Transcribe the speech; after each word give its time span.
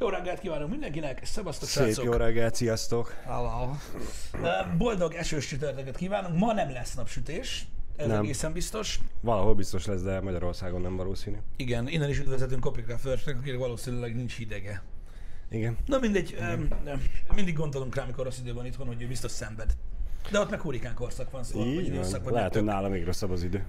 Jó 0.00 0.08
reggelt 0.08 0.38
kívánunk 0.40 0.70
mindenkinek, 0.70 1.24
szevasztok 1.24 1.68
Szép 1.68 1.84
srácok! 1.84 2.04
jó 2.04 2.12
reggelt, 2.12 2.54
sziasztok! 2.54 3.14
Hello. 3.24 3.70
Boldog 4.78 5.14
esős 5.14 5.46
csütörtöket 5.46 5.96
kívánunk, 5.96 6.38
ma 6.38 6.52
nem 6.52 6.70
lesz 6.70 6.94
napsütés, 6.94 7.66
ez 7.96 8.06
Nem. 8.06 8.22
egészen 8.22 8.52
biztos. 8.52 9.00
Valahol 9.20 9.54
biztos 9.54 9.86
lesz, 9.86 10.02
de 10.02 10.20
Magyarországon 10.20 10.80
nem 10.80 10.96
valószínű. 10.96 11.36
Igen, 11.56 11.88
innen 11.88 12.08
is 12.08 12.18
üdvözletünk 12.18 12.60
Koprika 12.60 12.98
Försnek, 12.98 13.36
akinek 13.36 13.58
valószínűleg 13.58 14.14
nincs 14.16 14.36
hidege. 14.36 14.82
Igen. 15.50 15.76
Na 15.86 15.98
mindegy, 15.98 16.36
öm, 16.40 16.68
öm, 16.86 17.02
mindig 17.34 17.54
gondolunk 17.56 17.94
rá, 17.94 18.02
amikor 18.02 18.24
rossz 18.24 18.38
idő 18.38 18.52
van 18.54 18.66
itthon, 18.66 18.86
hogy 18.86 19.02
ő 19.02 19.06
biztos 19.06 19.30
szenved. 19.30 19.72
De 20.30 20.38
ott 20.40 20.50
meg 20.50 20.60
hurikán 20.60 20.94
korszak 20.94 21.30
van, 21.30 21.44
szóval 21.44 21.66
vagy 21.74 21.74
Így 21.82 21.86
időszak, 21.86 22.12
van. 22.14 22.22
vagy 22.22 22.32
Lehet, 22.32 22.52
hogy 22.54 22.64
nála 22.64 22.88
még 22.88 23.04
rosszabb 23.04 23.30
az 23.30 23.42
idő. 23.42 23.64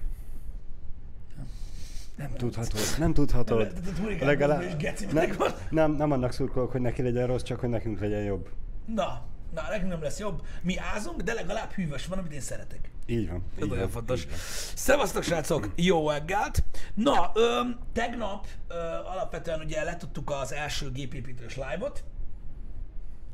Nem 2.16 2.32
Tudhatod, 2.36 2.80
nem 2.98 3.14
tudhatod. 3.14 3.72
Legalább... 4.20 4.82
Nem, 5.12 5.36
nem, 5.70 5.92
nem 5.92 6.10
annak 6.10 6.32
szurkolok, 6.32 6.70
hogy 6.70 6.80
neki 6.80 7.02
legyen 7.02 7.26
rossz, 7.26 7.42
csak 7.42 7.60
hogy 7.60 7.68
nekünk 7.68 8.00
legyen 8.00 8.22
jobb. 8.22 8.48
Na, 8.86 9.22
na, 9.54 9.62
nekünk 9.70 9.90
nem 9.90 10.02
lesz 10.02 10.18
jobb. 10.18 10.42
Mi 10.62 10.78
ázunk, 10.78 11.20
de 11.22 11.32
legalább 11.32 11.70
hűvös 11.70 12.06
van, 12.06 12.18
amit 12.18 12.32
én 12.32 12.40
szeretek. 12.40 12.90
Így 13.06 13.30
van. 13.30 13.42
Ez 13.60 13.68
nagyon 13.68 13.88
fontos. 13.88 14.26
Szevasztok, 14.74 15.22
srácok! 15.22 15.70
Jó 15.74 16.10
reggelt! 16.10 16.64
Na, 16.94 17.30
öm, 17.34 17.78
tegnap 17.92 18.46
ö, 18.68 18.74
alapvetően 19.04 19.60
ugye 19.60 19.84
letudtuk 19.84 20.30
az 20.30 20.52
első 20.52 20.90
gépépítős 20.90 21.56
live-ot, 21.56 22.04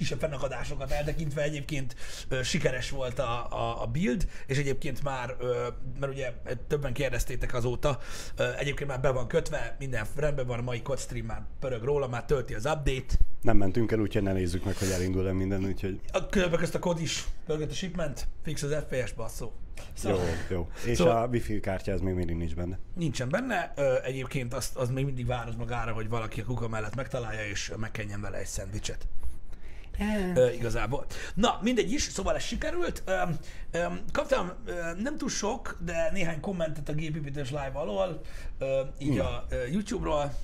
kisebb 0.03 0.19
fennakadásokat 0.19 0.91
eltekintve 0.91 1.43
egyébként 1.43 1.95
ö, 2.29 2.43
sikeres 2.43 2.91
volt 2.91 3.19
a, 3.19 3.47
a, 3.51 3.83
a 3.83 3.87
build, 3.87 4.27
és 4.47 4.59
egyébként 4.59 5.03
már, 5.03 5.37
ö, 5.39 5.67
mert 6.01 6.13
ugye 6.13 6.33
többen 6.69 6.93
kérdeztétek 6.93 7.55
azóta, 7.55 7.99
ö, 8.37 8.49
egyébként 8.59 8.91
már 8.91 9.01
be 9.01 9.11
van 9.11 9.27
kötve, 9.27 9.77
minden 9.79 10.07
rendben 10.17 10.47
van, 10.47 10.59
a 10.59 10.63
mai 10.63 10.83
stream 10.97 11.27
már 11.27 11.43
pörög 11.61 11.83
róla, 11.83 12.09
már 12.09 12.25
tölti 12.25 12.55
az 12.55 12.65
update, 12.65 13.15
Nem 13.43 13.57
mentünk 13.57 13.93
el, 13.93 13.99
úgyhogy 13.99 14.23
ne 14.23 14.33
nézzük 14.33 14.65
meg, 14.65 14.77
hogy 14.77 14.91
elindul-e 14.91 15.33
minden, 15.33 15.65
úgyhogy 15.65 16.01
a 16.13 16.27
közben 16.27 16.59
közt 16.59 16.75
a 16.75 16.79
kod 16.79 17.01
is 17.01 17.25
pörgött 17.47 17.71
a 17.71 17.75
shipment, 17.75 18.29
fix 18.45 18.63
az 18.63 18.77
FPS 18.89 19.13
basszó. 19.13 19.53
jó, 20.05 20.19
jó. 20.51 20.69
És 20.87 20.97
Szóval- 20.97 21.23
a 21.23 21.27
wifi 21.27 21.61
kártya 21.61 21.93
az 21.93 22.01
még 22.01 22.15
mindig 22.15 22.37
nincs 22.37 22.55
benne. 22.55 22.79
Nincsen 22.95 23.29
benne, 23.29 23.73
Ö, 23.77 23.95
egyébként 24.03 24.55
azt, 24.55 24.77
az 24.77 24.89
még 24.91 25.05
mindig 25.05 25.27
város 25.27 25.55
magára, 25.55 25.93
hogy 25.93 26.09
valaki 26.09 26.41
a 26.41 26.45
kuka 26.45 26.69
mellett 26.69 26.95
megtalálja, 26.95 27.47
és 27.47 27.73
megkenjen 27.77 28.21
vele 28.21 28.39
egy 28.39 28.47
szendvicset. 28.47 29.07
Ö, 30.35 30.51
igazából. 30.51 31.07
Na, 31.35 31.59
mindegy 31.63 31.93
is, 31.93 32.03
szóval 32.03 32.35
ez 32.35 32.43
sikerült. 32.43 33.03
Ö, 33.07 33.23
ö, 33.71 33.87
kaptam 34.13 34.53
ö, 34.65 34.73
nem 34.99 35.17
túl 35.17 35.29
sok, 35.29 35.79
de 35.85 36.11
néhány 36.13 36.41
kommentet 36.41 36.89
a 36.89 36.93
gépépítős 36.93 37.51
live 37.51 37.73
alól, 37.73 38.21
ö, 38.59 38.81
így 38.99 39.17
Na. 39.17 39.25
a 39.25 39.47
ö, 39.49 39.67
YouTube-ról. 39.67 40.35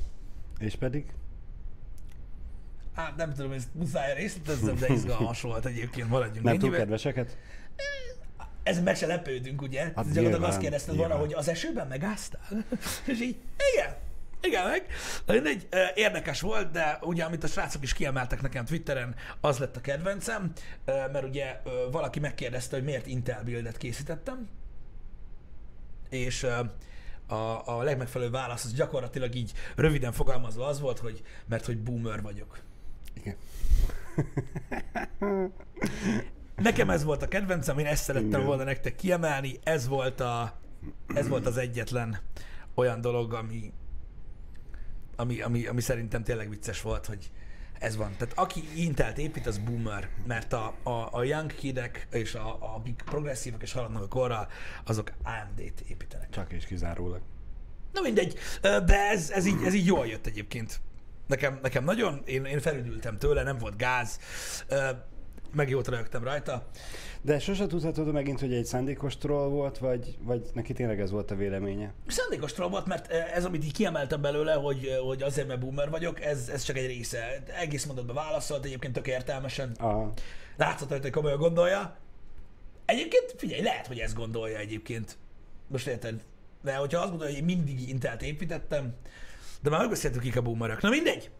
És 0.59 0.75
pedig? 0.75 1.13
Hát 2.95 3.17
nem 3.17 3.35
tudom, 3.35 3.53
ezt 3.53 3.69
muszáj 3.73 4.15
részletezzem, 4.15 4.77
de 4.77 4.93
izgalmas 4.93 5.41
volt 5.41 5.67
egyébként, 5.67 6.09
maradjunk 6.09 6.47
Nem 6.47 6.59
túl 6.59 6.71
kedveseket? 6.71 7.37
Ez 8.63 8.83
meg 8.83 8.97
se 8.97 9.07
lepődünk, 9.07 9.63
ugye? 9.63 9.83
Hát 9.83 9.95
Gyakorlatilag 9.95 10.43
azt 10.43 10.59
kérdezted 10.59 10.97
volna, 10.97 11.15
hogy 11.15 11.33
az 11.35 11.49
esőben 11.49 11.87
megáztál? 11.87 12.65
És 13.07 13.21
így, 13.21 13.37
igen, 13.75 13.97
igen, 14.41 14.67
meg. 14.67 14.87
Mindegy, 15.27 15.69
érdekes 15.95 16.41
volt, 16.41 16.71
de 16.71 16.99
ugye, 17.03 17.25
amit 17.25 17.45
a 17.45 17.47
srácok 17.47 17.83
is 17.83 17.93
kiemeltek 17.93 18.43
nekem 18.43 18.65
Twitteren, 18.65 19.15
az 19.41 19.59
lett 19.59 19.77
a 19.77 19.81
kedvencem, 19.81 20.53
mert 20.85 21.25
ugye 21.25 21.61
valaki 21.91 22.21
megkérdezte, 22.21 22.77
hogy 22.77 22.85
miért 22.85 23.07
Intel 23.07 23.43
buildet 23.45 23.77
készítettem, 23.77 24.49
és 26.11 26.47
a, 27.27 27.77
a 27.77 27.83
legmegfelelőbb 27.83 28.33
válasz 28.33 28.65
az 28.65 28.73
gyakorlatilag 28.73 29.35
így 29.35 29.53
röviden 29.77 30.13
fogalmazva 30.13 30.67
az 30.67 30.81
volt, 30.81 30.99
hogy 30.99 31.23
mert 31.47 31.65
hogy 31.67 31.79
boomer 31.79 32.23
vagyok. 32.23 32.59
Igen. 33.15 33.37
Nekem 36.57 36.91
ez 36.91 37.05
volt 37.05 37.23
a 37.23 37.29
kedvencem, 37.29 37.79
én 37.79 37.87
ezt 37.87 38.03
szerettem 38.03 38.29
Igen. 38.29 38.45
volna 38.45 38.65
nektek 38.65 38.95
kiemelni, 38.95 39.59
ez 39.63 39.89
volt, 39.89 40.21
a, 40.21 40.59
ez 41.15 41.29
volt 41.29 41.47
az 41.47 41.57
egyetlen 41.57 42.21
olyan 42.75 43.01
dolog, 43.01 43.33
ami, 43.33 43.73
ami, 45.19 45.41
ami, 45.41 45.67
ami 45.67 45.81
szerintem 45.81 46.23
tényleg 46.23 46.49
vicces 46.49 46.83
volt, 46.83 47.07
hogy 47.07 47.31
ez 47.79 47.97
van. 47.97 48.15
Tehát 48.17 48.39
aki 48.39 48.69
Intelt 48.75 49.19
épít, 49.19 49.47
az 49.47 49.59
boomer, 49.59 50.09
mert 50.27 50.53
a, 50.53 50.75
a, 50.83 51.09
a 51.11 51.23
young 51.23 51.55
kidek 51.55 52.07
és 52.11 52.35
a, 52.35 52.49
a, 52.49 52.75
akik 52.77 53.03
progresszívak 53.05 53.63
és 53.63 53.73
haladnak 53.73 54.03
a 54.03 54.09
korral, 54.09 54.49
azok 54.85 55.13
AMD-t 55.23 55.81
építenek. 55.81 56.31
Csak 56.31 56.53
és 56.53 56.65
kizárólag. 56.65 57.21
Na 57.93 58.01
mindegy, 58.01 58.39
de 58.61 59.09
ez, 59.11 59.31
ez, 59.31 59.47
így, 59.47 59.63
ez 59.65 59.75
így 59.75 59.87
jól 59.87 60.07
jött 60.07 60.27
egyébként. 60.27 60.81
Nekem, 61.27 61.59
nekem 61.63 61.85
nagyon, 61.85 62.23
én, 62.25 62.45
én 62.45 62.61
felüdültem 62.61 63.19
tőle, 63.19 63.43
nem 63.43 63.59
volt 63.59 63.77
gáz, 63.77 64.19
meg 65.53 65.69
jót 65.69 65.89
rögtem 65.89 66.25
rajta. 66.25 66.67
De 67.23 67.39
sose 67.39 67.67
tudhatod 67.67 68.13
megint, 68.13 68.41
hogy 68.41 68.55
egy 68.55 68.65
szándékos 68.65 69.17
troll 69.17 69.49
volt, 69.49 69.79
vagy, 69.79 70.17
vagy 70.21 70.51
neki 70.53 70.73
tényleg 70.73 71.01
ez 71.01 71.11
volt 71.11 71.31
a 71.31 71.35
véleménye? 71.35 71.93
Szándékos 72.07 72.53
troll 72.53 72.69
volt, 72.69 72.87
mert 72.87 73.11
ez, 73.11 73.45
amit 73.45 73.65
így 73.65 73.73
kiemeltem 73.73 74.21
belőle, 74.21 74.53
hogy, 74.53 74.99
hogy 75.07 75.23
azért, 75.23 75.47
mert 75.47 75.61
boomer 75.61 75.91
vagyok, 75.91 76.21
ez, 76.21 76.49
ez 76.49 76.63
csak 76.63 76.77
egy 76.77 76.87
része. 76.87 77.43
Egész 77.61 77.85
mondatban 77.85 78.15
válaszolt, 78.15 78.65
egyébként 78.65 78.93
tök 78.93 79.07
értelmesen. 79.07 79.73
Aha. 79.79 80.13
Látszott 80.57 81.01
hogy 81.01 81.11
komolyan 81.11 81.39
gondolja. 81.39 81.97
Egyébként 82.85 83.35
figyelj, 83.37 83.63
lehet, 83.63 83.87
hogy 83.87 83.99
ezt 83.99 84.15
gondolja 84.15 84.59
egyébként. 84.59 85.17
Most 85.67 85.87
érted? 85.87 86.25
De 86.63 86.77
hogyha 86.77 87.01
azt 87.01 87.11
gondolja, 87.11 87.35
hogy 87.35 87.49
én 87.49 87.57
mindig 87.57 87.89
Intelt 87.89 88.23
építettem, 88.23 88.95
de 89.63 89.71
már 89.71 89.81
megbeszéltük, 89.81 90.23
kik 90.23 90.37
a 90.37 90.43
boomerök. 90.43 90.81
Na 90.81 90.89
mindegy. 90.89 91.31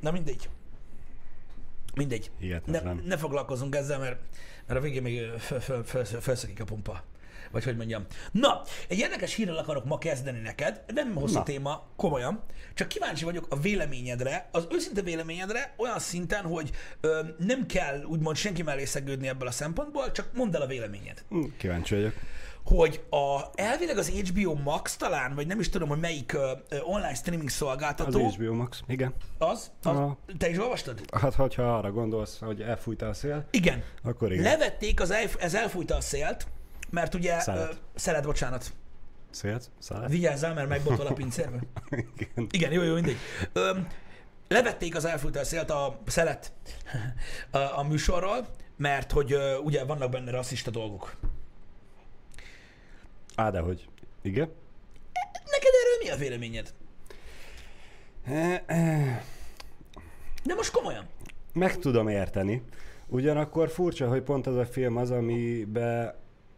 Na 0.00 0.10
mindegy. 0.10 0.48
Mindegy. 1.94 2.30
Ne, 2.38 2.46
Hihetetlen. 2.46 3.02
ne 3.06 3.16
foglalkozunk 3.16 3.74
ezzel, 3.74 3.98
mert, 3.98 4.16
mert 4.66 4.80
a 4.80 4.82
végén 4.82 5.02
még 5.02 5.20
felszakik 6.20 6.60
a 6.60 6.64
pumpa. 6.64 7.04
Vagy 7.50 7.64
hogy 7.64 7.76
mondjam. 7.76 8.06
Na, 8.32 8.62
egy 8.88 8.98
érdekes 8.98 9.34
hírrel 9.34 9.56
akarok 9.56 9.84
ma 9.84 9.98
kezdeni 9.98 10.40
neked, 10.40 10.82
nem 10.94 11.14
hosszú 11.14 11.34
Na. 11.34 11.42
téma, 11.42 11.86
komolyan. 11.96 12.42
Csak 12.74 12.88
kíváncsi 12.88 13.24
vagyok 13.24 13.46
a 13.48 13.60
véleményedre, 13.60 14.48
az 14.52 14.66
őszinte 14.70 15.02
véleményedre 15.02 15.74
olyan 15.76 15.98
szinten, 15.98 16.44
hogy 16.44 16.70
ö, 17.00 17.20
nem 17.38 17.66
kell 17.66 18.02
úgymond 18.02 18.36
senki 18.36 18.62
mellé 18.62 18.84
szegődni 18.84 19.28
ebből 19.28 19.48
a 19.48 19.50
szempontból, 19.50 20.12
csak 20.12 20.28
mondd 20.34 20.54
el 20.54 20.62
a 20.62 20.66
véleményed. 20.66 21.24
Hm, 21.28 21.44
Kíváncsi 21.56 21.94
vagyok. 21.94 22.14
Hogy 22.64 23.02
a, 23.10 23.40
elvileg 23.54 23.98
az 23.98 24.08
HBO 24.08 24.54
Max 24.54 24.96
talán, 24.96 25.34
vagy 25.34 25.46
nem 25.46 25.60
is 25.60 25.68
tudom, 25.68 25.88
hogy 25.88 25.98
melyik 25.98 26.32
ö, 26.32 26.52
ö, 26.68 26.78
online 26.80 27.14
streaming 27.14 27.48
Az 27.48 27.54
szolgáltató, 27.54 28.28
HBO 28.28 28.52
Max, 28.54 28.82
igen. 28.86 29.14
az, 29.38 29.70
az, 29.82 29.96
Aha. 29.96 30.18
te 30.38 30.48
is 30.48 30.58
olvastad? 30.58 31.00
Hát, 31.20 31.34
hogyha 31.34 31.76
arra 31.76 31.92
gondolsz, 31.92 32.38
hogy 32.38 32.60
elfújta 32.60 33.08
a 33.08 33.14
szél, 33.14 33.46
Igen. 33.50 33.82
akkor 34.04 34.32
igen. 34.32 34.44
Levették, 34.44 35.00
az 35.00 35.10
elf, 35.10 35.36
ez 35.38 35.54
elfújta 35.54 35.94
a 35.96 36.00
szélt, 36.00 36.46
mert 36.90 37.14
ugye... 37.14 37.40
Szelet. 37.40 37.72
Ö, 37.72 37.74
szelet, 37.94 38.24
bocsánat. 38.24 38.72
Szélt? 39.30 39.70
Szállat? 39.78 40.10
Vigyázzál, 40.10 40.54
mert 40.54 40.68
megbotol 40.68 41.06
a 41.06 41.12
pincérbe. 41.12 41.58
igen. 42.16 42.46
Igen, 42.50 42.72
jó, 42.72 42.82
jó, 42.82 42.94
mindegy. 42.94 43.16
Ö, 43.52 43.78
levették 44.48 44.96
az 44.96 45.04
elfújta 45.04 45.40
a 45.40 45.44
szélt, 45.44 45.70
a 45.70 46.00
szelet 46.06 46.52
a, 47.50 47.58
a 47.58 47.82
műsorról, 47.88 48.46
mert 48.76 49.12
hogy 49.12 49.32
ö, 49.32 49.56
ugye 49.56 49.84
vannak 49.84 50.10
benne 50.10 50.30
rasszista 50.30 50.70
dolgok. 50.70 51.16
Á, 53.40 53.50
de 53.50 53.58
hogy? 53.60 53.88
Igen? 54.22 54.48
Neked 55.50 55.72
erről 55.82 55.98
mi 56.02 56.10
a 56.10 56.16
véleményed? 56.16 56.74
De 60.44 60.54
most 60.54 60.72
komolyan. 60.72 61.04
Meg 61.52 61.78
tudom 61.78 62.08
érteni. 62.08 62.62
Ugyanakkor 63.06 63.68
furcsa, 63.68 64.08
hogy 64.08 64.22
pont 64.22 64.46
az 64.46 64.56
a 64.56 64.64
film 64.64 64.96
az, 64.96 65.10
amiben 65.10 66.14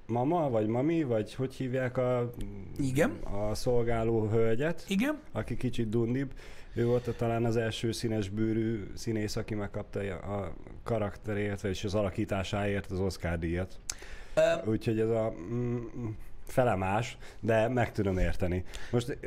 mama, 0.06 0.50
vagy 0.50 0.66
mami, 0.66 1.02
vagy 1.02 1.34
hogy 1.34 1.54
hívják 1.54 1.96
a, 1.96 2.30
Igen. 2.78 3.10
a 3.10 3.54
szolgáló 3.54 4.26
hölgyet, 4.26 4.84
Igen. 4.88 5.18
aki 5.32 5.56
kicsit 5.56 5.88
dundibb. 5.88 6.32
Ő 6.74 6.86
volt 6.86 7.06
a, 7.06 7.14
talán 7.14 7.44
az 7.44 7.56
első 7.56 7.92
színes 7.92 8.28
bőrű 8.28 8.84
színész, 8.94 9.36
aki 9.36 9.54
megkapta 9.54 10.00
a 10.14 10.54
karakterért, 10.82 11.64
és 11.64 11.84
az 11.84 11.94
alakításáért 11.94 12.90
az 12.90 13.00
Oscar 13.00 13.38
díjat. 13.38 13.80
Ö, 14.34 14.70
Úgyhogy 14.70 15.00
ez 15.00 15.08
a 15.08 15.34
mm, 15.52 15.76
felemás, 16.52 17.18
de 17.40 17.68
meg 17.68 17.92
tudom 17.92 18.18
érteni. 18.18 18.64
Most 18.90 19.18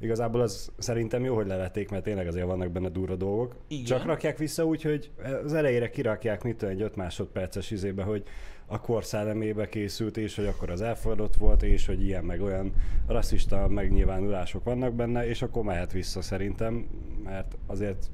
igazából 0.00 0.40
az 0.40 0.72
szerintem 0.78 1.24
jó, 1.24 1.34
hogy 1.34 1.46
levették, 1.46 1.90
mert 1.90 2.04
tényleg 2.04 2.26
azért 2.26 2.46
vannak 2.46 2.70
benne 2.70 2.88
durva 2.88 3.16
dolgok. 3.16 3.56
Igen. 3.68 3.84
Csak 3.84 4.04
rakják 4.04 4.38
vissza 4.38 4.64
úgy, 4.64 4.82
hogy 4.82 5.10
az 5.44 5.54
elejére 5.54 5.90
kirakják, 5.90 6.42
mit 6.42 6.56
tudom, 6.56 6.74
egy 6.74 6.82
5 6.82 6.96
másodperces 6.96 7.70
izébe, 7.70 8.02
hogy 8.02 8.22
a 8.66 8.80
kor 8.80 9.04
szellemébe 9.04 9.68
készült, 9.68 10.16
és 10.16 10.36
hogy 10.36 10.46
akkor 10.46 10.70
az 10.70 10.80
elfordott 10.80 11.34
volt, 11.34 11.62
és 11.62 11.86
hogy 11.86 12.02
ilyen 12.02 12.24
meg 12.24 12.40
olyan 12.40 12.72
rasszista 13.06 13.68
megnyilvánulások 13.68 14.64
vannak 14.64 14.94
benne, 14.94 15.26
és 15.26 15.42
akkor 15.42 15.62
mehet 15.62 15.92
vissza 15.92 16.22
szerintem, 16.22 16.86
mert 17.24 17.56
azért 17.66 18.10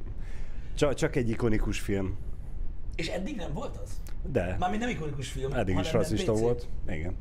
csak, 0.74 0.94
csak 0.94 1.16
egy 1.16 1.28
ikonikus 1.28 1.80
film. 1.80 2.16
és 2.96 3.08
eddig 3.08 3.36
nem 3.36 3.52
volt 3.52 3.76
az? 3.76 3.90
De 4.32 4.56
Mármint 4.58 4.82
nem 4.82 4.90
ikonikus 4.90 5.28
film, 5.28 5.52
eddig 5.52 5.78
is 5.78 5.92
rasszista 5.92 6.32
volt. 6.32 6.68
Igen. 6.88 7.14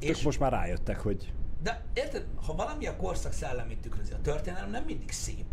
És 0.00 0.22
most 0.22 0.40
már 0.40 0.52
rájöttek, 0.52 1.00
hogy 1.00 1.32
De 1.62 1.84
érted, 1.92 2.26
ha 2.46 2.54
valami 2.54 2.86
a 2.86 2.96
korszak 2.96 3.32
szellemét 3.32 3.80
tükrözi, 3.80 4.12
a 4.12 4.20
történelem 4.20 4.70
nem 4.70 4.84
mindig 4.84 5.10
szép. 5.10 5.44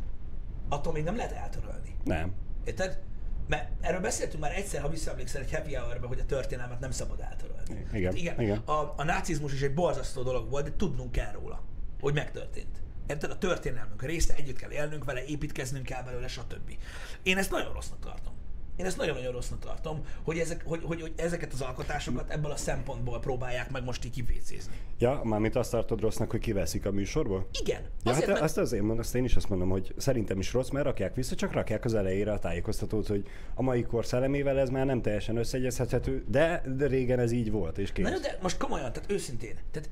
Attól 0.70 0.94
még 0.94 1.04
nem 1.04 1.16
lehet 1.16 1.32
eltörölni. 1.32 1.96
nem. 2.04 2.34
Érted? 2.64 3.00
Mert 3.48 3.70
erről 3.82 4.00
beszéltünk 4.02 4.42
már 4.42 4.56
egyszer, 4.56 4.82
ha 4.82 4.90
visszaemlékszel 4.90 5.42
egy 5.42 5.52
happy 5.52 5.74
hour 5.76 6.00
hogy 6.08 6.20
a 6.20 6.26
történelmet 6.26 6.80
nem 6.80 6.92
szabad 6.92 7.20
eltörölni. 7.20 7.86
Igen, 7.94 8.12
Hát 8.12 8.20
igen, 8.20 8.42
igen. 8.42 8.58
A, 8.58 8.94
a 8.98 9.04
nácizmus 9.04 9.54
is 9.54 9.62
egy 9.62 9.74
borzasztó 9.74 10.22
dolog 10.24 10.50
volt, 10.50 10.64
de 10.64 10.76
tudnunk 10.78 11.12
kell 11.12 11.32
róla, 11.32 11.62
hogy 12.00 12.14
megtörtént. 12.14 12.84
Érted? 13.08 13.32
A 13.32 13.38
történelmünk 13.38 14.04
része, 14.04 14.34
együtt 14.34 14.58
kell 14.58 14.72
élnünk 14.72 15.04
vele, 15.04 15.26
építkeznünk 15.26 15.86
kell 15.86 16.04
belőle, 16.04 16.28
stb. 16.28 16.78
Én 17.24 17.38
ezt 17.38 17.52
nagyon 17.52 17.74
rossznak 17.74 18.00
tartom. 18.00 18.34
Én 18.76 18.86
ezt 18.86 18.98
nagyon-nagyon 18.98 19.32
rossznak 19.32 19.60
tartom, 19.60 20.06
hogy, 20.24 20.38
ezek, 20.38 20.64
hogy, 20.66 20.82
hogy, 20.84 21.02
hogy 21.02 21.14
ezeket 21.16 21.54
az 21.54 21.62
alkotásokat 21.62 22.30
ebből 22.30 22.52
a 22.52 22.56
szempontból 22.56 23.20
próbálják 23.20 23.72
meg 23.72 23.84
most 23.84 24.06
így 24.06 24.12
kipécézni. 24.12 24.74
Ja, 25.00 25.22
mármint 25.24 25.56
azt 25.56 25.72
tartod 25.72 26.02
rossznak, 26.02 26.32
hogy 26.32 26.40
kiveszik 26.40 26.86
a 26.86 26.92
műsorból? 26.92 27.48
Igen. 27.62 27.82
Ja, 27.82 28.12
Azért, 28.12 28.26
hát 28.26 28.28
mert- 28.28 28.42
azt, 28.42 28.58
azért 28.58 28.82
mondom, 28.82 29.00
azt 29.00 29.16
én 29.16 29.24
is 29.24 29.36
azt 29.36 29.50
mondom, 29.50 29.70
hogy 29.70 29.94
szerintem 29.98 30.40
is 30.40 30.54
rossz, 30.54 30.70
mert 30.70 30.86
rakják 30.86 31.16
vissza, 31.16 31.36
csak 31.36 31.52
rakják 31.52 31.86
az 31.86 31.94
elejére 31.94 32.32
a 32.32 32.40
tájékoztatót, 32.40 33.08
hogy 33.08 33.28
a 33.56 33.62
mai 33.62 33.84
kor 33.84 34.06
szellemével 34.06 34.60
ez 34.60 34.70
már 34.70 34.86
nem 34.86 35.02
teljesen 35.02 35.38
összeegyezhethető, 35.38 36.24
de, 36.28 36.64
de 36.76 36.88
régen 36.88 37.20
ez 37.20 37.32
így 37.32 37.52
volt, 37.52 37.78
és 37.78 37.92
kész. 37.92 38.10
Na 38.10 38.20
de 38.20 38.38
most 38.42 38.58
komolyan, 38.58 38.94
tehát 38.94 39.12
őszintén, 39.12 39.56
tehát 39.72 39.90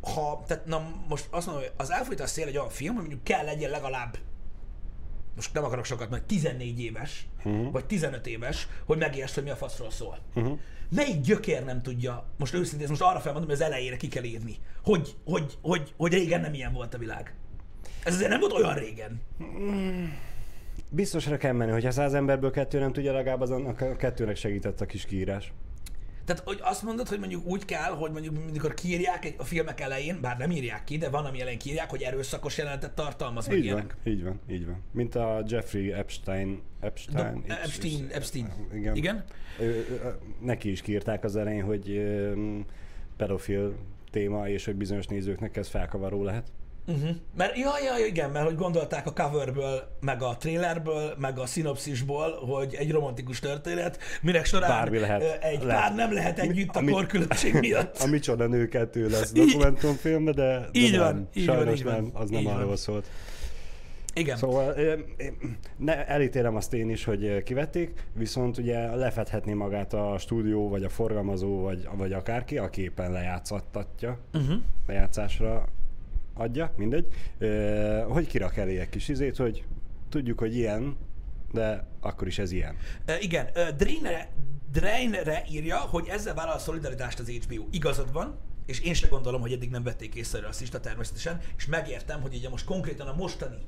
ha, 0.00 0.42
tehát 0.46 0.66
na 0.66 0.90
most 1.08 1.26
azt 1.30 1.46
mondom, 1.46 1.64
hogy 1.64 1.72
az 1.76 1.90
Elfújt 1.90 2.20
a 2.20 2.26
szél 2.26 2.46
egy 2.46 2.56
olyan 2.56 2.68
film, 2.68 2.92
hogy 2.92 3.02
mondjuk 3.02 3.24
kell 3.24 3.44
legyen 3.44 3.70
legalább 3.70 4.16
most 5.34 5.54
nem 5.54 5.64
akarok 5.64 5.84
sokat, 5.84 6.10
majd 6.10 6.22
14 6.22 6.80
éves, 6.80 7.26
uh-huh. 7.44 7.72
vagy 7.72 7.84
15 7.84 8.26
éves, 8.26 8.68
hogy 8.84 8.98
megértsd, 8.98 9.34
hogy 9.34 9.44
mi 9.44 9.50
a 9.50 9.56
faszról 9.56 9.90
szól. 9.90 10.18
Uh-huh. 10.34 10.58
Melyik 10.94 11.20
gyökér 11.20 11.64
nem 11.64 11.82
tudja, 11.82 12.24
most 12.38 12.54
őszintén, 12.54 12.88
most 12.88 13.00
arra 13.00 13.20
felmondom, 13.20 13.50
hogy 13.50 13.60
az 13.60 13.66
elejére 13.66 13.96
ki 13.96 14.08
kell 14.08 14.22
írni, 14.22 14.56
hogy, 14.84 15.16
hogy, 15.24 15.58
hogy, 15.62 15.94
hogy 15.96 16.12
régen 16.12 16.40
nem 16.40 16.54
ilyen 16.54 16.72
volt 16.72 16.94
a 16.94 16.98
világ. 16.98 17.34
Ez 18.04 18.14
azért 18.14 18.30
nem 18.30 18.40
volt 18.40 18.52
olyan 18.52 18.74
régen. 18.74 19.20
Biztosra 20.90 21.36
kell 21.36 21.52
menni, 21.52 21.70
hogyha 21.70 21.90
száz 21.90 22.14
emberből 22.14 22.50
kettő 22.50 22.78
nem 22.78 22.92
tudja, 22.92 23.12
legalább 23.12 23.40
az 23.40 23.50
annak 23.50 23.80
a 23.80 23.96
kettőnek 23.96 24.36
segített 24.36 24.80
a 24.80 24.86
kis 24.86 25.04
kiírás. 25.04 25.52
Tehát, 26.24 26.42
hogy 26.44 26.58
azt 26.62 26.82
mondod, 26.82 27.08
hogy 27.08 27.18
mondjuk 27.18 27.46
úgy 27.46 27.64
kell, 27.64 27.90
hogy 27.92 28.10
mondjuk 28.12 28.34
amikor 28.48 28.74
kiírják 28.74 29.24
egy- 29.24 29.34
a 29.38 29.44
filmek 29.44 29.80
elején, 29.80 30.20
bár 30.20 30.38
nem 30.38 30.50
írják 30.50 30.84
ki, 30.84 30.96
de 30.98 31.08
van, 31.08 31.24
ami 31.24 31.40
elején 31.40 31.58
kiírják, 31.58 31.90
hogy 31.90 32.02
erőszakos 32.02 32.58
jelenetet 32.58 32.92
tartalmaz, 32.94 33.46
meg 33.46 33.56
Így 33.56 33.62
van, 33.70 33.72
ilyenek. 33.72 33.96
így 34.04 34.22
van, 34.24 34.40
így 34.48 34.66
van. 34.66 34.82
Mint 34.92 35.14
a 35.14 35.42
Jeffrey 35.46 35.92
Epstein, 35.92 36.60
Epstein, 36.80 37.42
Do- 37.46 37.50
Epstein, 37.58 38.08
Epstein. 38.12 38.48
Igen. 38.74 38.96
Igen? 38.96 39.24
Ő, 39.60 39.86
neki 40.40 40.70
is 40.70 40.82
kiírták 40.82 41.24
az 41.24 41.36
elején, 41.36 41.64
hogy 41.64 42.02
pedofil 43.16 43.74
téma, 44.10 44.48
és 44.48 44.64
hogy 44.64 44.74
bizonyos 44.76 45.06
nézőknek 45.06 45.56
ez 45.56 45.68
felkavaró 45.68 46.24
lehet. 46.24 46.52
Uh-huh. 46.86 47.08
Mert, 47.36 47.56
ja, 47.56 47.70
ja, 47.84 48.06
igen, 48.06 48.30
mert 48.30 48.44
hogy 48.46 48.56
gondolták 48.56 49.06
a 49.06 49.12
coverből, 49.12 49.82
meg 50.00 50.22
a 50.22 50.36
trailerből, 50.36 51.14
meg 51.18 51.38
a 51.38 51.46
szinopszisból, 51.46 52.30
hogy 52.46 52.74
egy 52.74 52.90
romantikus 52.92 53.38
történet, 53.40 53.98
minek 54.22 54.44
során 54.44 54.68
Bármi 54.70 54.98
lehet. 54.98 55.42
egy 55.44 55.62
Lehet. 55.62 55.82
pár 55.82 55.94
nem 55.94 56.12
lehet 56.12 56.38
együtt 56.38 56.74
a 56.74 56.78
Ami- 56.78 56.92
korkülönbség 56.92 57.54
miatt. 57.60 57.98
A 57.98 58.06
Micsoda 58.06 58.46
nő 58.46 58.68
kettő 58.68 59.08
lesz 59.08 59.32
Így- 59.34 59.46
dokumentumfilmbe, 59.46 60.32
de, 60.32 60.58
de 60.58 60.68
Így 60.72 60.90
nem. 60.90 61.00
van, 61.00 61.28
így 61.34 61.46
van, 61.46 61.56
Sajnos 61.56 61.78
így 61.78 61.84
van. 61.84 61.94
nem, 61.94 62.10
az 62.14 62.30
nem 62.30 62.40
Így 62.40 62.46
arról 62.46 62.76
szólt. 62.76 63.06
Igen. 64.14 64.36
Szóval 64.36 64.74
ne, 65.76 66.06
elítélem 66.06 66.56
azt 66.56 66.74
én 66.74 66.90
is, 66.90 67.04
hogy 67.04 67.42
kivették, 67.42 68.06
viszont 68.14 68.58
ugye 68.58 68.94
lefedhetné 68.96 69.52
magát 69.52 69.92
a 69.94 70.16
stúdió, 70.18 70.68
vagy 70.68 70.84
a 70.84 70.88
forgalmazó, 70.88 71.60
vagy, 71.60 71.88
vagy 71.96 72.12
akárki, 72.12 72.58
aki 72.58 72.82
éppen 72.82 73.12
lejátszattatja, 73.12 74.18
Uh-huh. 74.32 74.56
lejátszásra 74.86 75.64
adja, 76.34 76.72
mindegy, 76.76 77.06
hogy 78.08 78.26
kirak 78.26 78.56
elé 78.56 78.78
egy 78.78 78.88
kis 78.88 79.08
izét, 79.08 79.36
hogy 79.36 79.64
tudjuk, 80.08 80.38
hogy 80.38 80.56
ilyen, 80.56 80.96
de 81.52 81.86
akkor 82.00 82.26
is 82.26 82.38
ez 82.38 82.52
ilyen. 82.52 82.76
Igen, 83.20 83.48
Drainre, 83.76 84.28
Drainre 84.72 85.44
írja, 85.50 85.76
hogy 85.76 86.08
ezzel 86.08 86.34
vállal 86.34 86.54
a 86.54 86.58
szolidaritást 86.58 87.18
az 87.18 87.28
HBO. 87.28 87.64
Igazad 87.70 88.12
van, 88.12 88.38
és 88.66 88.80
én 88.80 88.94
se 88.94 89.08
gondolom, 89.08 89.40
hogy 89.40 89.52
eddig 89.52 89.70
nem 89.70 89.82
vették 89.82 90.14
észre 90.14 90.38
a 90.38 90.42
rasszista 90.42 90.80
természetesen, 90.80 91.40
és 91.56 91.66
megértem, 91.66 92.20
hogy 92.20 92.34
ugye 92.34 92.48
most 92.48 92.64
konkrétan 92.64 93.06
a 93.06 93.14
mostani 93.14 93.58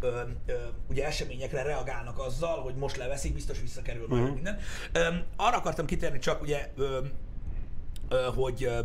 ö, 0.00 0.20
ö, 0.46 0.52
ugye 0.90 1.06
eseményekre 1.06 1.62
reagálnak 1.62 2.18
azzal, 2.18 2.60
hogy 2.62 2.74
most 2.74 2.96
leveszik, 2.96 3.34
biztos 3.34 3.60
visszakerül 3.60 4.06
majd 4.08 4.22
Mhm. 4.22 4.32
minden. 4.32 4.58
Ö, 4.92 5.00
arra 5.36 5.56
akartam 5.56 5.86
kitérni 5.86 6.18
csak 6.18 6.42
ugye, 6.42 6.70
ö, 6.76 6.98
ö, 8.08 8.28
hogy 8.34 8.64
ö, 8.64 8.80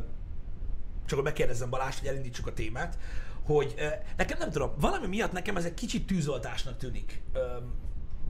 csak 1.06 1.16
hogy 1.16 1.24
megkérdezzem 1.24 1.70
Balást, 1.70 2.00
hogy 2.00 2.08
elindítsuk 2.08 2.48
a 2.48 2.54
témát, 2.54 2.98
hogy 3.44 3.76
nekem 4.18 4.38
nem 4.38 4.50
tudom, 4.52 4.72
valami 4.80 5.08
miatt 5.08 5.32
nekem 5.32 5.58
ez 5.58 5.66
egy 5.66 5.74
kicsit 5.74 6.08
tűzoltásnak 6.08 6.78
tűnik, 6.78 7.22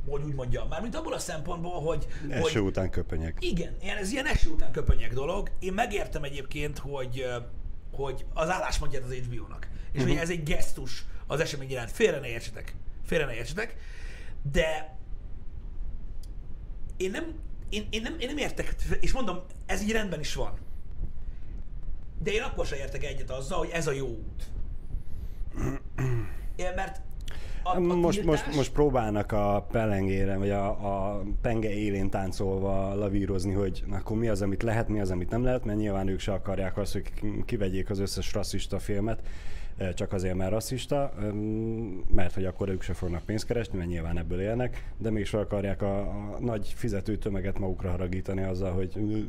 hogy 0.08 0.24
úgy 0.24 0.34
mondjam. 0.34 0.68
Mármint 0.68 0.96
abból 0.96 1.14
a 1.14 1.20
szempontból, 1.20 1.82
hogy, 1.82 2.08
Eső 2.30 2.42
hogy 2.60 2.68
után 2.68 2.90
köpenyek. 2.90 3.38
igen, 3.40 3.76
ilyen, 3.82 3.98
ez 3.98 4.12
ilyen 4.12 4.26
eső 4.26 4.50
után 4.50 4.72
köpönyeg 4.72 5.14
dolog. 5.14 5.52
Én 5.60 5.74
megértem 5.74 6.24
egyébként, 6.24 6.78
hogy, 6.78 7.26
hogy 7.92 8.26
az 8.34 8.50
álláspontját 8.50 9.04
az 9.04 9.14
HBO-nak. 9.14 9.68
És 9.92 10.00
Mhm. 10.02 10.10
hogy 10.10 10.18
ez 10.20 10.30
egy 10.30 10.44
gesztus 10.44 11.06
az 11.28 11.40
esemény 11.40 11.70
iránt. 11.70 11.92
Félre 11.92 12.20
ne 12.20 12.28
értsetek. 12.28 12.76
Félre 13.06 13.26
ne 13.26 13.34
értsetek. 13.36 13.76
De 14.52 14.96
én 16.98 17.12
nem, 17.12 17.34
én, 17.70 17.88
én, 17.90 18.02
nem, 18.02 18.20
én 18.20 18.28
nem 18.28 18.38
értek, 18.38 18.76
és 19.00 19.12
mondom, 19.12 19.40
ez 19.66 19.82
így 19.82 19.92
rendben 19.92 20.20
is 20.20 20.34
van. 20.36 20.54
De 22.24 22.32
én 22.32 22.42
akkor 22.42 22.66
sem 22.66 22.78
értek 22.78 23.04
egyet 23.04 23.30
azzal, 23.30 23.58
hogy 23.58 23.70
ez 23.70 23.88
a 23.88 23.92
jó 23.92 24.08
út. 24.08 24.44
Mert 26.76 27.02
a, 27.64 27.76
a 27.76 27.80
Most, 27.80 28.20
tiltás- 28.20 28.46
most, 28.46 28.56
most 28.56 28.72
próbálnak 28.72 29.32
a 29.32 29.68
pelengére, 29.72 30.38
vagy 30.38 30.50
a, 30.50 30.70
a 30.70 31.24
penge 31.42 31.70
élén 31.70 32.10
táncolva 32.10 32.94
lavírozni, 32.94 33.54
hogy 33.54 33.84
na, 33.88 33.96
akkor 33.96 34.18
mi 34.18 34.28
az, 34.28 34.42
amit 34.42 34.64
lehet, 34.64 34.88
mi 34.88 35.00
az, 35.00 35.12
amit 35.12 35.30
nem 35.30 35.44
lehet, 35.44 35.66
mert 35.66 35.78
nyilván 35.78 36.08
ők 36.08 36.20
se 36.20 36.32
akarják 36.32 36.78
azt, 36.78 36.94
hogy 36.94 37.12
kivegyék 37.46 37.90
az 37.90 38.00
összes 38.00 38.34
rasszista 38.34 38.80
filmet, 38.80 39.20
csak 39.94 40.14
azért, 40.14 40.36
mert 40.36 40.52
rasszista, 40.52 41.14
mert 42.08 42.34
hogy 42.34 42.46
akkor 42.46 42.70
ők 42.70 42.82
se 42.82 42.94
fognak 42.94 43.24
pénzt 43.26 43.46
keresni, 43.46 43.78
mert 43.78 43.90
nyilván 43.90 44.18
ebből 44.18 44.42
élnek, 44.42 44.94
de 44.98 45.10
mégis 45.10 45.34
akarják 45.34 45.82
a, 45.82 46.00
a 46.00 46.38
nagy 46.40 46.74
fizető 46.76 47.18
tömeget 47.18 47.60
magukra 47.60 47.90
haragítani 47.90 48.44
azzal, 48.44 48.72
hogy 48.72 49.28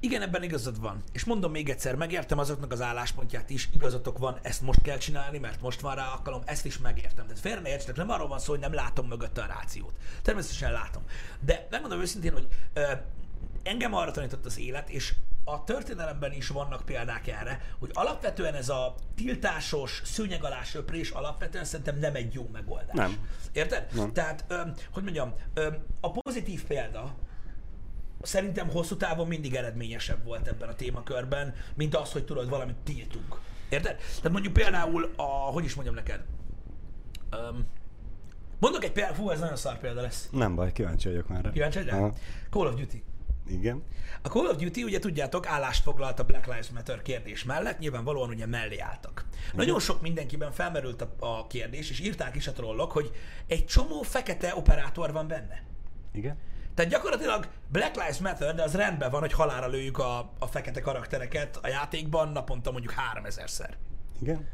Igen, 0.00 0.22
ebben 0.22 0.42
igazad 0.42 0.80
van. 0.80 1.02
És 1.12 1.24
mondom 1.24 1.50
még 1.50 1.68
egyszer, 1.68 1.94
megértem 1.94 2.38
azoknak 2.38 2.72
az 2.72 2.80
álláspontját 2.80 3.50
is, 3.50 3.68
igazatok 3.74 4.18
van, 4.18 4.38
ezt 4.42 4.62
most 4.62 4.82
kell 4.82 4.98
csinálni, 4.98 5.38
mert 5.38 5.60
most 5.60 5.80
van 5.80 5.94
rá 5.94 6.06
alkalom, 6.06 6.42
ezt 6.44 6.64
is 6.64 6.78
megértem. 6.78 7.26
Tehát 7.26 7.40
félre 7.40 7.60
ne 7.60 7.68
értsetek, 7.68 7.96
nem 7.96 8.10
arról 8.10 8.28
van 8.28 8.38
szó, 8.38 8.50
hogy 8.50 8.60
nem 8.60 8.74
látom 8.74 9.06
mögötte 9.06 9.42
a 9.42 9.46
rációt. 9.46 9.92
Természetesen 10.22 10.72
látom. 10.72 11.02
De 11.40 11.66
megmondom 11.70 12.00
őszintén, 12.00 12.32
hogy 12.32 12.48
ö, 12.72 12.82
engem 13.62 13.94
arra 13.94 14.10
tanított 14.10 14.44
az 14.44 14.58
élet, 14.58 14.90
és 14.90 15.14
a 15.44 15.64
történelemben 15.64 16.32
is 16.32 16.48
vannak 16.48 16.84
példák 16.84 17.28
erre, 17.28 17.60
hogy 17.78 17.90
alapvetően 17.92 18.54
ez 18.54 18.68
a 18.68 18.94
tiltásos, 19.14 20.02
szőnyeg 20.04 20.44
alá 20.44 20.62
söprés 20.62 21.10
alapvetően 21.10 21.64
szerintem 21.64 21.98
nem 21.98 22.14
egy 22.14 22.34
jó 22.34 22.48
megoldás. 22.52 22.94
Nem. 22.94 23.28
Érted? 23.52 23.86
Nem. 23.92 24.12
Tehát, 24.12 24.44
ö, 24.48 24.60
hogy 24.92 25.02
mondjam, 25.02 25.34
ö, 25.54 25.68
a 26.00 26.10
pozitív 26.10 26.64
példa, 26.64 27.14
szerintem 28.22 28.70
hosszú 28.70 28.96
távon 28.96 29.26
mindig 29.26 29.54
eredményesebb 29.54 30.24
volt 30.24 30.48
ebben 30.48 30.68
a 30.68 30.74
témakörben, 30.74 31.54
mint 31.74 31.96
az, 31.96 32.12
hogy 32.12 32.24
tudod, 32.24 32.48
valamit 32.48 32.76
tiltunk. 32.84 33.40
Érted? 33.68 33.96
Tehát 33.96 34.32
mondjuk 34.32 34.52
például 34.52 35.12
a, 35.16 35.22
hogy 35.22 35.64
is 35.64 35.74
mondjam 35.74 35.94
neked, 35.94 36.24
um, 37.32 37.66
mondok 38.58 38.84
egy 38.84 38.92
példát, 38.92 39.14
fú, 39.14 39.30
ez 39.30 39.40
nagyon 39.40 39.56
szar 39.56 39.78
példa 39.78 40.00
lesz. 40.00 40.28
nem 40.32 40.54
baj, 40.54 40.72
kíváncsi 40.72 41.08
vagyok 41.08 41.28
már. 41.28 41.50
Kíváncsi 41.52 41.78
vagy 41.78 41.88
rá? 41.88 42.10
Call 42.50 42.66
of 42.66 42.74
Duty. 42.74 43.02
Igen. 43.46 43.82
A 44.22 44.28
Call 44.28 44.46
of 44.46 44.56
Duty, 44.56 44.82
ugye 44.82 44.98
tudjátok, 44.98 45.46
állást 45.46 45.82
foglalt 45.82 46.18
a 46.18 46.24
Black 46.24 46.46
Lives 46.46 46.70
Matter 46.70 47.02
kérdés 47.02 47.44
mellett, 47.44 47.78
nyilvánvalóan 47.78 48.28
ugye 48.28 48.46
mellé 48.46 48.78
álltak. 48.78 49.24
Nagyon 49.54 49.80
sok 49.80 50.00
mindenkiben 50.02 50.52
felmerült 50.52 51.02
a, 51.02 51.14
a 51.18 51.46
kérdés, 51.46 51.90
és 51.90 52.00
írták 52.00 52.36
is 52.36 52.46
a 52.46 52.52
trollok, 52.52 52.92
hogy 52.92 53.10
egy 53.46 53.66
csomó 53.66 54.02
fekete 54.02 54.56
operátor 54.56 55.12
van 55.12 55.28
benne. 55.28 55.62
Igen. 56.12 56.36
Tehát 56.74 56.90
gyakorlatilag 56.90 57.48
Black 57.68 57.94
Lives 57.94 58.18
Matter, 58.18 58.54
de 58.54 58.62
az 58.62 58.74
rendben 58.74 59.10
van, 59.10 59.20
hogy 59.20 59.32
halára 59.32 59.66
lőjük 59.66 59.98
a, 59.98 60.32
a 60.38 60.46
fekete 60.46 60.80
karaktereket 60.80 61.58
a 61.62 61.68
játékban 61.68 62.28
naponta 62.28 62.70
mondjuk 62.70 62.94
3000-szer. 63.14 63.70
Igen. 64.20 64.48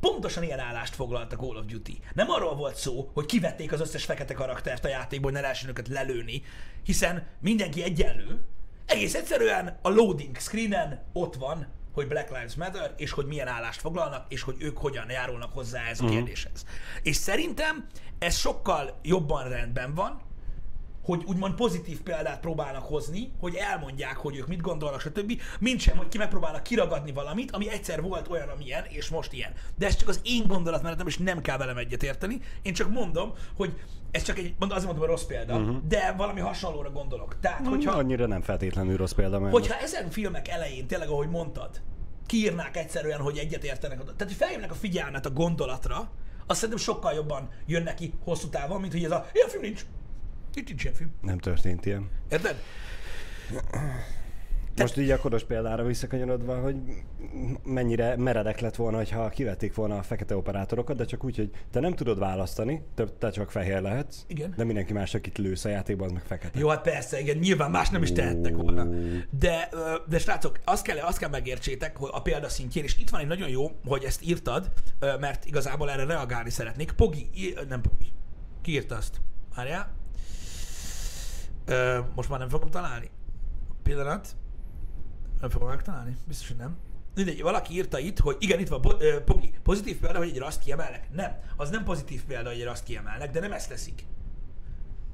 Pontosan 0.00 0.42
ilyen 0.42 0.58
állást 0.58 0.94
foglalt 0.94 1.32
a 1.32 1.36
Call 1.36 1.56
of 1.56 1.64
Duty. 1.64 2.00
Nem 2.14 2.30
arról 2.30 2.54
volt 2.54 2.76
szó, 2.76 3.10
hogy 3.14 3.26
kivették 3.26 3.72
az 3.72 3.80
összes 3.80 4.04
fekete 4.04 4.34
karaktert 4.34 4.84
a 4.84 4.88
játékból, 4.88 5.30
hogy 5.30 5.40
ne 5.40 5.40
lehessen 5.40 5.68
őket 5.68 5.88
lelőni, 5.88 6.42
hiszen 6.82 7.26
mindenki 7.40 7.82
egyenlő. 7.82 8.40
Egész 8.86 9.14
egyszerűen 9.14 9.78
a 9.82 9.88
loading 9.88 10.36
screenen 10.36 11.04
ott 11.12 11.34
van, 11.34 11.66
hogy 11.92 12.08
Black 12.08 12.28
Lives 12.28 12.54
Matter, 12.54 12.94
és 12.96 13.10
hogy 13.10 13.26
milyen 13.26 13.48
állást 13.48 13.80
foglalnak, 13.80 14.26
és 14.28 14.42
hogy 14.42 14.56
ők 14.58 14.78
hogyan 14.78 15.10
járulnak 15.10 15.52
hozzá 15.52 15.84
ez 15.84 16.00
a 16.00 16.04
kérdéshez. 16.04 16.64
És 17.02 17.16
szerintem 17.16 17.86
ez 18.18 18.36
sokkal 18.36 18.98
jobban 19.02 19.48
rendben 19.48 19.94
van, 19.94 20.20
hogy 21.02 21.22
úgymond 21.26 21.54
pozitív 21.54 22.00
példát 22.00 22.40
próbálnak 22.40 22.84
hozni, 22.84 23.32
hogy 23.40 23.54
elmondják, 23.54 24.16
hogy 24.16 24.36
ők 24.36 24.46
mit 24.46 24.60
gondolnak, 24.60 25.00
stb., 25.00 25.40
mint 25.60 25.80
sem, 25.80 25.96
hogy 25.96 26.08
ki 26.08 26.18
megpróbálnak 26.18 26.62
kiragadni 26.62 27.12
valamit, 27.12 27.50
ami 27.50 27.70
egyszer 27.70 28.02
volt 28.02 28.28
olyan, 28.28 28.48
amilyen, 28.48 28.84
és 28.88 29.08
most 29.08 29.32
ilyen. 29.32 29.52
De 29.78 29.86
ez 29.86 29.96
csak 29.96 30.08
az 30.08 30.20
én 30.22 30.46
gondolatmenetem, 30.46 31.06
és 31.06 31.18
nem 31.18 31.42
kell 31.42 31.56
velem 31.56 31.76
egyet 31.76 32.02
érteni. 32.02 32.40
Én 32.62 32.72
csak 32.72 32.90
mondom, 32.90 33.32
hogy 33.56 33.74
ez 34.10 34.22
csak 34.22 34.38
egy, 34.38 34.54
azért 34.58 34.84
mondom, 34.84 34.98
hogy 34.98 35.08
rossz 35.08 35.24
példa, 35.24 35.56
uh-huh. 35.56 35.76
de 35.88 36.14
valami 36.16 36.40
hasonlóra 36.40 36.90
gondolok. 36.90 37.36
Tehát, 37.40 37.66
hogyha, 37.66 37.92
Annyira 37.92 38.26
nem 38.26 38.42
feltétlenül 38.42 38.96
rossz 38.96 39.12
példa, 39.12 39.38
mert 39.38 39.52
hogyha 39.52 39.78
ezen 39.78 40.10
filmek 40.10 40.48
elején, 40.48 40.86
tényleg 40.86 41.08
ahogy 41.08 41.28
mondtad, 41.28 41.80
kiírnák 42.26 42.76
egyszerűen, 42.76 43.20
hogy 43.20 43.38
egyet 43.38 43.64
értenek, 43.64 43.98
tehát 43.98 44.22
hogy 44.22 44.32
feljönnek 44.32 44.70
a 44.70 44.74
figyelmet 44.74 45.26
a 45.26 45.30
gondolatra, 45.30 46.10
azt 46.46 46.60
szerintem 46.60 46.84
sokkal 46.84 47.12
jobban 47.12 47.48
jön 47.66 47.82
neki 47.82 48.12
hosszú 48.24 48.48
távon, 48.48 48.80
mint 48.80 48.92
hogy 48.92 49.04
ez 49.04 49.10
a, 49.10 49.26
ilyen 49.32 49.48
film 49.48 49.62
nincs. 49.62 49.84
Itt 50.54 50.68
nincs 50.68 50.82
ilyen 50.82 50.94
film. 50.94 51.10
nem 51.20 51.38
történt 51.38 51.86
ilyen. 51.86 52.08
Érted? 52.30 52.62
Most 54.76 54.96
így 54.96 55.10
a 55.10 55.18
koros 55.18 55.44
példára 55.44 55.84
visszakanyarodva, 55.84 56.60
hogy 56.60 56.76
mennyire 57.64 58.16
meredek 58.16 58.60
lett 58.60 58.76
volna, 58.76 59.04
ha 59.04 59.28
kivették 59.28 59.74
volna 59.74 59.98
a 59.98 60.02
fekete 60.02 60.36
operátorokat, 60.36 60.96
de 60.96 61.04
csak 61.04 61.24
úgy, 61.24 61.36
hogy 61.36 61.50
te 61.70 61.80
nem 61.80 61.94
tudod 61.94 62.18
választani, 62.18 62.82
te, 62.94 63.04
te 63.04 63.30
csak 63.30 63.50
fehér 63.50 63.80
lehetsz, 63.80 64.24
Igen. 64.26 64.54
de 64.56 64.64
mindenki 64.64 64.92
más, 64.92 65.14
akit 65.14 65.38
lősz 65.38 65.64
a 65.64 65.68
játékban, 65.68 66.06
az 66.06 66.12
meg 66.12 66.24
fekete. 66.24 66.58
Jó, 66.58 66.68
hát 66.68 66.82
persze, 66.82 67.20
igen, 67.20 67.36
nyilván 67.36 67.70
más 67.70 67.88
nem 67.90 68.02
is 68.02 68.12
tehettek 68.12 68.56
volna. 68.56 68.86
De, 69.30 69.68
de 70.08 70.18
srácok, 70.18 70.60
azt 70.64 70.84
kell, 70.84 70.98
azt 70.98 71.18
kell 71.18 71.30
megértsétek, 71.30 71.96
hogy 71.96 72.10
a 72.12 72.22
példa 72.22 72.48
szintjén, 72.48 72.84
és 72.84 72.98
itt 72.98 73.10
van 73.10 73.20
egy 73.20 73.26
nagyon 73.26 73.48
jó, 73.48 73.70
hogy 73.84 74.04
ezt 74.04 74.22
írtad, 74.24 74.72
mert 75.20 75.44
igazából 75.44 75.90
erre 75.90 76.04
reagálni 76.04 76.50
szeretnék. 76.50 76.92
Pogi, 76.92 77.30
nem 77.68 77.80
Pogi, 77.80 78.12
ki 78.62 78.72
írta 78.72 78.96
azt? 78.96 79.20
Várjál. 79.54 80.00
Most 82.14 82.28
már 82.28 82.38
nem 82.38 82.48
fogom 82.48 82.70
találni. 82.70 83.10
Pillanat. 83.82 84.36
Nem 85.40 85.50
fogom 85.50 85.68
megtalálni? 85.68 86.16
Biztos, 86.26 86.48
hogy 86.48 86.56
nem. 86.56 86.76
Mindegy, 87.14 87.42
valaki 87.42 87.74
írta 87.74 87.98
itt, 87.98 88.18
hogy 88.18 88.36
igen, 88.38 88.58
itt 88.58 88.68
van 88.68 88.80
bo- 88.80 89.02
ö, 89.02 89.24
Pogi, 89.24 89.54
pozitív 89.62 89.98
példa, 89.98 90.18
hogy 90.18 90.28
egy 90.28 90.38
raszt 90.38 90.60
kiemelnek. 90.60 91.10
Nem, 91.10 91.38
az 91.56 91.70
nem 91.70 91.84
pozitív 91.84 92.24
példa, 92.24 92.48
hogy 92.48 92.58
egy 92.58 92.64
raszt 92.64 92.84
kiemelnek, 92.84 93.30
de 93.30 93.40
nem 93.40 93.52
ezt 93.52 93.68
teszik. 93.68 94.04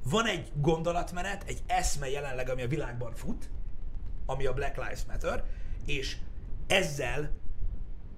Van 0.05 0.27
egy 0.27 0.53
gondolatmenet, 0.55 1.45
egy 1.47 1.63
eszme 1.67 2.11
jelenleg, 2.11 2.49
ami 2.49 2.63
a 2.63 2.69
világban 2.69 3.13
fut, 3.15 3.51
ami 4.27 4.47
a 4.47 4.53
Black 4.53 4.77
Lives 4.77 5.05
Matter, 5.07 5.45
és 5.87 6.17
ezzel, 6.67 7.31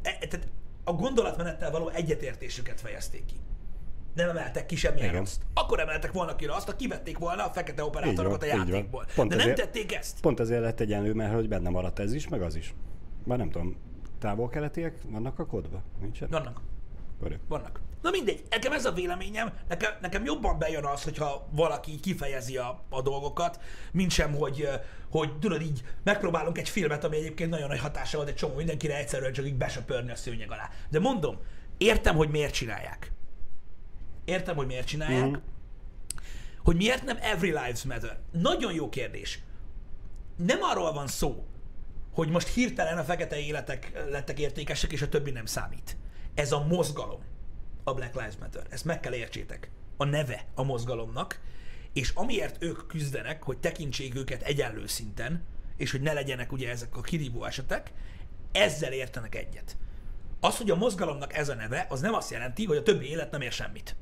e, 0.02 0.18
tehát 0.28 0.48
a 0.84 0.92
gondolatmenettel 0.92 1.70
való 1.70 1.88
egyetértésüket 1.88 2.80
fejezték 2.80 3.24
ki. 3.24 3.36
Nem 4.14 4.28
emeltek 4.28 4.66
ki 4.66 4.76
semmilyen 4.76 5.08
Igen. 5.08 5.22
azt. 5.22 5.42
Akkor 5.54 5.80
emeltek 5.80 6.12
volna 6.12 6.36
ki 6.36 6.46
azt, 6.46 6.66
ha 6.66 6.76
kivették 6.76 7.18
volna 7.18 7.44
a 7.46 7.50
fekete 7.50 7.84
operátorokat 7.84 8.42
a 8.42 8.46
van, 8.46 8.56
van. 8.58 8.66
játékból. 8.68 9.06
Pont 9.14 9.28
De 9.30 9.36
nem 9.36 9.48
ezért- 9.48 9.60
tették 9.60 9.94
ezt. 9.94 10.20
Pont 10.20 10.40
ezért 10.40 10.60
lett 10.60 10.80
egyenlő, 10.80 11.12
mert 11.14 11.34
hogy 11.34 11.48
benne 11.48 11.68
maradt 11.70 11.98
ez 11.98 12.12
is, 12.12 12.28
meg 12.28 12.42
az 12.42 12.54
is. 12.54 12.74
Már 13.24 13.38
nem 13.38 13.50
tudom, 13.50 13.76
távol-keletiek 14.18 14.94
vannak 15.08 15.38
a 15.38 15.46
kodba? 15.46 15.82
Nincsen? 16.00 16.28
Vannak. 16.30 16.60
Vannak. 17.48 17.80
Na 18.02 18.10
mindegy, 18.10 18.42
nekem 18.50 18.72
ez 18.72 18.84
a 18.84 18.92
véleményem, 18.92 19.52
nekem, 19.68 19.92
nekem 20.00 20.24
jobban 20.24 20.58
bejön 20.58 20.84
az, 20.84 21.04
hogyha 21.04 21.46
valaki 21.50 21.90
így 21.90 22.00
kifejezi 22.00 22.56
a, 22.56 22.84
a 22.88 23.02
dolgokat, 23.02 23.60
mint 23.92 24.10
sem, 24.10 24.34
hogy, 24.34 24.68
hogy 25.10 25.38
tudod 25.38 25.62
így 25.62 25.82
megpróbálunk 26.04 26.58
egy 26.58 26.68
filmet, 26.68 27.04
ami 27.04 27.16
egyébként 27.16 27.50
nagyon 27.50 27.68
nagy 27.68 27.78
hatása 27.78 28.16
volt 28.16 28.28
egy 28.28 28.34
csomó 28.34 28.54
mindenkire, 28.54 28.96
egyszerűen 28.98 29.32
csak 29.32 29.46
így 29.46 29.54
besöpörni 29.56 30.10
a 30.10 30.14
szőnyeg 30.16 30.50
alá. 30.50 30.68
De 30.90 30.98
mondom, 31.00 31.36
értem, 31.78 32.16
hogy 32.16 32.28
miért 32.30 32.54
csinálják. 32.54 33.12
Értem, 34.30 34.56
hogy 34.56 34.66
miért 34.66 34.86
csinálják. 34.86 35.30
Mhm. 35.30 35.38
Hogy 36.62 36.76
miért 36.76 37.04
nem 37.04 37.16
Every 37.20 37.48
Lives 37.48 37.82
Matter? 37.82 38.18
Nagyon 38.30 38.72
jó 38.72 38.88
kérdés. 38.88 39.42
Nem 40.36 40.58
arról 40.62 40.92
van 40.92 41.06
szó, 41.06 41.46
hogy 42.12 42.28
most 42.28 42.48
hirtelen 42.48 42.98
a 42.98 43.04
fekete 43.04 43.38
életek 43.38 43.92
lettek 44.10 44.38
értékesek, 44.38 44.92
és 44.92 45.02
a 45.02 45.08
többi 45.08 45.30
nem 45.30 45.46
számít. 45.46 45.96
Ez 46.34 46.52
a 46.52 46.66
mozgalom, 46.66 47.20
a 47.84 47.94
Black 47.94 48.14
Lives 48.14 48.36
Matter. 48.40 48.66
Ezt 48.68 48.84
meg 48.84 49.00
kell 49.00 49.12
értsétek. 49.12 49.70
A 49.96 50.04
neve 50.04 50.44
a 50.54 50.62
mozgalomnak, 50.62 51.40
és 51.92 52.10
amiért 52.14 52.62
ők 52.62 52.86
küzdenek, 52.86 53.42
hogy 53.42 53.58
tekintsék 53.58 54.14
őket 54.14 54.42
egyenlő 54.42 54.86
szinten, 54.86 55.44
és 55.76 55.90
hogy 55.90 56.00
ne 56.00 56.12
legyenek 56.12 56.52
ugye 56.52 56.70
ezek 56.70 56.96
a 56.96 57.00
kirívó 57.00 57.44
esetek, 57.44 57.92
ezzel 58.52 58.92
értenek 58.92 59.34
egyet. 59.34 59.76
Az, 60.40 60.56
hogy 60.56 60.70
a 60.70 60.76
mozgalomnak 60.76 61.34
ez 61.34 61.48
a 61.48 61.54
neve, 61.54 61.86
az 61.88 62.00
nem 62.00 62.14
azt 62.14 62.30
jelenti, 62.30 62.64
hogy 62.64 62.76
a 62.76 62.82
többi 62.82 63.08
élet 63.08 63.30
nem 63.30 63.40
ér 63.40 63.52
semmit. 63.52 63.96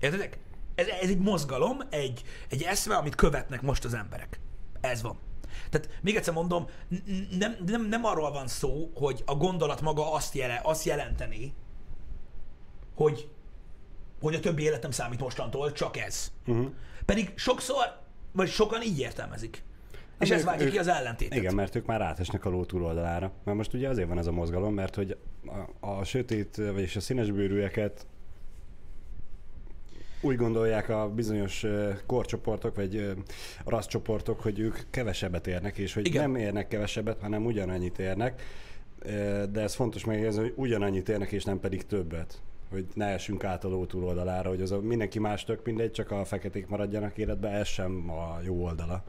Értedek? 0.00 0.38
Ez, 0.74 0.86
ez 0.86 1.08
egy 1.08 1.18
mozgalom, 1.18 1.80
egy, 1.90 2.22
egy 2.48 2.62
eszme, 2.62 2.96
amit 2.96 3.14
követnek 3.14 3.62
most 3.62 3.84
az 3.84 3.94
emberek. 3.94 4.40
Ez 4.80 5.02
van. 5.02 5.18
Tehát 5.70 5.88
még 6.02 6.16
egyszer 6.16 6.34
mondom, 6.34 6.66
nem, 7.38 7.56
nem, 7.66 7.86
nem 7.88 8.04
arról 8.04 8.30
van 8.30 8.46
szó, 8.46 8.90
hogy 8.94 9.22
a 9.26 9.34
gondolat 9.34 9.80
maga 9.80 10.12
azt, 10.12 10.34
jele, 10.34 10.60
azt 10.64 10.84
jelenteni, 10.84 11.54
hogy, 12.94 13.28
hogy 14.20 14.34
a 14.34 14.40
többi 14.40 14.62
életem 14.62 14.90
számít 14.90 15.20
mostantól, 15.20 15.72
csak 15.72 15.96
ez. 15.96 16.32
Uh-huh. 16.46 16.70
Pedig 17.04 17.32
sokszor, 17.34 17.98
vagy 18.32 18.48
sokan 18.48 18.82
így 18.82 18.98
értelmezik. 18.98 19.62
És 20.20 20.28
Hát 20.28 20.30
ez 20.30 20.38
ők- 20.44 20.44
vágja 20.50 20.64
ők- 20.64 20.72
ki 20.72 20.78
az 20.78 20.88
ellentétet. 20.88 21.38
Igen, 21.38 21.54
mert 21.54 21.74
ők 21.74 21.86
már 21.86 22.00
átesnek 22.00 22.44
a 22.44 22.48
ló 22.50 22.64
túloldalára. 22.64 23.32
Mert 23.44 23.56
most 23.56 23.74
ugye 23.74 23.88
azért 23.88 24.08
van 24.08 24.18
ez 24.18 24.26
a 24.26 24.32
mozgalom, 24.32 24.74
mert 24.74 24.94
hogy 24.94 25.16
a, 25.80 25.86
a 25.86 26.04
sötét, 26.04 26.56
vagyis 26.56 26.96
a 26.96 27.00
színes 27.00 27.30
bőrűeket 27.30 28.06
úgy 30.20 30.36
gondolják 30.36 30.88
a 30.88 31.08
bizonyos 31.08 31.66
korcsoportok, 32.06 32.76
vagy 32.76 33.14
rasszcsoportok, 33.64 34.40
hogy 34.40 34.58
ők 34.58 34.76
kevesebbet 34.90 35.46
érnek, 35.46 35.78
és 35.78 35.94
hogy 35.94 36.06
Igen. 36.06 36.30
nem 36.30 36.40
érnek 36.40 36.68
kevesebbet, 36.68 37.20
hanem 37.20 37.44
ugyanannyit 37.44 37.98
érnek. 37.98 38.42
De 39.50 39.60
ez 39.60 39.74
fontos 39.74 40.04
megjegyezni, 40.04 40.42
hogy 40.42 40.52
ugyanannyit 40.56 41.08
érnek, 41.08 41.32
és 41.32 41.44
nem 41.44 41.60
pedig 41.60 41.86
többet. 41.86 42.40
Hogy 42.70 42.86
ne 42.94 43.06
essünk 43.06 43.44
át 43.44 43.64
a 43.64 43.68
ló 43.68 43.84
túloldalára, 43.86 44.48
hogy 44.48 44.62
az 44.62 44.72
a 44.72 44.80
mindenki 44.80 45.18
más 45.18 45.44
tök 45.44 45.64
mindegy, 45.64 45.90
csak 45.90 46.10
a 46.10 46.24
feketék 46.24 46.66
maradjanak 46.66 47.18
életben, 47.18 47.52
ez 47.52 47.66
sem 47.66 48.10
a 48.10 48.38
jó 48.44 48.64
oldala 48.64 49.04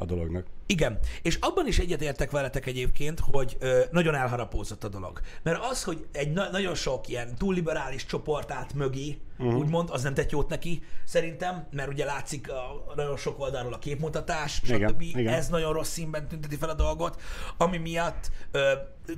a 0.00 0.04
dolognak. 0.04 0.46
Igen, 0.66 0.98
és 1.22 1.36
abban 1.40 1.66
is 1.66 1.78
egyetértek 1.78 2.30
veletek 2.30 2.66
egyébként, 2.66 3.20
hogy 3.20 3.56
ö, 3.58 3.80
nagyon 3.90 4.14
elharapózott 4.14 4.84
a 4.84 4.88
dolog. 4.88 5.20
Mert 5.42 5.64
az, 5.64 5.84
hogy 5.84 6.06
egy 6.12 6.32
na- 6.32 6.50
nagyon 6.50 6.74
sok 6.74 7.08
ilyen 7.08 7.34
túlliberális 7.34 8.06
csoport 8.06 8.52
át 8.52 8.74
mögé, 8.74 9.18
uh-huh. 9.38 9.58
úgymond, 9.58 9.90
az 9.90 10.02
nem 10.02 10.14
tett 10.14 10.30
jót 10.30 10.48
neki, 10.48 10.82
szerintem, 11.04 11.66
mert 11.70 11.88
ugye 11.88 12.04
látszik 12.04 12.50
a, 12.50 12.92
nagyon 12.96 13.16
sok 13.16 13.40
oldalról 13.40 13.72
a 13.72 13.78
képmutatás, 13.78 14.60
Igen, 14.64 14.88
stb. 14.88 15.00
igen. 15.00 15.32
Ez 15.32 15.48
nagyon 15.48 15.72
rossz 15.72 15.90
színben 15.90 16.28
tünteti 16.28 16.56
fel 16.56 16.68
a 16.68 16.74
dolgot, 16.74 17.20
ami 17.56 17.76
miatt 17.76 18.30
ö, 18.50 18.72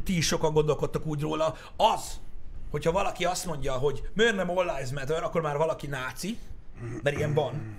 ti 0.04 0.16
is 0.16 0.26
sokan 0.26 0.52
gondolkodtak 0.52 1.06
úgy 1.06 1.20
róla, 1.20 1.54
az, 1.76 2.20
hogyha 2.70 2.92
valaki 2.92 3.24
azt 3.24 3.46
mondja, 3.46 3.72
hogy 3.72 4.02
miért 4.14 4.36
nem 4.36 4.50
All 4.50 4.64
Lives 4.64 4.90
Matter, 4.90 5.22
akkor 5.22 5.40
már 5.40 5.56
valaki 5.56 5.86
náci, 5.86 6.38
mert 7.02 7.16
ilyen 7.16 7.34
van, 7.34 7.76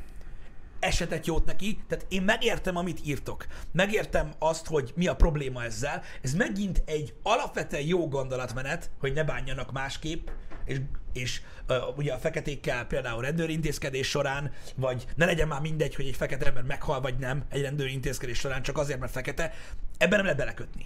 esetet 0.84 1.26
jót 1.26 1.46
neki, 1.46 1.80
tehát 1.88 2.06
én 2.10 2.22
megértem, 2.22 2.76
amit 2.76 3.00
írtok. 3.06 3.46
Megértem 3.72 4.32
azt, 4.40 4.68
hogy 4.68 4.92
mi 4.96 5.08
a 5.08 5.16
probléma 5.16 5.64
ezzel. 5.64 6.02
Ez 6.22 6.34
megint 6.34 6.84
egy 6.86 7.14
alapvetően 7.24 7.84
jó 7.84 8.08
gondolatmenet, 8.08 8.90
hogy 9.00 9.14
ne 9.14 9.24
bánjanak 9.24 9.72
másképp, 9.72 10.28
és, 10.66 10.82
és 11.14 11.42
uh, 11.70 11.98
ugye 11.98 12.14
a 12.14 12.18
feketékkel 12.18 12.86
például 12.86 13.22
rendőri 13.22 13.54
intézkedés 13.54 14.10
során, 14.10 14.52
vagy 14.76 15.06
ne 15.16 15.26
legyen 15.26 15.48
már 15.48 15.62
mindegy, 15.62 15.96
hogy 15.96 16.08
egy 16.08 16.16
fekete 16.16 16.46
ember 16.46 16.64
meghal, 16.64 17.02
vagy 17.02 17.18
nem 17.18 17.44
egy 17.50 17.62
rendőri 17.62 17.92
intézkedés 17.92 18.40
során, 18.40 18.62
csak 18.62 18.78
azért, 18.78 19.00
mert 19.00 19.12
fekete, 19.12 19.54
ebben 19.98 20.16
nem 20.16 20.24
lehet 20.24 20.38
belekötni. 20.38 20.86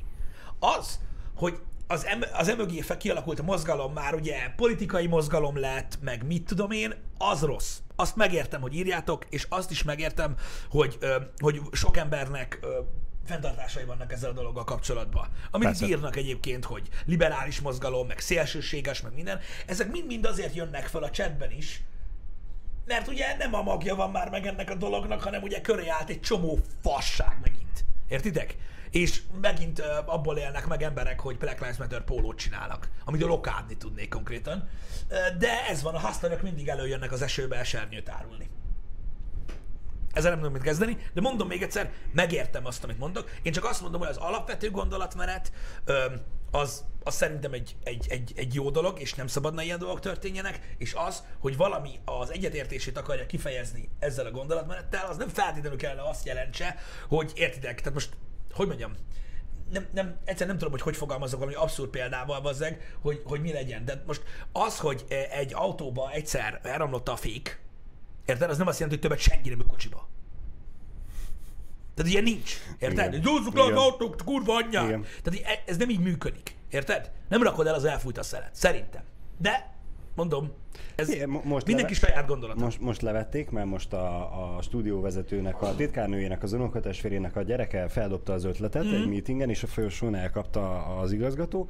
Az, 0.60 1.00
hogy 1.36 1.60
az, 1.88 2.06
em, 2.06 2.22
az 2.34 2.48
emögé 2.50 2.84
kialakult 2.98 3.40
a 3.40 3.44
mozgalom 3.44 3.94
már 3.94 4.14
ugye 4.14 4.50
politikai 4.56 5.08
mozgalom 5.08 5.60
lett, 5.60 5.98
meg 6.02 6.26
mit 6.26 6.44
tudom 6.44 6.72
én, 6.72 6.94
az 7.18 7.42
rossz. 7.42 7.78
Azt 7.96 8.16
megértem, 8.16 8.62
hogy 8.62 8.74
írjátok, 8.74 9.26
és 9.30 9.46
azt 9.50 9.72
is 9.72 9.84
megértem, 9.84 10.36
hogy, 10.70 10.98
ö, 11.00 11.16
hogy 11.38 11.62
sok 11.72 11.98
embernek 11.98 12.60
ö, 12.62 12.80
fenntartásai 13.26 13.84
vannak 13.84 14.12
ezzel 14.12 14.30
a 14.30 14.34
dologgal 14.34 14.64
kapcsolatban. 14.64 15.28
Amit 15.52 15.68
Persze. 15.68 15.86
írnak 15.86 16.16
egyébként, 16.16 16.66
hogy 16.66 16.90
liberális 17.06 17.62
mozgalom, 17.62 18.08
meg 18.08 18.20
szélsőséges, 18.20 19.02
meg 19.02 19.14
minden, 19.14 19.40
ezek 19.66 19.92
mind-mind 19.92 20.26
azért 20.26 20.56
jönnek 20.56 20.88
fel 20.88 21.04
a 21.04 21.10
chatben 21.10 21.52
is, 21.52 21.82
mert 22.86 23.08
ugye 23.08 23.36
nem 23.38 23.54
a 23.54 23.62
magja 23.62 23.96
van 23.96 24.12
már 24.12 24.30
meg 24.30 24.46
ennek 24.46 24.70
a 24.70 24.76
dolognak, 24.76 25.22
hanem 25.22 25.42
ugye 25.42 25.62
köré 25.62 25.88
állt 25.88 26.10
egy 26.10 26.22
csomó 26.22 26.60
fasság 26.82 27.38
megint. 27.42 27.86
Értitek? 28.08 28.56
És 28.98 29.22
megint 29.42 29.80
abból 30.06 30.38
élnek 30.38 30.68
meg 30.68 30.82
emberek, 30.82 31.20
hogy 31.20 31.38
Black 31.38 31.60
Lives 31.60 31.78
Matter 31.78 32.04
pólót 32.04 32.38
csinálnak, 32.38 32.90
amit 33.06 33.22
lokádni 33.22 33.78
tudnék 33.78 34.10
konkrétan. 34.10 34.70
De 35.38 35.68
ez 35.68 35.82
van, 35.82 35.96
a 35.96 36.00
hasztanok 36.00 36.42
mindig 36.42 36.68
előjönnek 36.68 37.12
az 37.12 37.22
esőbe 37.22 37.56
esernyőt 37.56 38.10
árulni. 38.10 38.50
Ezzel 40.12 40.30
nem 40.30 40.40
tudom 40.40 40.54
mit 40.54 40.62
kezdeni, 40.62 40.98
de 41.14 41.22
mondom 41.22 41.48
még 41.48 41.62
egyszer, 41.62 41.92
megértem 42.12 42.66
azt, 42.66 42.84
amit 42.84 42.98
mondok. 43.00 43.32
Én 43.42 43.52
csak 43.52 43.66
azt 43.66 43.82
mondom, 43.82 44.00
hogy 44.00 44.10
az 44.10 44.18
alapvető 44.18 44.72
gondolatmenet, 44.72 45.52
az, 46.52 46.86
az 47.04 47.16
szerintem 47.16 47.54
egy, 47.54 47.76
egy, 47.84 48.06
egy, 48.10 48.34
egy 48.36 48.54
jó 48.54 48.70
dolog, 48.70 49.00
és 49.00 49.14
nem 49.14 49.28
szabadna 49.28 49.62
ilyen 49.62 49.80
dolgok 49.80 50.00
történjenek, 50.00 50.76
és 50.78 50.94
az, 50.94 51.24
hogy 51.40 51.58
valami 51.58 52.00
az 52.06 52.32
egyetértését 52.32 52.98
akarja 52.98 53.26
kifejezni 53.26 53.90
ezzel 54.00 54.26
a 54.26 54.32
gondolatmenettel, 54.32 55.06
az 55.06 55.18
nem 55.18 55.30
feltétlenül 55.30 55.78
kellene 55.78 56.10
azt 56.10 56.26
jelentse, 56.26 56.76
hogy 57.08 57.32
értitek, 57.36 57.78
tehát 57.78 57.94
most, 57.94 58.10
hogy 58.58 58.68
mondjam, 58.68 58.92
nem, 59.72 59.88
nem, 59.94 60.16
egyszer 60.26 60.48
nem 60.48 60.56
tudom, 60.58 60.72
hogy 60.72 60.82
hogy 60.82 60.96
fogalmazok 60.96 61.40
valami 61.40 61.58
abszurd 61.58 61.90
példával, 61.90 62.42
bazzeg, 62.42 62.98
hogy, 63.02 63.22
hogy 63.26 63.42
mi 63.42 63.52
legyen. 63.52 63.86
De 63.86 64.04
most 64.08 64.22
az, 64.52 64.80
hogy 64.80 65.06
egy 65.32 65.54
autóba 65.54 66.12
egyszer 66.12 66.60
elromlott 66.64 67.08
a 67.10 67.16
fék, 67.16 67.60
érted? 68.26 68.50
Az 68.50 68.58
nem 68.58 68.68
azt 68.68 68.80
jelenti, 68.80 69.00
hogy 69.00 69.10
többet 69.10 69.26
senki 69.32 69.50
nem 69.50 69.60
ül 69.60 69.66
kocsiba. 69.66 70.08
Tehát 71.96 72.12
ilyen 72.12 72.24
nincs. 72.24 72.54
Érted? 72.80 73.16
Gyúzzuk 73.16 73.56
le 73.56 73.64
az 73.64 73.72
autók, 73.72 74.16
kurva! 74.26 74.60
Igen. 74.60 75.06
Tehát 75.24 75.34
így- 75.40 75.62
ez 75.66 75.78
nem 75.78 75.90
így 75.90 76.00
működik. 76.00 76.56
Érted? 76.70 77.12
Nem 77.30 77.44
rakod 77.44 77.68
el 77.68 77.74
az 77.74 77.86
elfújt 77.86 78.18
a 78.18 78.24
szelet. 78.24 78.56
Szerintem. 78.56 79.04
De, 79.38 79.77
mondom, 80.18 80.52
ez 80.96 81.10
Igen, 81.10 81.30
mo- 81.30 81.44
most 81.44 81.66
mindenki 81.66 81.94
leve- 81.94 82.08
saját 82.10 82.28
gondolata. 82.28 82.64
Most, 82.64 82.82
most 82.82 83.02
levették, 83.02 83.50
mert 83.50 83.68
most 83.68 83.94
a, 83.94 84.56
a 84.58 84.62
stúdióvezetőnek, 84.62 85.62
a 85.62 85.76
titkárnőjének, 85.76 86.44
az 86.44 86.54
unokatestvérének 86.54 87.36
a 87.36 87.42
gyereke 87.42 87.88
feldobta 87.88 88.34
az 88.34 88.44
ötletet 88.44 88.84
Mhm. 88.84 88.94
mm. 88.94 89.02
egy 89.02 89.08
meetingen, 89.08 89.50
és 89.50 89.64
a 89.64 89.68
folyosón 89.68 90.16
elkapta 90.16 90.86
az 91.00 91.12
igazgató, 91.12 91.70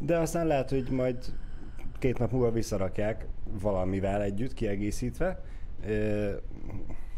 de 0.00 0.16
aztán 0.18 0.46
lehet, 0.46 0.70
hogy 0.70 0.88
majd 0.90 1.16
két 1.98 2.18
nap 2.18 2.30
múlva 2.32 2.50
visszarakják 2.50 3.26
valamivel 3.60 4.22
együtt, 4.22 4.54
kiegészítve. 4.54 5.42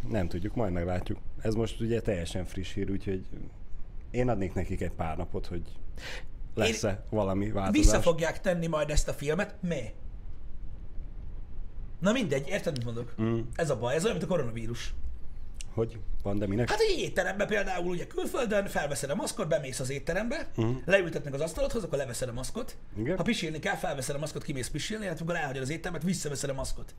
Nem 0.09 0.29
tudjuk, 0.29 0.55
majd 0.55 0.73
meglátjuk. 0.73 1.19
Ez 1.41 1.55
most 1.55 1.81
ugye 1.81 2.01
teljesen 2.01 2.45
friss 2.45 2.75
hír, 2.75 2.91
úgyhogy 2.91 3.25
én 4.11 4.29
adnék 4.29 4.55
nekik 4.55 4.81
egy 4.81 4.91
pár 4.91 5.17
napot, 5.17 5.47
hogy 5.47 5.63
lesz-e 6.55 7.05
valami 7.11 7.51
változás. 7.51 7.85
Vissza 7.85 8.01
fogják 8.01 8.41
tenni 8.41 8.67
majd 8.67 8.91
ezt 8.91 9.09
a 9.09 9.13
filmet. 9.13 9.55
Mi? 9.61 9.81
Na 12.05 12.13
mindegy, 12.13 12.49
érted, 12.49 12.77
mit 12.77 12.85
mondok? 12.85 13.15
Mm. 13.23 13.41
Ez 13.55 13.71
a 13.71 13.77
baj, 13.77 13.95
ez 13.95 14.05
olyan, 14.05 14.17
mint 14.17 14.31
a 14.31 14.33
koronavírus. 14.33 14.95
Hogy? 15.75 15.99
Pandeminek? 16.23 16.71
Hát 16.71 16.81
egy 16.81 16.99
étterembe 16.99 17.47
például, 17.47 17.87
ugye 17.87 18.07
külföldön, 18.07 18.67
felveszed 18.67 19.11
a 19.11 19.15
maszkot, 19.15 19.49
bemész 19.49 19.81
az 19.81 19.91
étterembe, 19.91 20.49
uh-huh. 20.57 20.77
leültetnek 20.85 21.35
az 21.35 21.41
asztalodhoz, 21.41 21.85
akkor 21.85 21.99
leveszed 21.99 22.29
a 22.29 22.33
maszkot. 22.33 22.77
Igen. 22.97 23.17
Ha 23.17 23.23
pisilni 23.23 23.59
kell, 23.59 23.75
felveszed 23.75 24.15
a 24.15 24.19
maszkot, 24.19 24.43
kimész 24.43 24.69
pisilni, 24.69 25.05
illetve 25.05 25.25
amikor 25.25 25.41
elhagyod 25.41 25.63
az 25.63 25.71
éttermet, 25.71 26.03
visszaveszed 26.03 26.51
a 26.51 26.55
maszkot. 26.55 26.95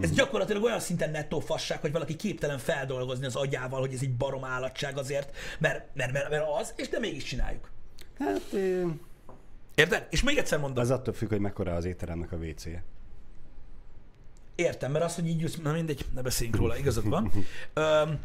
Ez 0.00 0.10
gyakorlatilag 0.10 0.62
olyan 0.62 0.80
szinten 0.80 1.10
nettó 1.10 1.40
fasság, 1.40 1.80
hogy 1.80 1.92
valaki 1.92 2.16
képtelen 2.16 2.58
feldolgozni 2.58 3.26
az 3.26 3.36
agyával, 3.36 3.80
hogy 3.80 3.92
ez 3.92 4.02
egy 4.02 4.16
barom 4.16 4.44
állatság 4.44 4.98
azért, 4.98 5.36
mert, 5.58 5.94
mert, 5.94 6.12
mert, 6.12 6.30
mert 6.30 6.44
az, 6.60 6.72
és 6.76 6.88
de 6.88 6.98
mégis 6.98 7.24
csináljuk. 7.24 7.70
Hát 8.18 8.42
ö, 8.52 8.86
Érted? 9.74 10.06
És 10.10 10.22
még 10.22 10.36
egyszer 10.36 10.58
mondom, 10.58 10.82
az 10.82 10.90
attól 10.90 11.14
függ, 11.14 11.28
hogy 11.28 11.40
mekkora 11.40 11.74
az 11.74 11.84
étteremnek 11.84 12.32
a 12.32 12.36
WC-je. 12.36 12.82
Értem, 14.56 14.92
mert 14.92 15.04
az, 15.04 15.14
hogy 15.14 15.26
így 15.28 15.40
jössz, 15.40 15.54
na 15.54 15.72
mindegy, 15.72 16.04
ne 16.14 16.22
beszéljünk 16.22 16.58
róla, 16.58 16.76
igazad 16.76 17.08
van. 17.08 17.32
Öm, 17.74 18.20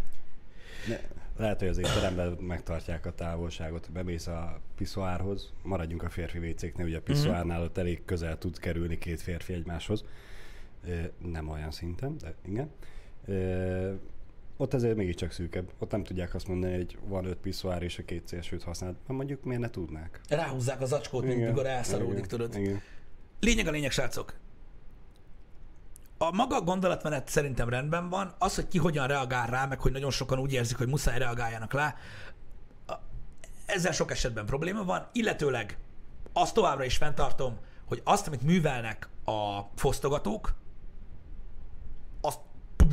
Ne, 0.88 1.00
lehet, 1.38 1.60
hogy 1.60 1.68
az 1.68 1.78
étteremben 1.78 2.32
megtartják 2.32 3.06
a 3.06 3.14
távolságot, 3.14 3.92
bemész 3.92 4.28
a 4.28 4.60
piszoárhoz, 4.78 5.52
maradjunk 5.64 6.04
a 6.04 6.10
férfi 6.10 6.38
WC-knél, 6.38 6.86
ugye 6.86 6.98
a 6.98 7.02
piszoárnál 7.02 7.62
ott 7.62 7.78
elég 7.78 8.06
közel 8.06 8.38
tud 8.38 8.60
kerülni 8.60 8.98
két 8.98 9.22
férfi 9.22 9.54
egymáshoz. 9.54 10.04
Nem 11.18 11.50
olyan 11.50 11.72
szinten, 11.72 12.18
de 12.18 12.34
igen. 12.48 12.70
Ott 14.58 14.74
azért 14.74 14.96
mégiscsak 14.96 15.32
szűkebb. 15.32 15.72
Ott 15.80 15.92
nem 15.92 16.04
tudják 16.04 16.36
azt 16.36 16.48
mondani, 16.48 16.76
hogy 16.76 16.98
van 17.08 17.26
öt 17.26 17.38
piszoár 17.38 17.84
és 17.84 17.98
a 17.98 18.04
két 18.06 18.28
szélsőt 18.28 18.64
használ. 18.64 18.96
Na 19.08 19.14
mondjuk 19.14 19.44
miért 19.44 19.62
ne 19.62 19.70
tudnák? 19.70 20.22
ráhúzzák 20.30 20.82
az 20.82 20.94
acskót, 20.94 21.24
mint 21.24 21.46
mikor 21.46 21.66
elszaródik, 21.66 22.26
tudod. 22.26 22.56
Igen. 22.56 22.82
Lényeg 23.40 23.68
a 23.68 23.72
lényeg, 23.72 23.92
srácok. 23.92 24.34
A 26.22 26.32
maga 26.32 26.62
gondolatmenet 26.62 27.30
szerintem 27.30 27.70
rendben 27.70 28.10
van. 28.10 28.34
Az, 28.38 28.56
hogy 28.56 28.68
ki 28.68 28.78
hogyan 28.78 29.08
reagál 29.08 29.48
rá, 29.48 29.66
meg 29.66 29.80
hogy 29.80 29.92
nagyon 29.92 30.12
sokan 30.12 30.40
úgy 30.40 30.54
érzik, 30.54 30.78
hogy 30.78 30.88
muszáj 30.88 31.18
reagáljanak 31.18 31.74
rá, 31.74 31.96
ezzel 33.66 33.92
sok 33.92 34.12
esetben 34.12 34.46
probléma 34.46 34.84
van, 34.84 35.10
illetőleg 35.12 35.78
azt 36.34 36.54
továbbra 36.54 36.84
is 36.84 36.98
fenntartom, 36.98 37.58
hogy 37.86 38.02
azt, 38.04 38.28
amit 38.28 38.42
művelnek 38.42 39.10
a 39.26 39.62
fosztogatók, 39.76 40.56
azt 42.22 42.40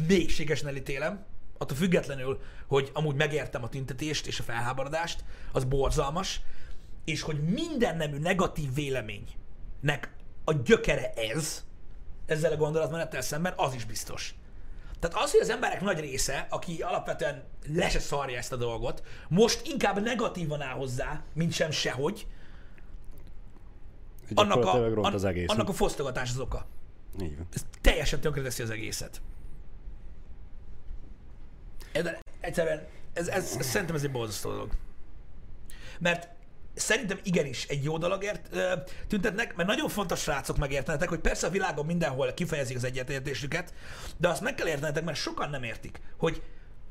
mélységesen 0.07 0.69
elítélem, 0.69 1.25
attól 1.59 1.77
függetlenül, 1.77 2.41
hogy 2.67 2.91
amúgy 2.95 3.17
megértem 3.17 3.63
a 3.63 3.69
tüntetést 3.69 4.27
és 4.27 4.41
a 4.41 4.43
felháborodást, 4.43 5.25
az 5.53 5.65
borzalmas, 5.65 6.41
és 7.05 7.23
hogy 7.23 7.43
minden 7.43 7.97
nemű 7.97 8.19
negatív 8.19 8.75
véleménynek 8.75 10.13
a 10.45 10.53
gyökere 10.53 11.13
ez, 11.13 11.67
ezzel 12.29 12.53
a 12.53 12.57
gondolatmenettel 12.57 13.21
szemben, 13.21 13.53
az 13.57 13.75
is 13.75 13.85
biztos. 13.85 14.35
Tehát 14.99 15.17
az, 15.17 15.31
hogy 15.31 15.41
az 15.41 15.51
emberek 15.51 15.81
nagy 15.81 16.01
része, 16.01 16.47
aki 16.51 16.83
alapvetően 16.83 17.45
le 17.67 17.89
se 17.89 17.99
szarja 17.99 18.39
ezt 18.39 18.53
a 18.53 18.57
dolgot, 18.57 19.03
most 19.29 19.67
inkább 19.67 20.03
negatívan 20.03 20.63
áll 20.63 20.75
hozzá, 20.75 21.23
mint 21.33 21.53
sem 21.53 21.71
sehogy, 21.71 22.27
annak 24.35 24.65
a, 24.65 24.85
an, 24.85 25.15
az 25.15 25.25
egész. 25.25 25.49
annak 25.49 25.69
a 25.69 25.73
fosztogatás 25.73 26.31
az 26.31 26.39
oka. 26.39 26.67
Így 27.21 27.37
van. 27.37 27.47
Ez 27.55 27.65
teljesen 27.81 28.21
tönkreteszi 28.21 28.63
az 28.63 28.71
egészet. 28.71 29.21
De 31.93 32.21
egyszerűen, 32.41 32.87
ez, 33.13 33.29
ez, 33.29 33.57
ez, 33.59 33.67
szerintem 33.67 33.97
ez 33.97 34.03
egy 34.03 34.11
borzasztó 34.11 34.51
dolog. 34.51 34.71
Mert 35.99 36.29
szerintem 36.79 37.19
igenis 37.23 37.67
egy 37.67 37.85
jó 37.85 37.99
dologért 37.99 38.55
ö, 38.55 38.73
tüntetnek, 39.09 39.57
mert 39.57 39.69
nagyon 39.69 39.89
fontos 39.89 40.21
srácok 40.21 40.59
megértenetek, 40.59 41.09
hogy 41.09 41.19
persze 41.19 41.47
a 41.47 41.51
világon 41.51 41.87
mindenhol 41.87 42.33
kifejezik 42.33 42.77
az 42.77 42.85
egyetértésüket, 42.85 43.75
de 44.17 44.29
azt 44.29 44.41
meg 44.41 44.55
kell 44.55 44.67
értenetek, 44.67 45.05
mert 45.05 45.19
sokan 45.19 45.51
nem 45.51 45.63
értik, 45.63 46.01
hogy 46.19 46.43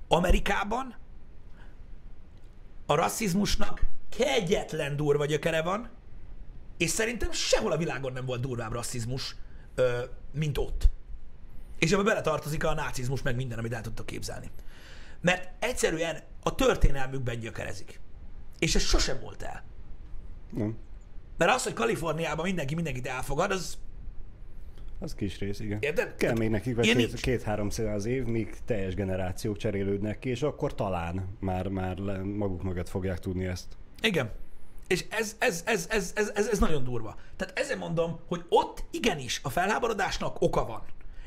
Amerikában 0.08 0.96
a 2.86 2.96
rasszizmusnak 2.96 3.82
kegyetlen 4.18 4.96
durva 4.96 5.26
gyökere 5.26 5.62
van, 5.62 5.90
és 6.78 6.90
szerintem 6.90 7.32
sehol 7.32 7.72
a 7.72 7.78
világon 7.78 8.14
nem 8.14 8.26
volt 8.26 8.42
durvább 8.42 8.72
rasszizmus, 8.72 9.36
mint 10.32 10.58
ott. 10.58 10.90
És 11.80 11.92
ebbe 11.92 12.04
beletartozik 12.04 12.64
a 12.64 12.74
nácizmus, 12.74 13.22
meg 13.22 13.36
minden, 13.36 13.58
amit 13.58 13.74
el 13.74 13.82
tudtok 13.82 14.06
képzelni. 14.06 14.52
Mert 15.22 15.64
egyszerűen 15.64 16.24
a 16.44 16.56
történelmükben 16.56 17.40
gyökerezik. 17.40 18.00
És 18.60 18.76
ez 18.76 18.82
sosem 18.82 19.20
volt 19.20 19.42
el. 19.42 19.64
Nem. 20.50 20.78
Mert 21.38 21.52
az, 21.52 21.64
hogy 21.64 21.74
Kaliforniában 21.74 22.46
mindenki 22.46 22.76
mindenkit 22.76 23.08
elfogad, 23.08 23.52
az 23.52 23.78
Az 25.00 25.16
kis 25.16 25.40
rész, 25.40 25.60
igen. 25.60 25.78
Érted? 25.82 26.16
Kell 26.16 26.38
még 26.38 26.50
nekik 26.50 26.80
két, 26.80 27.14
két-három 27.14 27.70
szél 27.70 27.88
az 27.88 28.06
év, 28.06 28.26
míg 28.26 28.56
teljes 28.66 28.94
generációk 28.94 29.58
cserélődnek 29.58 30.20
ki, 30.20 30.30
és 30.30 30.42
akkor 30.42 30.76
talán 30.76 31.38
már, 31.40 31.68
már 31.68 32.00
maguk 32.22 32.64
mögött 32.64 32.90
fogják 32.90 33.20
tudni 33.20 33.46
ezt. 33.46 33.78
Igen. 34.02 34.32
És 34.88 35.06
ez, 35.10 35.36
ez, 35.40 35.64
ez, 35.66 35.86
ez, 35.90 36.12
ez, 36.16 36.32
ez, 36.36 36.48
ez 36.48 36.60
nagyon 36.60 36.84
durva. 36.84 37.16
Tehát 37.36 37.60
ezért 37.60 37.80
mondom, 37.80 38.20
hogy 38.28 38.46
ott 38.50 38.84
igenis 38.92 39.40
a 39.44 39.50
felháborodásnak 39.50 40.42
oka 40.42 40.66
van. 40.66 40.82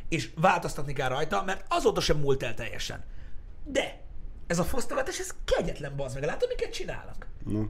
És 0.08 0.30
változtatni 0.36 0.92
kell 0.92 1.08
rajta, 1.08 1.42
mert 1.44 1.64
azóta 1.68 2.00
sem 2.00 2.18
múlt 2.18 2.42
el 2.42 2.54
teljesen. 2.54 3.04
De 3.64 4.00
ez 4.46 4.58
a 4.58 4.64
fosztogatás, 4.64 5.18
ez 5.18 5.34
kegyetlen 5.44 5.96
bazd 5.96 6.14
meg. 6.14 6.24
Látod, 6.24 6.48
miket 6.48 6.72
csinálnak? 6.72 7.26
No. 7.44 7.62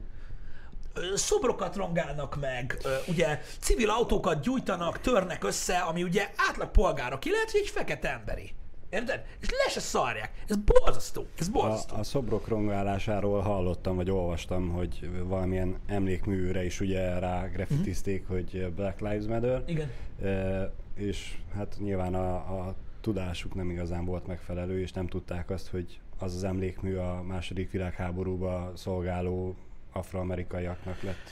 Szobrokat 1.15 1.75
rongálnak 1.75 2.39
meg, 2.39 2.77
ugye 3.07 3.41
civil 3.59 3.89
autókat 3.89 4.41
gyújtanak, 4.41 4.99
törnek 4.99 5.43
össze, 5.43 5.77
ami 5.77 6.03
ugye 6.03 6.29
átlag 6.49 6.71
polgárok, 6.71 7.25
illetve 7.25 7.59
egy 7.59 7.69
fekete 7.69 8.09
emberi. 8.09 8.53
Érted? 8.89 9.25
És 9.39 9.49
le 9.49 9.69
se 9.69 9.79
szarják. 9.79 10.31
Ez 10.47 10.55
borzasztó. 10.55 11.25
Ez 11.37 11.49
borzasztó. 11.49 11.95
A, 11.95 11.99
a 11.99 12.03
szobrok 12.03 12.47
rongálásáról 12.47 13.41
hallottam, 13.41 13.95
vagy 13.95 14.09
olvastam, 14.09 14.69
hogy 14.69 15.09
valamilyen 15.23 15.79
emlékműre 15.85 16.65
is 16.65 16.79
ugye 16.79 17.19
rá 17.19 17.47
grafitizték, 17.47 18.23
mm-hmm. 18.23 18.33
hogy 18.33 18.73
Black 18.73 18.99
Lives 18.99 19.25
Matter. 19.25 19.63
Igen. 19.65 19.91
E, 20.23 20.73
és 20.95 21.37
hát 21.55 21.75
nyilván 21.79 22.15
a, 22.15 22.33
a 22.35 22.75
tudásuk 23.01 23.55
nem 23.55 23.69
igazán 23.69 24.05
volt 24.05 24.27
megfelelő, 24.27 24.79
és 24.81 24.91
nem 24.91 25.07
tudták 25.07 25.49
azt, 25.49 25.69
hogy 25.69 25.99
az 26.19 26.35
az 26.35 26.43
emlékmű 26.43 26.95
a 26.95 27.21
második 27.27 27.71
világháborúba 27.71 28.71
szolgáló 28.75 29.55
afroamerikaiaknak 29.91 31.01
lett 31.01 31.29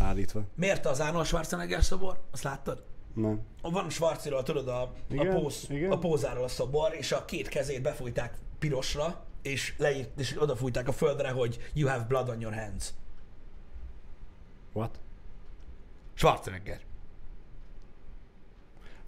állítva. 0.00 0.42
Miért 0.54 0.86
az 0.86 1.00
Arnold 1.00 1.26
Schwarzenegger 1.26 1.82
szobor? 1.82 2.20
Azt 2.30 2.42
láttad? 2.42 2.84
Nem. 3.14 3.40
Van 3.62 3.90
Schwarziról, 3.90 4.42
tudod, 4.42 4.68
a, 4.68 4.82
a, 4.82 4.92
Igen, 5.10 5.34
póz, 5.34 5.66
igen. 5.68 5.90
a 5.90 5.98
pózáról 5.98 6.44
a 6.44 6.48
szobor, 6.48 6.94
és 6.94 7.12
a 7.12 7.24
két 7.24 7.48
kezét 7.48 7.82
befújták 7.82 8.38
pirosra, 8.58 9.24
és 9.42 9.74
leírt, 9.76 10.18
és 10.18 10.42
odafújták 10.42 10.88
a 10.88 10.92
földre, 10.92 11.30
hogy 11.30 11.70
you 11.74 11.88
have 11.88 12.04
blood 12.08 12.28
on 12.28 12.40
your 12.40 12.54
hands. 12.54 12.94
What? 14.72 15.00
Schwarzenegger. 16.14 16.80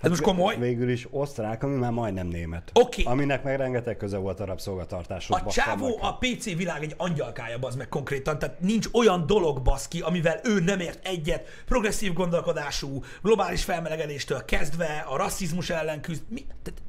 Ez 0.00 0.11
most 0.11 0.22
komoly? 0.22 0.56
Végül 0.58 0.90
is 0.90 1.06
osztrák, 1.11 1.62
ami 1.62 1.76
már 1.76 1.90
majdnem 1.90 2.26
német. 2.26 2.70
Oké. 2.74 3.02
Aminek 3.02 3.42
meg 3.42 3.56
rengeteg 3.56 3.96
köze 3.96 4.16
volt 4.16 4.40
a 4.40 4.44
rabszolgatartáshoz. 4.44 5.40
A 5.44 5.50
csávó 5.50 5.98
a 6.02 6.16
PC 6.16 6.44
világ 6.44 6.82
egy 6.82 6.94
angyalkája, 6.96 7.58
bazd 7.58 7.78
meg 7.78 7.88
konkrétan, 7.88 8.38
tehát 8.38 8.61
nincs 8.61 8.87
olyan 8.92 9.26
dolog, 9.26 9.62
baszki, 9.62 10.00
amivel 10.00 10.40
ő 10.44 10.61
nem 10.61 10.80
ért 10.80 11.06
egyet, 11.06 11.48
progresszív 11.66 12.12
gondolkodású, 12.12 13.02
globális 13.22 13.64
felmelegedéstől 13.64 14.44
kezdve, 14.44 15.04
a 15.08 15.16
rasszizmus 15.16 15.70
ellen 15.70 16.00
küzd. 16.00 16.22
Mi, 16.28 16.46
tehát, 16.62 16.82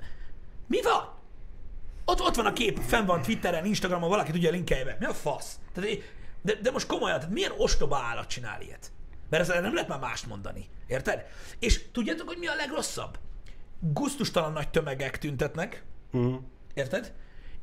mi 0.67 0.82
van? 0.82 1.17
Ott, 2.06 2.22
ott 2.22 2.36
van 2.36 2.45
a 2.45 2.54
kép, 2.54 2.80
fenn 2.88 3.06
van 3.06 3.22
Twitteren, 3.22 3.65
Instagramon, 3.65 4.10
valaki 4.10 4.32
tudja 4.32 4.52
linkelje 4.52 4.86
be. 4.86 4.98
Mi 5.00 5.06
a 5.06 5.13
fasz? 5.13 5.60
Tehát, 5.74 5.89
de, 6.41 6.54
de 6.62 6.72
most 6.72 6.88
komolyan, 6.88 7.19
tehát 7.19 7.34
milyen 7.34 7.52
ostoba 7.58 7.98
állat 7.98 8.28
csinál 8.28 8.62
ilyet? 8.62 8.91
Mert 9.30 9.44
ezzel 9.44 9.62
nem 9.62 9.74
lehet 9.74 9.89
már 9.89 10.00
mást 10.00 10.28
mondani. 10.28 10.65
Érted? 10.88 11.26
És 11.60 11.92
tudjátok, 11.92 12.28
hogy 12.28 12.38
mi 12.38 12.48
a 12.48 12.56
legrosszabb? 12.56 13.20
Gusztustalan 13.80 14.52
nagy 14.52 14.70
tömegek 14.70 15.18
tüntetnek, 15.18 15.84
Mhm. 16.12 16.34
Érted? 16.74 17.13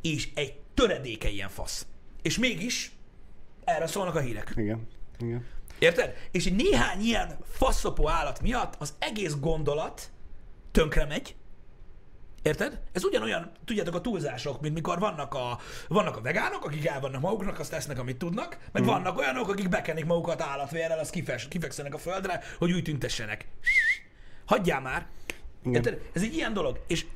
És 0.03 0.29
egy 0.35 0.59
töredéke 0.75 1.29
ilyen 1.29 1.49
fasz. 1.49 1.87
És 2.23 2.39
mégis 2.39 2.93
erre 3.65 3.87
szólnak 3.87 4.15
a 4.15 4.21
hírek. 4.21 4.53
Igen. 4.57 4.87
Igen. 5.19 5.45
Érted? 5.79 6.15
És 6.31 6.47
egy 6.47 6.55
néhány 6.55 7.01
ilyen 7.01 7.39
faszopó 7.45 8.09
állat 8.09 8.41
miatt 8.41 8.75
az 8.79 8.95
egész 8.99 9.35
gondolat 9.41 10.11
tönkre 10.71 11.05
megy. 11.05 11.35
Érted? 12.47 12.81
Ez 12.93 13.05
ugyanolyan, 13.05 13.51
tudjátok, 13.65 13.95
a 13.95 14.01
túlzások, 14.01 14.61
mint 14.61 14.75
mikor 14.75 14.99
vannak 14.99 15.35
a, 15.35 15.59
vannak 15.89 16.17
a 16.17 16.21
vegánok, 16.21 16.65
akik 16.65 16.87
el 16.87 17.01
vannak 17.01 17.21
maguknak, 17.21 17.59
azt 17.59 17.71
tesznek, 17.71 17.99
amit 17.99 18.17
tudnak, 18.17 18.59
meg 18.73 18.83
mm. 18.83 18.87
vannak 18.87 19.19
olyanok, 19.19 19.49
akik 19.49 19.69
bekenik 19.69 20.05
magukat 20.05 20.43
állatvérrel, 20.43 20.99
azt 20.99 21.11
kifes, 21.11 21.49
kifekszenek 21.49 21.95
a 21.95 21.99
földre, 21.99 22.43
hogy 22.59 22.73
úgy 22.73 22.83
tüntessenek. 22.83 23.47
Hagyjál 24.45 24.81
már! 24.81 25.07
Érted? 25.73 26.01
Ez 26.13 26.23
egy 26.23 26.35
ilyen 26.35 26.53
dolog. 26.53 26.81
És 26.87 27.07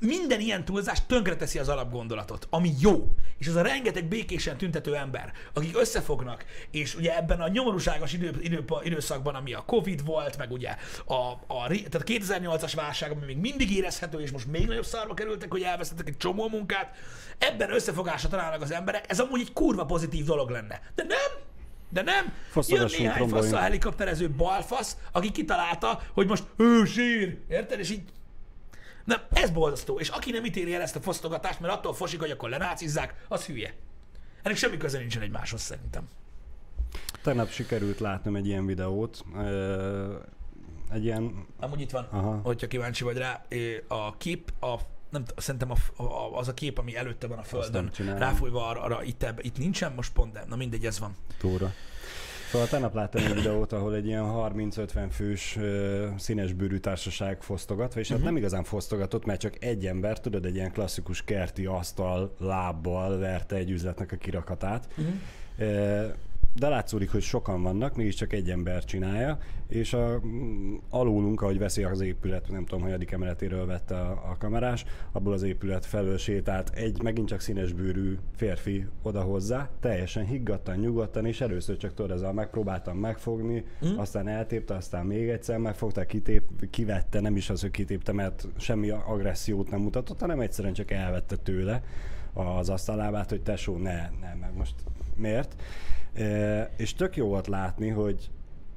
minden 0.00 0.40
ilyen 0.40 0.64
túlzás 0.64 1.06
tönkreteszi 1.06 1.58
az 1.58 1.68
alapgondolatot, 1.68 2.46
ami 2.50 2.72
jó. 2.80 3.14
És 3.38 3.48
az 3.48 3.54
a 3.54 3.62
rengeteg 3.62 4.04
békésen 4.04 4.56
tüntető 4.56 4.96
ember, 4.96 5.32
akik 5.52 5.78
összefognak, 5.78 6.44
és 6.70 6.94
ugye 6.94 7.16
ebben 7.16 7.40
a 7.40 7.48
nyomorúságos 7.48 8.12
idő, 8.12 8.36
idő, 8.40 8.64
időszakban, 8.82 9.34
ami 9.34 9.52
a 9.54 9.62
Covid 9.66 10.04
volt, 10.04 10.36
meg 10.36 10.52
ugye 10.52 10.76
a, 11.04 11.14
a, 11.14 11.66
tehát 11.66 11.94
a 11.94 12.02
2008-as 12.02 12.72
válság, 12.74 13.10
ami 13.10 13.24
még 13.24 13.36
mindig 13.36 13.76
érezhető, 13.76 14.20
és 14.20 14.30
most 14.30 14.46
még 14.46 14.66
nagyobb 14.66 14.84
szarba 14.84 15.14
kerültek, 15.14 15.50
hogy 15.50 15.62
elvesztettek 15.62 16.08
egy 16.08 16.16
csomó 16.16 16.48
munkát, 16.48 16.94
ebben 17.38 17.72
összefogásra 17.72 18.28
találnak 18.28 18.62
az 18.62 18.72
emberek, 18.72 19.04
ez 19.08 19.20
amúgy 19.20 19.40
egy 19.40 19.52
kurva 19.52 19.84
pozitív 19.84 20.24
dolog 20.24 20.50
lenne. 20.50 20.80
De 20.94 21.04
nem! 21.08 21.46
De 21.90 22.02
nem! 22.02 22.24
Jön 22.24 22.34
Fosztogassunk, 22.50 23.02
néhány 23.02 23.28
fasz 23.28 23.52
a 23.52 23.58
helikopterező 23.58 24.30
balfasz, 24.30 24.96
aki 25.12 25.30
kitalálta, 25.30 26.02
hogy 26.12 26.26
most 26.26 26.44
ő 26.56 26.84
sír, 26.84 27.38
érted? 27.48 27.78
És 27.78 27.90
így 27.90 28.02
nem, 29.08 29.20
ez 29.32 29.50
borzasztó. 29.50 29.98
És 29.98 30.08
aki 30.08 30.30
nem 30.30 30.44
ítéli 30.44 30.74
el 30.74 30.80
ezt 30.80 30.96
a 30.96 31.00
fosztogatást, 31.00 31.60
mert 31.60 31.72
attól 31.74 31.94
fosik, 31.94 32.20
hogy 32.20 32.30
akkor 32.30 32.48
lenácizzák, 32.48 33.24
az 33.28 33.44
hülye. 33.44 33.74
Ennek 34.42 34.56
semmi 34.56 34.76
köze 34.76 34.98
nincsen 34.98 35.22
egymáshoz 35.22 35.60
szerintem. 35.60 36.08
Tegnap 37.22 37.50
sikerült 37.50 37.98
látnom 37.98 38.36
egy 38.36 38.46
ilyen 38.46 38.66
videót. 38.66 39.24
Egy 40.90 41.04
ilyen... 41.04 41.46
Amúgy 41.60 41.80
itt 41.80 41.90
van, 41.90 42.08
Aha. 42.10 42.40
hogyha 42.42 42.66
kíváncsi 42.66 43.04
vagy 43.04 43.16
rá, 43.16 43.44
a 43.88 44.16
kép, 44.16 44.52
a, 44.60 44.74
nem, 45.10 45.24
szerintem 45.36 45.70
a, 45.70 46.02
a, 46.02 46.38
az 46.38 46.48
a 46.48 46.54
kép, 46.54 46.78
ami 46.78 46.96
előtte 46.96 47.26
van 47.26 47.38
a 47.38 47.42
földön, 47.42 47.90
ráfújva 48.16 48.68
arra, 48.68 48.82
arra 48.82 49.02
itt, 49.02 49.22
ebb, 49.22 49.38
itt 49.42 49.58
nincsen 49.58 49.92
most 49.92 50.12
pont, 50.12 50.32
de 50.32 50.44
na 50.48 50.56
mindegy, 50.56 50.86
ez 50.86 50.98
van. 50.98 51.16
túra. 51.38 51.72
Szóval 52.50 52.68
tegnap 52.68 52.94
láttam 52.94 53.24
egy 53.24 53.34
videót, 53.34 53.72
ahol 53.72 53.94
egy 53.94 54.06
ilyen 54.06 54.24
30-50 54.26 55.06
fős 55.10 55.56
ö, 55.56 56.06
színes 56.16 56.52
bőrű 56.52 56.76
társaság 56.76 57.42
fosztogatva, 57.42 58.00
és 58.00 58.08
hát 58.08 58.22
nem 58.22 58.36
igazán 58.36 58.64
fosztogatott, 58.64 59.24
mert 59.24 59.40
csak 59.40 59.64
egy 59.64 59.86
ember, 59.86 60.20
tudod, 60.20 60.44
egy 60.44 60.54
ilyen 60.54 60.72
klasszikus 60.72 61.24
kerti 61.24 61.66
asztal 61.66 62.34
lábbal 62.38 63.18
verte 63.18 63.56
egy 63.56 63.70
üzletnek 63.70 64.12
a 64.12 64.16
kirakatát. 64.16 64.88
Ö, 65.58 66.06
de 66.58 66.68
látszódik, 66.68 67.10
hogy 67.10 67.22
sokan 67.22 67.62
vannak, 67.62 67.96
mégiscsak 67.96 68.32
egy 68.32 68.50
ember 68.50 68.84
csinálja, 68.84 69.38
és 69.68 69.92
a, 69.92 70.20
mm, 70.26 70.74
alulunk, 70.90 71.42
ahogy 71.42 71.58
veszi 71.58 71.82
az 71.82 72.00
épület, 72.00 72.48
nem 72.50 72.64
tudom, 72.64 72.84
hogy 72.84 73.08
emeletéről 73.10 73.66
vette 73.66 73.94
a, 73.94 74.10
a 74.10 74.36
kamerás, 74.38 74.84
abból 75.12 75.32
az 75.32 75.42
épület 75.42 75.86
felől 75.86 76.18
sétált 76.18 76.70
egy 76.74 77.02
megint 77.02 77.28
csak 77.28 77.40
színes 77.40 77.72
bőrű 77.72 78.18
férfi 78.36 78.86
oda 79.02 79.20
hozzá, 79.20 79.68
teljesen 79.80 80.26
higgadtan, 80.26 80.76
nyugodtan, 80.76 81.26
és 81.26 81.40
először 81.40 81.76
csak 81.76 81.94
tudod, 81.94 82.10
ezzel 82.10 82.32
megpróbáltam 82.32 82.96
megfogni, 82.96 83.64
mm. 83.86 83.96
aztán 83.96 84.28
eltépte, 84.28 84.74
aztán 84.74 85.06
még 85.06 85.28
egyszer 85.28 85.58
megfogta, 85.58 86.06
kitép, 86.06 86.70
kivette, 86.70 87.20
nem 87.20 87.36
is 87.36 87.50
az, 87.50 87.60
hogy 87.60 87.70
kitépte, 87.70 88.12
mert 88.12 88.48
semmi 88.56 88.90
agressziót 88.90 89.70
nem 89.70 89.80
mutatott, 89.80 90.20
hanem 90.20 90.40
egyszerűen 90.40 90.74
csak 90.74 90.90
elvette 90.90 91.36
tőle 91.36 91.82
az 92.32 92.68
asztalábát, 92.68 93.30
hogy 93.30 93.42
tesó, 93.42 93.76
ne, 93.76 94.10
ne, 94.20 94.34
meg 94.40 94.56
most 94.56 94.74
miért? 95.16 95.56
És 96.76 96.94
tök 96.94 97.16
jó 97.16 97.26
volt 97.26 97.46
látni, 97.46 97.88
hogy 97.88 98.30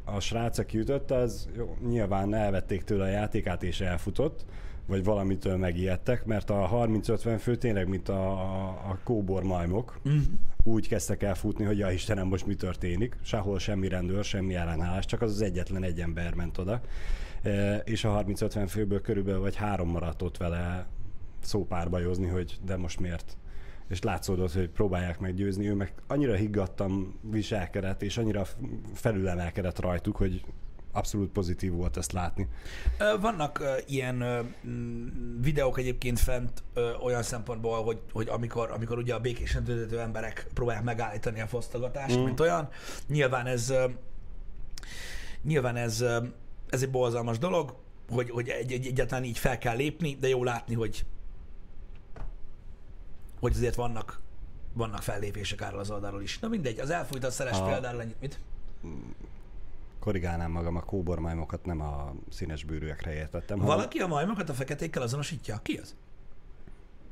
a 0.05 0.19
srác, 0.19 0.57
aki 0.57 0.77
ütött, 0.77 1.11
az 1.11 1.49
jó, 1.55 1.77
nyilván 1.87 2.33
elvették 2.33 2.83
tőle 2.83 3.03
a 3.03 3.07
játékát 3.07 3.63
és 3.63 3.81
elfutott, 3.81 4.45
vagy 4.85 5.03
valamitől 5.03 5.57
megijedtek, 5.57 6.25
mert 6.25 6.49
a 6.49 6.69
30-50 6.73 7.37
fő 7.39 7.55
tényleg, 7.55 7.87
mint 7.87 8.09
a, 8.09 8.31
a, 8.31 8.67
a 8.69 8.97
kóbor 9.03 9.43
majmok, 9.43 9.99
mm. 10.09 10.19
úgy 10.63 10.87
kezdtek 10.87 11.23
el 11.23 11.35
futni, 11.35 11.65
hogy 11.65 11.77
ja 11.77 11.91
Istenem, 11.91 12.27
most 12.27 12.45
mi 12.45 12.55
történik. 12.55 13.17
Sehol 13.21 13.59
semmi 13.59 13.87
rendőr, 13.87 14.23
semmi 14.23 14.55
ellenállás, 14.55 15.05
csak 15.05 15.21
az 15.21 15.31
az 15.31 15.41
egyetlen 15.41 15.83
egy 15.83 15.99
ember 15.99 16.33
ment 16.33 16.57
oda. 16.57 16.81
E, 17.41 17.77
és 17.77 18.03
a 18.03 18.23
30-50 18.27 18.65
főből 18.67 19.01
körülbelül 19.01 19.41
vagy 19.41 19.55
három 19.55 19.89
maradt 19.89 20.21
ott 20.21 20.37
vele 20.37 20.85
szópárbajozni, 21.39 22.27
hogy 22.27 22.59
de 22.65 22.77
most 22.77 22.99
miért 22.99 23.37
és 23.87 24.01
látszódott, 24.01 24.53
hogy 24.53 24.69
próbálják 24.69 25.19
meggyőzni, 25.19 25.69
ő 25.69 25.73
meg 25.73 25.93
annyira 26.07 26.35
higgadtan 26.35 27.19
viselkedett, 27.21 28.01
és 28.01 28.17
annyira 28.17 28.45
felülemelkedett 28.93 29.79
rajtuk, 29.79 30.15
hogy 30.15 30.43
abszolút 30.91 31.31
pozitív 31.31 31.71
volt 31.71 31.97
ezt 31.97 32.11
látni. 32.11 32.47
Vannak 33.21 33.63
ilyen 33.87 34.23
videók 35.41 35.79
egyébként 35.79 36.19
fent 36.19 36.63
olyan 37.03 37.23
szempontból, 37.23 37.83
hogy, 37.83 38.01
hogy 38.11 38.27
amikor, 38.27 38.71
amikor 38.71 38.97
ugye 38.97 39.13
a 39.13 39.19
békésen 39.19 39.63
tüntető 39.63 39.99
emberek 39.99 40.47
próbálják 40.53 40.83
megállítani 40.83 41.41
a 41.41 41.47
fosztogatást, 41.47 42.17
mm. 42.17 42.23
mint 42.23 42.39
olyan, 42.39 42.69
nyilván 43.07 43.45
ez 43.45 43.73
nyilván 45.43 45.75
ez, 45.75 46.01
ez 46.69 46.81
egy 46.81 46.89
borzalmas 46.89 47.37
dolog, 47.37 47.75
hogy, 48.09 48.29
hogy 48.29 48.49
egy, 48.49 48.71
egy, 48.71 48.85
egyáltalán 48.85 49.23
így 49.23 49.37
fel 49.37 49.57
kell 49.57 49.75
lépni, 49.75 50.17
de 50.19 50.27
jó 50.27 50.43
látni, 50.43 50.75
hogy 50.75 51.05
hogy 53.41 53.53
azért 53.55 53.75
vannak 53.75 54.19
vannak 54.73 55.01
fellépések 55.01 55.61
erről 55.61 55.79
az 55.79 55.91
oldalról 55.91 56.21
is. 56.21 56.39
Na 56.39 56.47
mindegy, 56.47 56.79
az 56.79 56.89
elfújt 56.89 57.23
a 57.23 57.31
szeres 57.31 57.57
A- 57.57 57.65
példáról 57.65 58.01
ennyit. 58.01 58.19
Mit? 58.19 58.39
Korrigálnám 59.99 60.51
magam, 60.51 60.75
a 60.75 60.81
kóbormájmokat 60.83 61.65
nem 61.65 61.81
a 61.81 62.13
színes 62.29 62.63
bőrűekre 62.63 63.13
értettem, 63.13 63.59
hanem 63.59 63.75
Valaki 63.75 63.99
a 63.99 64.07
majmokat 64.07 64.49
a 64.49 64.53
feketékkel 64.53 65.01
azonosítja? 65.01 65.59
Ki 65.63 65.77
az? 65.77 65.95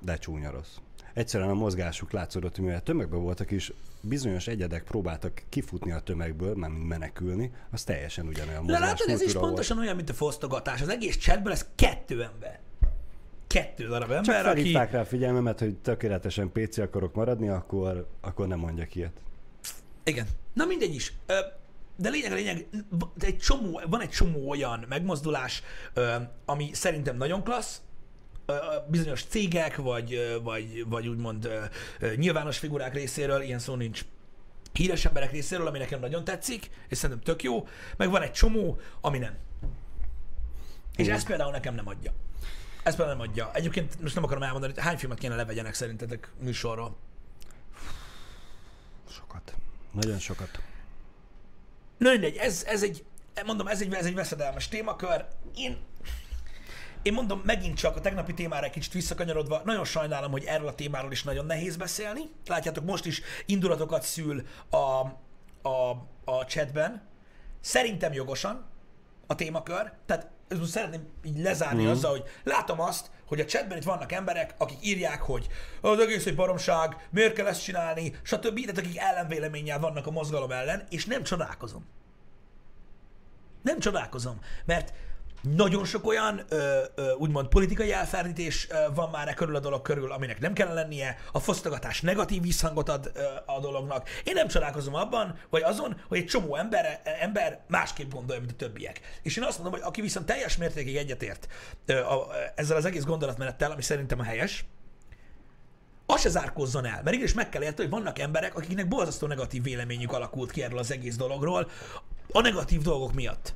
de 0.02 0.18
csúnya 0.18 0.52
rossz. 0.52 0.76
Egyszerűen 1.14 1.50
a 1.50 1.54
mozgásuk 1.54 2.12
látszódott, 2.12 2.56
hogy 2.56 2.66
mivel 2.66 2.84
tömegben 2.84 3.22
voltak 3.22 3.52
is, 3.52 3.72
bizonyos 4.02 4.48
egyedek 4.48 4.84
próbáltak 4.84 5.42
kifutni 5.50 5.92
a 5.92 6.00
tömegből, 6.00 6.54
nem 6.56 6.72
menekülni, 6.72 7.52
az 7.72 7.84
teljesen 7.84 8.28
ugyanolyan 8.28 8.66
De 8.66 8.72
mozgás 8.72 8.90
látod, 8.90 9.10
ez 9.10 9.22
is 9.22 9.34
volt. 9.34 9.46
pontosan 9.46 9.78
olyan, 9.80 9.96
mint 9.96 10.10
a 10.10 10.14
fosztogatás. 10.14 10.82
Az 10.82 10.90
egész 10.90 11.18
chatből 11.18 11.52
ez 11.52 11.66
kettő 11.76 12.24
ember. 12.24 12.60
Kettő 13.54 13.88
darab 13.88 14.12
ember, 14.12 14.24
Csak 14.24 14.36
aki... 14.36 14.56
felhívták 14.56 14.92
rá 14.92 15.00
a 15.00 15.06
figyelmemet, 15.06 15.60
hogy 15.60 15.76
tökéletesen 15.76 16.52
PC 16.52 16.78
akarok 16.78 17.14
maradni, 17.14 17.50
akkor, 17.50 18.08
akkor 18.22 18.48
nem 18.48 18.60
mondjak 18.60 18.96
ilyet. 18.96 19.22
Igen. 20.04 20.28
Na 20.54 20.66
mindegy 20.66 20.96
is. 20.96 21.14
De 21.96 22.10
lényeg 22.10 22.32
a 22.32 22.36
lényeg, 22.36 22.68
egy 23.20 23.38
csomó, 23.38 23.82
van 23.90 24.02
egy 24.02 24.10
csomó 24.10 24.50
olyan 24.50 24.86
megmozdulás, 24.90 25.64
ami 26.46 26.70
szerintem 26.74 27.18
nagyon 27.18 27.44
klassz, 27.44 27.82
bizonyos 28.88 29.24
cégek, 29.24 29.76
vagy, 29.76 30.40
vagy, 30.44 30.86
vagy 30.88 31.08
úgymond 31.08 31.50
nyilvános 32.16 32.58
figurák 32.58 32.94
részéről, 32.94 33.42
ilyen 33.42 33.60
szó 33.60 33.76
nincs, 33.76 34.06
híres 34.74 35.06
emberek 35.06 35.32
részéről, 35.32 35.68
ami 35.68 35.78
nekem 35.78 36.00
nagyon 36.00 36.24
tetszik, 36.24 36.70
és 36.88 36.98
szerintem 36.98 37.26
tök 37.26 37.44
jó, 37.44 37.68
meg 37.98 38.10
van 38.10 38.22
egy 38.22 38.32
csomó, 38.32 38.80
ami 39.02 39.18
nem. 39.18 39.38
És 40.96 41.06
Igen. 41.06 41.16
ez 41.16 41.26
például 41.26 41.52
nekem 41.52 41.76
nem 41.76 41.88
adja. 41.88 42.12
Ez 42.90 42.96
például 42.96 43.18
nem 43.18 43.28
adja. 43.30 43.50
Egyébként 43.54 44.02
most 44.02 44.16
nem 44.16 44.24
akarom 44.24 44.44
elmondani, 44.44 44.74
hogy 44.74 44.84
hány 44.84 44.98
filmet 44.98 45.18
kéne 45.18 45.36
levegyenek 45.36 45.74
szerintetek 45.74 46.32
műsorról. 46.40 46.98
Sokat. 49.10 49.54
Nagyon 49.92 50.20
sokat. 50.20 50.62
Na 51.98 52.12
mindegy, 52.12 52.38
ez, 52.38 52.64
ez 52.68 52.84
egy, 52.84 53.04
mondom, 53.46 53.68
ez 53.68 53.82
egy, 53.82 53.94
ez 53.94 54.06
egy 54.06 54.16
veszedelmes 54.16 54.68
témakör. 54.68 55.26
Én, 55.56 55.78
én 57.02 57.14
mondom, 57.14 57.42
megint 57.46 57.78
csak 57.78 57.96
a 57.96 58.02
tegnapi 58.02 58.34
témára 58.34 58.66
egy 58.66 58.72
kicsit 58.72 58.94
visszakanyarodva, 58.94 59.62
nagyon 59.66 59.86
sajnálom, 59.86 60.32
hogy 60.32 60.44
erről 60.44 60.68
a 60.68 60.76
témáról 60.76 61.12
is 61.12 61.24
nagyon 61.24 61.46
nehéz 61.46 61.76
beszélni. 61.76 62.22
Látjátok, 62.48 62.86
most 62.86 63.06
is 63.06 63.22
indulatokat 63.46 64.04
szül 64.04 64.48
a, 64.70 64.78
a, 65.70 65.90
a 66.26 66.46
chatben. 66.46 67.08
Szerintem 67.60 68.14
jogosan 68.14 68.66
a 69.28 69.36
témakör. 69.36 69.94
Tehát 70.06 70.30
ezt 70.50 70.60
most 70.60 70.72
szeretném 70.72 71.08
így 71.24 71.40
lezárni 71.40 71.84
mm. 71.84 71.90
azzal, 71.90 72.12
hogy 72.12 72.24
látom 72.44 72.80
azt, 72.80 73.12
hogy 73.26 73.40
a 73.40 73.46
chatben 73.46 73.78
itt 73.78 73.84
vannak 73.84 74.12
emberek, 74.12 74.54
akik 74.58 74.86
írják, 74.86 75.22
hogy 75.22 75.48
az 75.82 76.00
egész 76.00 76.26
egy 76.26 76.36
baromság, 76.36 77.08
miért 77.10 77.34
kell 77.34 77.48
ezt 77.48 77.64
csinálni, 77.64 78.14
stb. 78.24 78.60
Tehát 78.60 78.78
akik 78.78 78.98
ellenvéleménnyel 78.98 79.80
vannak 79.80 80.08
a 80.08 80.12
mozgalom 80.12 80.52
ellen, 80.52 80.88
és 80.90 81.06
nem 81.06 81.24
csodálkozom. 81.24 81.86
Nem 83.62 83.80
csodálkozom, 83.80 84.40
mert 84.66 84.94
nagyon 85.42 85.86
sok 85.86 86.08
olyan 86.08 86.42
ö, 86.50 86.82
ö, 86.96 87.12
úgymond 87.14 87.48
politikai 87.48 87.92
elferdítés 87.92 88.68
ö, 88.70 88.76
van 88.94 89.10
már 89.10 89.28
e 89.28 89.34
körül 89.34 89.56
a 89.56 89.60
dolog 89.60 89.82
körül, 89.82 90.12
aminek 90.12 90.40
nem 90.40 90.54
kell 90.54 90.74
lennie, 90.74 91.18
a 91.32 91.40
fosztogatás 91.40 92.02
negatív 92.02 92.42
visszhangot 92.42 92.90
ad 92.90 93.12
ö, 93.14 93.22
a 93.46 93.60
dolognak. 93.60 94.10
Én 94.24 94.34
nem 94.34 94.48
csodálkozom 94.48 94.96
abban, 94.96 95.40
vagy 95.50 95.62
azon, 95.62 96.02
hogy 96.08 96.18
egy 96.18 96.26
csomó 96.26 96.56
ember, 96.56 97.02
ember 97.20 97.60
másképp 97.68 98.12
gondolja, 98.12 98.42
mint 98.42 98.54
a 98.54 98.56
többiek. 98.56 99.00
És 99.22 99.38
én 99.38 99.44
azt 99.44 99.60
mondom, 99.60 99.80
hogy 99.80 99.88
aki 99.88 100.02
viszont 100.02 100.26
teljes 100.26 100.58
mértékig 100.58 100.96
egyetért 100.96 101.48
ö, 101.86 102.00
a, 102.00 102.28
ezzel 102.56 102.78
az 102.78 102.86
egész 102.86 103.04
gondolatmenettel, 103.04 103.72
ami 103.72 103.82
szerintem 103.82 104.20
a 104.20 104.24
helyes, 104.24 104.66
az 106.06 106.22
se 106.22 106.30
zárkózzon 106.30 106.86
el, 106.86 107.02
mert 107.04 107.16
igenis 107.16 107.34
meg 107.34 107.50
kell 107.50 107.62
érteni, 107.62 107.90
hogy 107.90 108.00
vannak 108.00 108.20
emberek, 108.20 108.56
akiknek 108.56 108.88
borzasztó 108.88 109.28
negatív 109.28 109.64
véleményük 109.64 110.12
alakult 110.12 110.52
ki 110.52 110.64
erről 110.64 110.78
az 110.78 110.92
egész 110.92 111.16
dologról, 111.16 111.70
a 112.32 112.42
negatív 112.42 112.82
dolgok 112.82 113.14
miatt. 113.14 113.54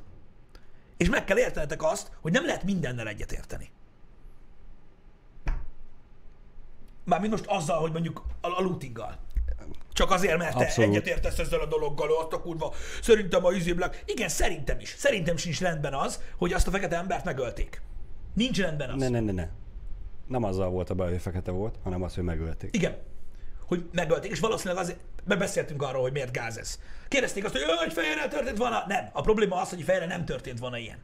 És 0.96 1.08
meg 1.08 1.24
kell 1.24 1.38
értenetek 1.38 1.82
azt, 1.82 2.10
hogy 2.20 2.32
nem 2.32 2.46
lehet 2.46 2.64
mindennel 2.64 3.08
egyetérteni. 3.08 3.70
Mármint 7.04 7.32
most 7.32 7.46
azzal, 7.46 7.80
hogy 7.80 7.92
mondjuk 7.92 8.22
a, 8.40 8.48
a 8.48 8.60
lootinggal. 8.60 9.18
Csak 9.92 10.10
azért, 10.10 10.38
mert 10.38 10.56
te 10.56 10.64
Abszolút. 10.64 10.90
egyetértesz 10.90 11.38
ezzel 11.38 11.60
a 11.60 11.66
dologgal, 11.66 12.10
ott 12.10 12.32
a 12.32 12.40
kurva, 12.40 12.74
szerintem 13.02 13.44
a 13.44 13.52
izéblek. 13.52 14.02
Igen, 14.06 14.28
szerintem 14.28 14.80
is. 14.80 14.94
Szerintem 14.98 15.36
sincs 15.36 15.60
rendben 15.60 15.94
az, 15.94 16.20
hogy 16.36 16.52
azt 16.52 16.66
a 16.66 16.70
fekete 16.70 16.96
embert 16.96 17.24
megölték. 17.24 17.82
Nincs 18.34 18.60
rendben 18.60 18.90
az. 18.90 19.00
Ne, 19.00 19.08
ne, 19.08 19.20
ne, 19.20 19.32
ne. 19.32 19.48
Nem 20.26 20.42
azzal 20.42 20.70
volt 20.70 20.90
a 20.90 20.94
baj, 20.94 21.10
hogy 21.10 21.20
fekete 21.20 21.50
volt, 21.50 21.78
hanem 21.82 22.02
az, 22.02 22.14
hogy 22.14 22.24
megölték. 22.24 22.76
Igen. 22.76 22.96
Hogy 23.66 23.84
megölték, 23.92 24.30
és 24.30 24.40
valószínűleg 24.40 24.82
azért, 24.82 24.98
beszéltünk 25.38 25.82
arról, 25.82 26.02
hogy 26.02 26.12
miért 26.12 26.32
gáz 26.32 26.58
ez. 26.58 26.78
Kérdezték 27.08 27.44
azt, 27.44 27.52
hogy 27.52 27.62
"Ö, 27.62 27.84
egy 27.84 27.92
fejre 27.92 28.28
történt 28.28 28.56
volna. 28.58 28.84
Nem. 28.88 29.08
A 29.12 29.20
probléma 29.20 29.60
az, 29.60 29.68
hogy 29.68 29.82
fejre 29.82 30.06
nem 30.06 30.24
történt 30.24 30.58
volna 30.58 30.78
ilyen. 30.78 30.98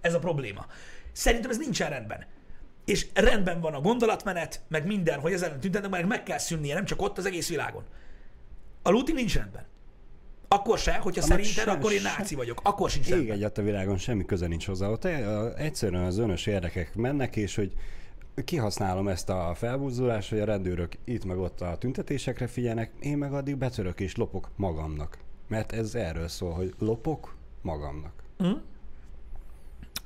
Ez 0.00 0.14
a 0.14 0.18
probléma. 0.18 0.66
Szerintem 1.12 1.50
ez 1.50 1.58
nincsen 1.58 1.90
rendben. 1.90 2.26
És 2.84 3.06
rendben 3.14 3.60
van 3.60 3.74
a 3.74 3.80
gondolatmenet, 3.80 4.60
meg 4.68 4.86
minden, 4.86 5.20
hogy 5.20 5.32
ezen 5.32 5.60
tüntetnek, 5.60 5.90
meg 5.90 6.06
meg 6.06 6.22
kell 6.22 6.38
szűnnie, 6.38 6.74
nem 6.74 6.84
csak 6.84 7.02
ott, 7.02 7.18
az 7.18 7.26
egész 7.26 7.48
világon. 7.48 7.84
A 8.82 8.90
looting 8.90 9.16
nincs 9.18 9.34
rendben. 9.34 9.64
Akkor 10.48 10.78
se, 10.78 10.92
hogyha 10.94 11.22
Annak 11.24 11.36
szerinted, 11.38 11.64
sem- 11.64 11.74
akkor 11.74 11.92
én 11.92 12.00
sem- 12.00 12.14
náci 12.18 12.34
vagyok. 12.34 12.60
Akkor 12.62 12.90
sincs 12.90 13.06
Ég 13.06 13.12
rendben. 13.12 13.36
egyet 13.36 13.58
a 13.58 13.62
világon 13.62 13.98
semmi 13.98 14.24
köze 14.24 14.46
nincs 14.46 14.66
hozzá. 14.66 14.88
Ott 14.88 15.04
e- 15.04 15.52
egyszerűen 15.56 16.04
az 16.04 16.18
önös 16.18 16.46
érdekek 16.46 16.94
mennek, 16.94 17.36
és 17.36 17.54
hogy 17.54 17.72
kihasználom 18.44 19.08
ezt 19.08 19.28
a 19.28 19.52
felbúzulást, 19.54 20.30
hogy 20.30 20.40
a 20.40 20.44
rendőrök 20.44 20.92
itt 21.04 21.24
meg 21.24 21.38
ott 21.38 21.60
a 21.60 21.78
tüntetésekre 21.78 22.46
figyelnek, 22.46 22.92
én 23.00 23.18
meg 23.18 23.32
addig 23.32 23.56
betörök 23.56 24.00
és 24.00 24.16
lopok 24.16 24.50
magamnak. 24.56 25.18
Mert 25.48 25.72
ez 25.72 25.94
erről 25.94 26.28
szól, 26.28 26.52
hogy 26.52 26.74
lopok 26.78 27.36
magamnak. 27.62 28.22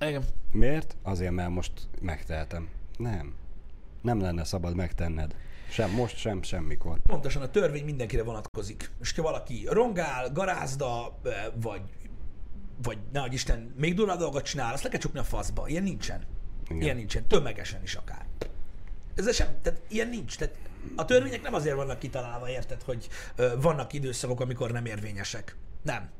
Igen. 0.00 0.22
Miért? 0.52 0.96
Azért, 1.02 1.32
mert 1.32 1.50
most 1.50 1.72
megtehetem. 2.00 2.68
Nem. 2.96 3.34
Nem 4.02 4.20
lenne 4.20 4.44
szabad 4.44 4.76
megtenned. 4.76 5.34
Sem 5.70 5.90
most, 5.90 6.16
sem 6.16 6.42
semmikor. 6.42 6.98
Pontosan 7.06 7.42
a 7.42 7.50
törvény 7.50 7.84
mindenkire 7.84 8.22
vonatkozik. 8.22 8.90
És 9.00 9.12
ha 9.12 9.22
valaki 9.22 9.66
rongál, 9.70 10.32
garázda, 10.32 11.18
vagy, 11.54 11.82
vagy 12.82 12.98
ne 13.12 13.26
Isten, 13.30 13.74
még 13.76 13.94
durva 13.94 14.16
dolgot 14.16 14.44
csinál, 14.44 14.72
azt 14.72 14.82
le 14.82 14.88
kell 14.88 15.00
csukni 15.00 15.18
a 15.18 15.24
faszba. 15.24 15.68
Ilyen 15.68 15.82
nincsen. 15.82 16.24
Igen. 16.70 16.82
Ilyen 16.82 16.96
nincsen. 16.96 17.26
Tömegesen 17.26 17.82
is 17.82 17.94
akár. 17.94 18.26
Ez 19.14 19.34
sem, 19.34 19.58
tehát 19.62 19.80
ilyen 19.88 20.08
nincs. 20.08 20.36
Tehát 20.36 20.54
a 20.96 21.04
törvények 21.04 21.42
nem 21.42 21.54
azért 21.54 21.76
vannak 21.76 21.98
kitalálva, 21.98 22.48
érted, 22.48 22.82
hogy 22.82 23.08
ö, 23.36 23.54
vannak 23.60 23.92
időszakok, 23.92 24.40
amikor 24.40 24.70
nem 24.72 24.84
érvényesek. 24.86 25.56
Nem. 25.82 26.10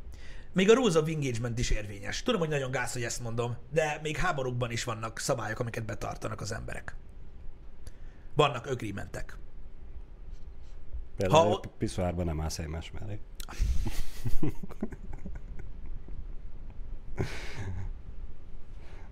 Még 0.53 0.71
a 0.71 0.75
Rules 0.75 0.95
of 0.95 1.09
Engagement 1.09 1.59
is 1.59 1.71
érvényes. 1.71 2.23
Tudom, 2.23 2.41
hogy 2.41 2.49
nagyon 2.49 2.71
gáz, 2.71 2.93
hogy 2.93 3.03
ezt 3.03 3.21
mondom, 3.23 3.57
de 3.73 3.99
még 4.03 4.17
háborúkban 4.17 4.71
is 4.71 4.85
vannak 4.85 5.19
szabályok, 5.19 5.59
amiket 5.59 5.85
betartanak 5.85 6.41
az 6.41 6.53
emberek. 6.53 6.95
Vannak 8.35 8.67
agreementek. 8.67 9.37
Például 11.17 11.49
Ha- 11.49 11.67
piszoárban 11.79 12.25
nem 12.25 12.41
állsz 12.41 12.59
egymás 12.59 12.91
mellé. 12.99 13.19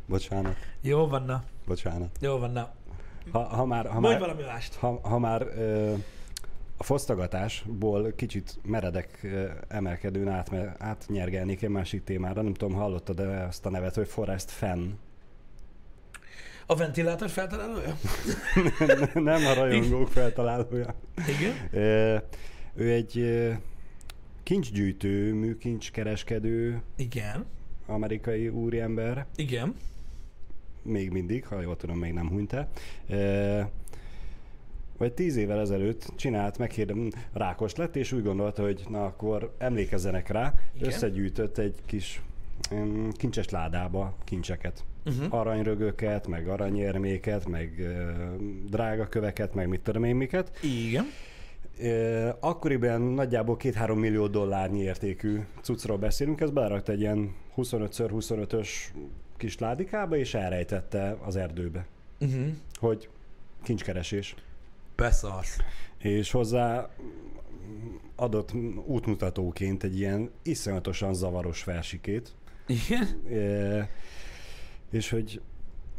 Bocsánat, 0.09 0.57
Jó 0.81 1.07
van, 1.07 1.23
na. 1.25 1.42
bocsánat. 1.66 2.16
Jó 2.21 2.38
van, 2.38 2.51
na. 2.51 2.71
Ha, 3.33 3.38
ha 3.42 3.64
már, 3.64 3.87
ha 3.87 3.92
Mondj 4.01 4.09
már, 4.09 4.18
valami 4.18 4.42
mást. 4.42 4.75
ha, 4.75 5.01
ha 5.03 5.18
már 5.18 5.42
ö, 5.42 5.92
a 6.77 6.83
fosztogatásból 6.85 8.12
kicsit 8.16 8.59
meredek 8.64 9.18
ö, 9.23 9.49
emelkedőn 9.68 10.29
át, 10.29 10.51
átnyergelnék 10.79 11.62
egy 11.62 11.68
másik 11.68 12.05
témára, 12.05 12.42
nem 12.42 12.55
tudom, 12.55 12.75
hallottad 12.77 13.16
de 13.16 13.42
azt 13.42 13.66
a 13.66 13.71
nevet, 13.71 13.94
hogy 13.94 14.09
Forrest 14.09 14.51
Fenn. 14.51 14.90
A 16.66 16.75
ventilátor 16.77 17.29
feltalálója? 17.29 17.97
nem 19.14 19.47
a 19.47 19.55
rajongók 19.55 20.09
feltalálója. 20.09 20.94
Igen. 21.16 21.68
Ö, 21.71 22.16
ő 22.75 22.92
egy 22.92 23.25
kincsgyűjtő, 24.42 25.35
műkincskereskedő, 25.35 26.83
Igen. 26.97 27.44
amerikai 27.87 28.49
úriember, 28.49 29.27
Igen. 29.37 29.75
Még 30.88 31.11
mindig, 31.11 31.46
ha 31.46 31.61
jól 31.61 31.77
tudom, 31.77 31.98
még 31.98 32.12
nem 32.12 32.29
hunyt 32.29 32.53
el. 32.53 32.68
E, 33.09 33.70
vagy 34.98 35.12
tíz 35.12 35.37
évvel 35.37 35.61
ezelőtt 35.61 36.12
csinált, 36.16 36.59
megkérdem, 36.59 37.11
rákos 37.33 37.74
lett, 37.74 37.96
és 37.96 38.12
úgy 38.12 38.22
gondolta, 38.22 38.62
hogy 38.62 38.85
na 38.88 39.05
akkor 39.05 39.55
emlékezzenek 39.59 40.29
rá, 40.29 40.55
Igen. 40.74 40.88
Összegyűjtött 40.88 41.59
egy 41.59 41.74
kis 41.87 42.22
kincses 43.12 43.48
ládába 43.48 44.14
kincseket. 44.24 44.85
Uh-huh. 45.07 45.35
Arany-rögöket, 45.35 46.27
meg 46.27 46.48
aranyérméket, 46.48 47.48
meg 47.48 47.83
drága 48.66 49.07
köveket, 49.07 49.55
meg 49.55 49.68
mit 49.68 49.81
tudom 49.81 50.05
én 50.05 50.16
miket. 50.16 50.59
Igen. 50.62 51.05
Akkoriban 52.40 53.01
nagyjából 53.01 53.57
2-3 53.61 53.98
millió 53.98 54.27
dollárnyi 54.27 54.81
értékű 54.81 55.38
cuccról 55.62 55.96
beszélünk, 55.96 56.40
ez 56.40 56.51
belerakta 56.51 56.92
egy 56.92 57.01
ilyen 57.01 57.35
25x25-ös 57.57 58.68
kis 59.38 59.59
ládikába, 59.59 60.16
és 60.16 60.35
elrejtette 60.35 61.16
az 61.24 61.37
erdőbe, 61.37 61.87
Uh-huh. 62.20 62.46
hogy 62.74 63.09
kincskeresés. 63.62 64.35
Beszarsz. 64.96 65.57
És 65.98 66.31
hozzá 66.31 66.88
adott 68.16 68.53
útmutatóként 68.87 69.83
egy 69.83 69.98
ilyen 69.98 70.31
iszonyatosan 70.42 71.14
zavaros 71.14 71.64
versikét, 71.64 72.35
Igen. 72.66 73.20
Ö, 73.31 73.81
és 74.90 75.11
hogy 75.11 75.40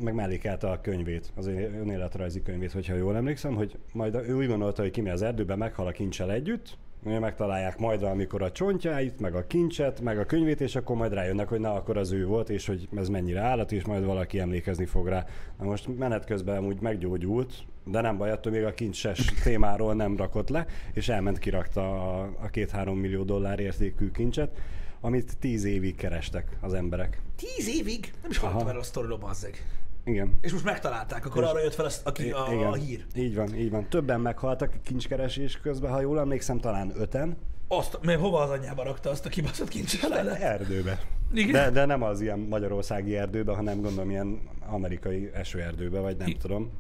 meg 0.02 0.14
mellékelte 0.14 0.70
a 0.70 0.82
könyvét, 0.82 1.32
az 1.36 1.48
önéletrajzi 1.48 2.42
könyvét, 2.42 2.72
hogyha 2.72 2.96
jól 2.96 3.16
emlékszem, 3.16 3.56
hogy 3.56 3.78
majd 3.94 4.16
ő 4.16 4.36
úgy 4.36 4.48
gondolta, 4.48 4.82
hogy 4.82 4.92
kimegy 4.92 5.14
az 5.14 5.22
erdőbe, 5.22 5.56
meghal 5.56 5.88
a 5.88 5.92
kincsel 5.92 6.32
együtt, 6.32 6.78
megtalálják 7.04 7.78
majd 7.78 8.04
amikor 8.04 8.42
a 8.42 8.52
csontjáit, 8.52 9.20
meg 9.20 9.36
a 9.36 9.48
kincset, 9.48 10.02
meg 10.02 10.20
a 10.20 10.26
könyvét, 10.26 10.62
és 10.62 10.76
akkor 10.76 10.96
majd 10.96 11.14
rájönnek, 11.14 11.48
hogy 11.48 11.60
na, 11.60 11.74
akkor 11.74 11.98
az 11.98 12.12
ő 12.12 12.26
volt, 12.26 12.50
és 12.50 12.66
hogy 12.66 12.88
ez 12.96 13.10
mennyire 13.10 13.40
állat, 13.40 13.72
és 13.72 13.86
majd 13.86 14.06
valaki 14.06 14.40
emlékezni 14.40 14.86
fog 14.86 15.08
rá. 15.08 15.26
Na 15.60 15.66
most 15.66 15.98
menet 15.98 16.26
közben 16.26 16.58
amúgy 16.58 16.82
meggyógyult, 16.82 17.54
de 17.86 18.02
nem 18.02 18.18
baj, 18.18 18.32
attól 18.32 18.52
még 18.52 18.64
a 18.64 18.74
kincses 18.74 19.34
témáról 19.44 19.94
nem 19.94 20.18
rakott 20.18 20.50
le, 20.50 20.66
és 20.94 21.10
elment 21.10 21.40
kirakta 21.40 21.82
a, 21.82 22.30
a 22.42 22.48
két-három 22.48 22.98
millió 22.98 23.24
dollár 23.24 23.60
értékű 23.60 24.12
kincset, 24.12 24.58
amit 25.02 25.38
tíz 25.38 25.64
évig 25.64 25.96
kerestek 25.96 26.58
az 26.62 26.74
emberek. 26.74 27.22
Tíz 27.36 27.68
évig? 27.68 28.14
Nem 28.22 28.32
is 28.32 28.38
hallottam 28.38 28.68
erről 28.68 28.80
a 28.80 28.84
sztoriról, 28.84 29.18
bazzeg. 29.18 29.64
Igen. 30.06 30.38
És 30.42 30.52
most 30.52 30.64
megtalálták, 30.64 31.26
akkor 31.26 31.44
És- 31.44 31.50
arra 31.50 31.62
jött 31.62 31.74
fel 31.74 31.86
az, 31.86 32.02
aki, 32.06 32.26
I- 32.26 32.32
a, 32.32 32.48
igen. 32.52 32.68
a 32.68 32.74
hír. 32.74 33.06
Így 33.16 33.36
van, 33.36 33.56
így 33.56 33.70
van. 33.70 33.90
Többen 33.90 34.22
meghaltak 34.22 34.74
kincskeresés 34.84 35.58
közben, 35.62 35.92
ha 35.92 36.02
jól 36.02 36.20
emlékszem, 36.20 36.60
talán 36.60 36.92
öten. 36.96 37.38
Azt, 37.68 38.00
mert 38.02 38.20
hova 38.20 38.40
az 38.42 38.50
anyjába 38.50 38.84
rakta 38.84 39.10
azt 39.10 39.26
a 39.26 39.30
kibaszott 39.30 39.68
kincses 39.68 40.08
lelet? 40.08 40.40
Erdőbe. 40.42 41.00
Igen? 41.34 41.52
De, 41.52 41.70
de 41.70 41.86
nem 41.86 42.04
az 42.04 42.22
ilyen 42.22 42.40
magyarországi 42.40 43.16
erdőbe, 43.18 43.54
hanem 43.56 43.82
gondolom 43.82 44.10
ilyen 44.10 44.40
amerikai 44.70 45.30
esőerdőbe, 45.34 46.00
vagy 46.00 46.18
nem 46.18 46.28
I- 46.28 46.38
tudom. 46.38 46.72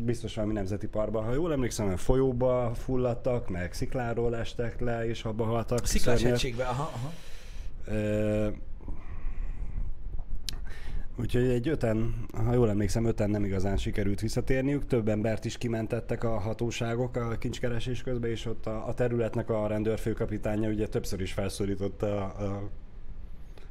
Biztos 0.00 0.34
valami 0.34 0.52
nemzeti 0.52 0.86
parkban. 0.86 1.24
Ha 1.24 1.32
jól 1.32 1.52
emlékszem, 1.52 1.84
olyan 1.84 1.96
folyóba 1.96 2.72
fulladtak, 2.74 3.48
meg 3.48 3.72
szikláról 3.72 4.36
estek 4.36 4.80
le, 4.80 5.06
és 5.08 5.24
abba 5.24 5.44
haltak. 5.44 5.86
Sziklás 5.86 6.22
hegységbe, 6.22 6.64
aha, 6.64 6.90
aha. 6.94 7.12
Ö, 7.96 8.48
Úgyhogy 11.20 11.48
egy 11.48 11.68
öten, 11.68 12.14
ha 12.44 12.52
jól 12.54 12.70
emlékszem, 12.70 13.04
öten 13.04 13.30
nem 13.30 13.44
igazán 13.44 13.76
sikerült 13.76 14.20
visszatérniük. 14.20 14.86
Több 14.86 15.08
embert 15.08 15.44
is 15.44 15.58
kimentettek 15.58 16.24
a 16.24 16.38
hatóságok 16.38 17.16
a 17.16 17.28
kincskeresés 17.38 18.02
közben, 18.02 18.30
és 18.30 18.46
ott 18.46 18.66
a, 18.66 18.86
a 18.86 18.94
területnek 18.94 19.50
a 19.50 19.66
rendőrfőkapitánya 19.66 20.68
ugye 20.68 20.86
többször 20.86 21.20
is 21.20 21.32
felszólította 21.32 22.24
a, 22.24 22.44
a 22.44 22.68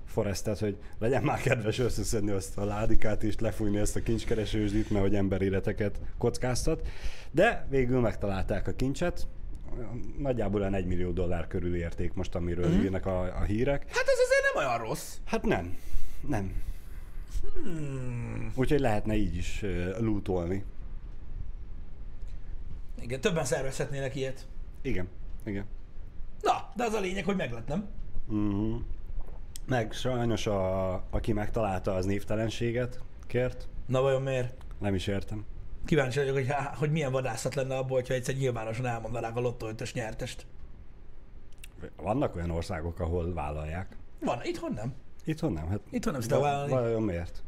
Forestet, 0.05 0.59
hogy 0.59 0.77
legyen 0.99 1.23
már 1.23 1.41
kedves 1.41 1.79
összeszedni 1.79 2.31
azt 2.31 2.57
a 2.57 2.65
ládikát 2.65 3.23
és 3.23 3.35
lefújni 3.39 3.77
ezt 3.77 3.95
a 3.95 4.03
kincskeresősdit, 4.03 4.89
mert 4.89 5.03
hogy 5.03 5.15
emberéleteket 5.15 5.99
kockáztat. 6.17 6.87
De 7.31 7.67
végül 7.69 7.99
megtalálták 7.99 8.67
a 8.67 8.71
kincset, 8.71 9.27
nagyjából 10.17 10.59
olyan 10.61 10.73
1 10.73 10.85
millió 10.85 11.11
dollár 11.11 11.47
körül 11.47 11.75
érték 11.75 12.13
most, 12.13 12.35
amiről 12.35 12.63
Mhm. 12.63 12.69
uh-huh. 12.69 12.85
írnak 12.85 13.05
a, 13.05 13.21
a 13.21 13.41
hírek. 13.43 13.83
Hát 13.87 14.05
ez 14.07 14.19
azért 14.25 14.53
nem 14.53 14.65
olyan 14.65 14.87
rossz. 14.87 15.17
Hát 15.25 15.43
nem, 15.43 15.77
nem. 16.27 16.51
Hmm. 17.63 18.51
Úgyhogy 18.55 18.79
lehetne 18.79 19.15
így 19.15 19.35
is 19.35 19.65
lootolni. 19.99 20.63
Igen, 23.01 23.21
többen 23.21 23.45
szervezhetnének 23.45 24.15
ilyet. 24.15 24.47
Igen, 24.81 25.07
igen. 25.43 25.65
Na, 26.41 26.71
de 26.75 26.83
az 26.83 26.93
a 26.93 26.99
lényeg, 26.99 27.25
hogy 27.25 27.35
meg 27.35 27.51
lett, 27.51 27.67
nem? 27.67 27.87
Uh-huh. 28.27 28.81
Meg 29.65 29.91
sajnos, 29.91 30.47
a, 30.47 30.93
aki 31.09 31.33
megtalálta 31.33 31.93
az 31.93 32.05
névtelenséget 32.05 32.99
kért, 33.27 33.67
Na 33.85 34.01
vajon 34.01 34.21
miért? 34.21 34.65
nem 34.79 34.95
is 34.95 35.07
értem. 35.07 35.45
Kíváncsi 35.85 36.19
vagyok, 36.19 36.33
hogy, 36.35 36.47
há, 36.47 36.73
hogy 36.75 36.91
milyen 36.91 37.11
vadászat 37.11 37.55
lenne 37.55 37.77
abból, 37.77 37.97
hogyha 37.97 38.13
egyszer 38.13 38.35
nyilvánosan 38.35 38.85
elmondanák 38.85 39.35
a 39.35 39.39
lottó 39.39 39.67
ötös 39.67 39.93
nyertest. 39.93 40.45
Vannak 41.95 42.35
olyan 42.35 42.49
országok, 42.49 42.99
ahol 42.99 43.33
vállalják. 43.33 43.97
Van, 44.19 44.39
itthon 44.43 44.73
nem. 44.73 44.93
Itthon 45.27 45.53
nem, 45.53 45.69
hát 45.69 45.79
Itthon 45.89 46.13
nem 46.13 46.21
szokták 46.21 46.41
vállalni. 46.41 46.71
Vajon 46.71 47.03
miért? 47.03 47.43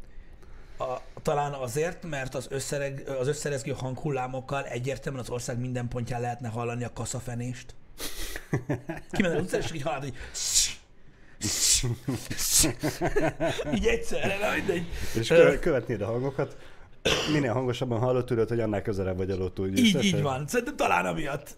A, 0.78 0.96
talán 1.22 1.52
azért, 1.52 2.04
mert 2.04 2.34
az, 2.34 2.46
összereg, 2.50 3.08
az 3.20 3.28
összerezgő 3.28 3.72
hanghullámokkal 3.72 4.64
egyértelműen 4.64 5.24
az 5.24 5.30
ország 5.30 5.58
minden 5.58 5.88
pontján 5.88 6.20
lehetne 6.20 6.48
hallani 6.48 6.84
a 6.84 6.92
kaszafenést. 6.92 7.74
Kimenne 9.10 9.36
az 9.36 9.42
utcára, 9.42 9.64
és 9.64 9.72
így 9.72 9.82
hallod, 9.82 10.02
hogy 10.02 10.14
így 13.74 13.86
egyszerre, 13.86 14.38
na 14.38 14.54
mindegy. 14.56 14.86
És 15.14 15.28
kö- 15.28 15.58
követnéd 15.58 16.00
a 16.00 16.06
hangokat, 16.06 16.56
minél 17.32 17.52
hangosabban 17.52 17.98
hallod, 17.98 18.24
tudod, 18.24 18.48
hogy 18.48 18.60
annál 18.60 18.82
közelebb 18.82 19.16
vagy 19.16 19.30
a 19.30 19.36
lottó 19.36 19.66
Így, 19.66 20.04
így 20.04 20.22
van. 20.22 20.46
Szerintem 20.46 20.76
talán 20.76 21.06
amiatt. 21.06 21.56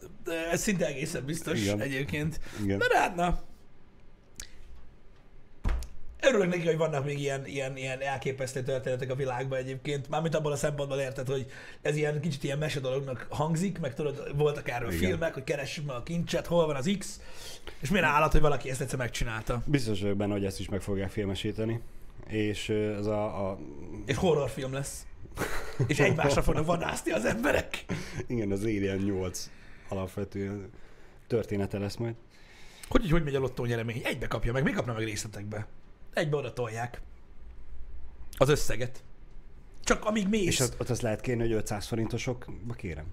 Ez 0.52 0.60
szinte 0.60 0.86
egészen 0.86 1.24
biztos 1.24 1.60
Igen. 1.60 1.80
egyébként. 1.80 2.40
Igen. 2.62 2.76
Na 2.76 2.98
hát 2.98 3.14
na. 3.14 3.40
Örülök 6.24 6.48
neki, 6.48 6.66
hogy 6.66 6.76
vannak 6.76 7.04
még 7.04 7.18
ilyen, 7.18 7.46
ilyen, 7.46 7.76
ilyen 7.76 8.00
elképesztő 8.00 8.62
történetek 8.62 9.10
a 9.10 9.14
világban 9.14 9.58
egyébként. 9.58 10.08
Mármint 10.08 10.34
abban 10.34 10.52
a 10.52 10.56
szempontból 10.56 10.98
érted, 10.98 11.26
hogy 11.26 11.46
ez 11.82 11.96
ilyen 11.96 12.20
kicsit 12.20 12.44
ilyen 12.44 12.58
mese 12.58 12.80
dolognak 12.80 13.26
hangzik, 13.30 13.78
meg 13.78 13.94
tudod, 13.94 14.36
voltak 14.36 14.68
erről 14.68 14.92
Igen. 14.92 15.08
filmek, 15.08 15.34
hogy 15.34 15.44
keressük 15.44 15.86
meg 15.86 15.96
a 15.96 16.02
kincset, 16.02 16.46
hol 16.46 16.66
van 16.66 16.76
az 16.76 16.90
X, 16.98 17.20
és 17.80 17.90
milyen 17.90 18.04
állat, 18.04 18.32
hogy 18.32 18.40
valaki 18.40 18.70
ezt 18.70 18.80
egyszer 18.80 18.98
megcsinálta. 18.98 19.62
Biztos 19.66 20.00
vagyok 20.00 20.16
benne, 20.16 20.32
hogy 20.32 20.44
ezt 20.44 20.60
is 20.60 20.68
meg 20.68 20.80
fogják 20.80 21.10
filmesíteni. 21.10 21.80
És 22.26 22.68
ez 22.68 23.06
a, 23.06 23.48
a 23.50 23.58
És 24.06 24.16
horrorfilm 24.16 24.72
lesz. 24.72 25.06
És 25.86 25.98
egymásra 25.98 26.42
fognak 26.42 26.66
vadászni 26.66 27.12
az 27.12 27.24
emberek. 27.24 27.84
igen, 28.26 28.50
az 28.50 28.62
Alien 28.62 28.98
8 28.98 29.50
alapvetően 29.88 30.70
története 31.26 31.78
lesz 31.78 31.96
majd. 31.96 32.14
Hogy 32.88 33.10
hogy 33.10 33.24
megy 33.24 33.34
a 33.34 33.38
lottó 33.38 33.64
nyeremény? 33.64 34.00
Egybe 34.04 34.26
kapja 34.26 34.52
meg, 34.52 34.62
mi 34.62 34.70
kapna 34.70 34.92
meg 34.92 35.04
részletekbe? 35.04 35.66
Egybe 36.14 36.36
oda 36.36 36.52
tolják. 36.52 37.00
Az 38.36 38.48
összeget. 38.48 39.02
Csak 39.84 40.04
amíg 40.04 40.28
mész, 40.28 40.46
És 40.46 40.60
ott, 40.60 40.80
ott 40.80 40.90
azt 40.90 41.02
lehet 41.02 41.20
kérni, 41.20 41.42
hogy 41.42 41.52
500 41.52 41.86
forintosokba 41.86 42.74
kérem. 42.74 43.06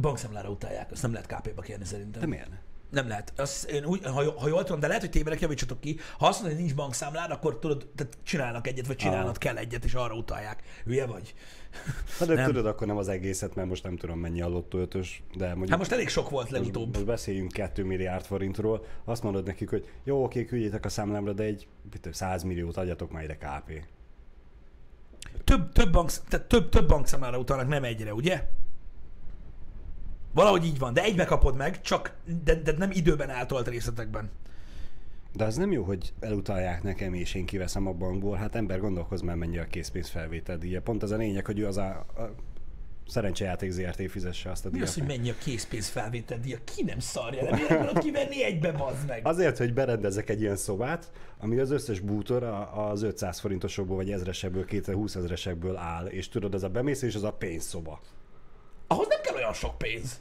bankszámlára 0.00 0.50
utálják, 0.50 0.90
azt 0.90 1.02
nem 1.02 1.12
lehet 1.12 1.26
KP-ba 1.26 1.62
kérni 1.62 1.84
szerintem. 1.84 2.20
De 2.20 2.26
miért? 2.26 2.50
Nem 2.92 3.08
lehet. 3.08 3.32
Azt 3.36 3.70
én 3.70 3.84
úgy, 3.84 4.04
ha, 4.04 4.40
ha 4.40 4.48
jól 4.48 4.64
tudom, 4.64 4.80
de 4.80 4.86
lehet, 4.86 5.02
hogy 5.02 5.10
tévedek, 5.10 5.40
javítsatok 5.40 5.80
ki. 5.80 5.98
Ha 6.18 6.26
azt 6.26 6.38
mondod, 6.40 6.56
hogy 6.58 6.66
nincs 6.66 6.76
bankszámlád, 6.76 7.30
akkor 7.30 7.58
tudod, 7.58 7.86
tehát 7.96 8.18
csinálnak 8.22 8.66
egyet, 8.66 8.86
vagy 8.86 8.96
csinálnod 8.96 9.30
Ah. 9.30 9.38
kell 9.38 9.56
egyet, 9.56 9.84
és 9.84 9.94
arra 9.94 10.14
utalják. 10.14 10.62
Hülye 10.84 11.06
vagy. 11.06 11.34
Hát 12.18 12.28
de 12.28 12.34
Nem. 12.34 12.44
tudod, 12.46 12.66
akkor 12.66 12.86
nem 12.86 12.96
az 12.96 13.08
egészet, 13.08 13.54
mert 13.54 13.68
most 13.68 13.82
nem 13.82 13.96
tudom 13.96 14.18
mennyi 14.18 14.42
a 14.42 14.48
lottó 14.48 14.78
ötös, 14.78 15.22
de 15.36 15.46
mondjuk... 15.46 15.68
Hát 15.68 15.78
most 15.78 15.92
elég 15.92 16.08
sok 16.08 16.30
volt 16.30 16.50
legutóbb. 16.50 16.92
most 16.94 17.06
beszéljünk 17.06 17.52
2 17.52 17.84
milliárd 17.84 18.24
forintról, 18.24 18.86
azt 19.04 19.22
mondod 19.22 19.46
nekik, 19.46 19.70
hogy 19.70 19.88
jó, 20.04 20.24
oké, 20.24 20.44
küldjétek 20.44 20.84
a 20.84 20.88
számlámra, 20.88 21.32
de 21.32 21.42
egy 21.42 21.66
mit 21.82 21.94
tudom, 21.94 22.12
100 22.12 22.42
milliót 22.42 22.76
adjatok 22.76 23.10
már 23.10 23.22
ide 23.22 23.36
KP. 23.36 23.82
Több, 25.44 25.72
több, 25.72 25.92
bank, 25.92 26.10
tehát 26.28 26.46
több, 26.46 26.68
több 26.68 26.88
bankszámlára 26.88 27.38
utalnak, 27.38 27.68
nem 27.68 27.84
egyre, 27.84 28.14
ugye? 28.14 28.48
Valahogy 30.32 30.64
így 30.64 30.78
van, 30.78 30.92
de 30.92 31.02
egybe 31.02 31.24
kapod 31.24 31.56
meg, 31.56 31.80
csak 31.80 32.14
de, 32.44 32.54
de 32.54 32.72
nem 32.78 32.90
időben 32.90 33.30
eltolt 33.30 33.68
részletekben. 33.68 34.30
De 35.32 35.44
az 35.44 35.56
nem 35.56 35.72
jó, 35.72 35.82
hogy 35.82 36.12
elutalják 36.20 36.82
nekem, 36.82 37.14
és 37.14 37.34
én 37.34 37.46
kiveszem 37.46 37.86
a 37.86 37.92
bankból. 37.92 38.36
Hát 38.36 38.54
ember 38.54 38.80
gondolkoz 38.80 39.20
már 39.20 39.36
mennyi 39.36 39.58
a 39.58 39.66
készpénz 39.66 40.08
felvétel 40.08 40.58
díja. 40.58 40.82
Pont 40.82 41.02
az 41.02 41.10
a 41.10 41.16
lényeg, 41.16 41.46
hogy 41.46 41.58
ő 41.58 41.66
az 41.66 41.76
a, 41.76 41.88
a 41.88 42.34
szerencsejáték 43.08 43.70
ZRT 43.70 44.10
fizesse 44.10 44.50
azt 44.50 44.64
a 44.64 44.68
Mi 44.68 44.74
díjat. 44.74 44.88
az, 44.88 44.94
hogy 44.94 45.06
mennyi 45.06 45.30
a 45.30 45.34
készpénz 45.44 45.88
felvétel 45.88 46.38
díja? 46.38 46.58
Ki 46.64 46.82
nem 46.84 46.98
szarja, 46.98 47.42
nem 47.42 47.54
miért 47.54 47.70
akarod 47.70 47.98
kivenni 47.98 48.44
egybe, 48.44 48.72
bazd 48.72 49.06
meg? 49.06 49.26
Azért, 49.26 49.58
hogy 49.58 49.74
berendezek 49.74 50.30
egy 50.30 50.40
ilyen 50.40 50.56
szobát, 50.56 51.10
ami 51.38 51.58
az 51.58 51.70
összes 51.70 52.00
bútor 52.00 52.42
az 52.74 53.02
500 53.02 53.40
forintosokból, 53.40 53.96
vagy 53.96 54.10
ezresekből, 54.10 54.66
20 54.84 55.14
ezresekből 55.14 55.76
áll, 55.76 56.06
és 56.06 56.28
tudod, 56.28 56.54
az 56.54 56.62
a 56.62 56.68
bemész, 56.68 57.02
és 57.02 57.14
az 57.14 57.22
a 57.22 57.32
pénzszoba. 57.32 58.00
Ahhoz 58.92 59.06
nem 59.08 59.20
kell 59.22 59.34
olyan 59.34 59.52
sok 59.52 59.78
pénz. 59.78 60.20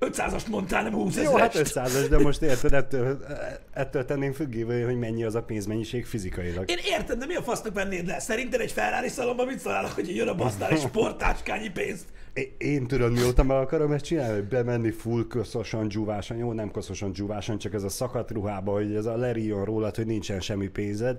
500-ast 0.00 0.48
mondtál, 0.48 0.82
nem 0.82 0.92
20 0.92 1.16
Jó, 1.16 1.36
hát 1.36 1.54
ezerest. 1.54 1.76
500 1.76 2.08
de 2.08 2.18
most 2.18 2.42
érted, 2.42 2.72
ettől, 2.72 3.24
ettől 3.72 4.04
tenném 4.04 4.32
függővé, 4.32 4.80
hogy 4.80 4.98
mennyi 4.98 5.24
az 5.24 5.34
a 5.34 5.42
pénzmennyiség 5.42 6.06
fizikailag. 6.06 6.70
Én 6.70 6.78
értem, 6.84 7.18
de 7.18 7.26
mi 7.26 7.34
a 7.34 7.42
fasznak 7.42 7.74
vennéd 7.74 8.06
le? 8.06 8.18
Szerinted 8.18 8.60
egy 8.60 8.72
Ferrari 8.72 9.08
szalomban 9.08 9.46
mit 9.46 9.58
szólálok, 9.58 9.90
hogy 9.90 10.16
jön 10.16 10.28
a 10.28 10.34
basznál 10.34 10.70
egy 10.70 10.80
sportáskányi 10.88 11.70
pénzt? 11.70 12.04
É- 12.32 12.54
Én 12.62 12.86
tudod, 12.86 13.12
mióta 13.12 13.42
meg 13.42 13.56
akarom 13.56 13.92
ezt 13.92 14.04
csinálni, 14.04 14.34
hogy 14.34 14.48
bemenni 14.48 14.90
full 14.90 15.26
koszosan, 15.28 15.88
dzsúvásan, 15.88 16.36
jó, 16.36 16.52
nem 16.52 16.70
koszosan, 16.70 17.12
dzsúvásan, 17.12 17.58
csak 17.58 17.74
ez 17.74 17.82
a 17.82 17.88
szakadt 17.88 18.30
ruhába, 18.30 18.72
hogy 18.72 18.94
ez 18.94 19.06
a 19.06 19.16
lerírjon 19.16 19.64
rólad, 19.64 19.96
hogy 19.96 20.06
nincsen 20.06 20.40
semmi 20.40 20.68
pénzed. 20.68 21.16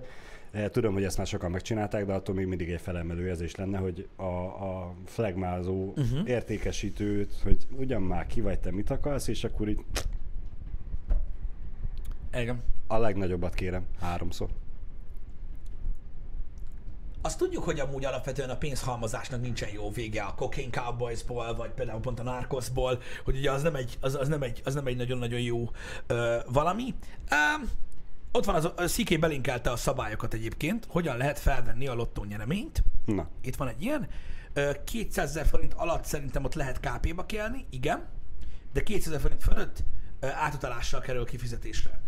Eh, 0.52 0.70
Tudom, 0.70 0.94
hogy 0.94 1.04
ezt 1.04 1.18
már 1.18 1.28
sokan 1.28 1.52
megcsinálták, 1.52 2.06
de 2.06 2.14
attól 2.14 2.36
még 2.36 2.46
mindig 2.46 2.70
egy 2.70 2.82
felemelő 2.82 3.28
érzés 3.28 3.56
lenne, 3.56 3.78
hogy 3.78 4.08
a, 4.16 4.24
a 4.24 4.94
flagmázó 5.06 5.94
uh-huh. 5.96 6.30
értékesítőt, 6.30 7.34
hogy 7.44 7.68
ugyan 7.72 8.02
már 8.02 8.28
ki 8.28 8.42
vagy 8.42 8.60
te, 8.60 8.72
mit 8.72 8.90
akarsz, 8.90 9.28
és 9.28 9.44
akkor 9.44 9.70
így 9.70 9.80
Igen. 12.34 12.64
a 12.88 12.98
legnagyobbat 12.98 13.54
kérem, 13.54 13.86
háromszor. 14.00 14.50
Azt 17.22 17.38
tudjuk, 17.38 17.64
hogy 17.64 17.80
amúgy 17.80 18.06
alapvetően 18.06 18.50
a 18.50 18.58
pénzhalmozásnak 18.58 19.42
nincsen 19.42 19.70
jó 19.70 19.92
vége 19.92 20.22
a 20.22 20.36
Cocaine 20.36 20.82
Cowboysból, 20.82 21.56
vagy 21.56 21.70
például 21.70 22.00
pont 22.00 22.20
a 22.20 22.24
Narcosból, 22.24 23.02
hogy 23.24 23.38
ugye 23.38 23.52
az 23.52 23.62
nem 23.62 23.76
egy, 23.76 23.98
az, 24.02 24.16
az 24.16 24.28
nem 24.28 24.42
egy, 24.42 24.62
az 24.66 24.74
nem 24.74 24.88
egy 24.88 24.98
nagyon-nagyon 24.98 25.40
jó 25.40 25.70
ö, 26.08 26.38
valami. 26.52 26.94
Um, 27.32 27.70
ott 28.32 28.46
van 28.46 28.56
az, 28.56 28.66
a 28.66 28.88
CK 28.88 29.20
belinkelte 29.20 29.72
a 29.72 29.76
szabályokat 29.76 30.34
egyébként, 30.34 30.86
hogyan 30.90 31.18
lehet 31.18 31.40
felvenni 31.40 31.88
a 31.88 31.94
lottó 31.94 32.24
nyereményt. 32.24 32.84
Na, 33.06 33.28
Itt 33.42 33.56
van 33.56 33.68
egy 33.68 33.82
ilyen. 33.82 34.08
Ö, 34.54 34.72
200 34.84 35.30
ezer 35.30 35.46
forint 35.46 35.74
alatt 35.74 36.06
szerintem 36.06 36.44
ott 36.44 36.54
lehet 36.54 36.80
KP-ba 36.80 37.26
kelni, 37.26 37.66
igen, 37.70 38.08
de 38.74 38.84
200 38.84 39.08
ezer 39.08 39.22
forint 39.22 39.44
fölött 39.44 39.84
átutalással 40.22 41.00
kerül 41.00 41.26
kifizetésre. 41.26 42.02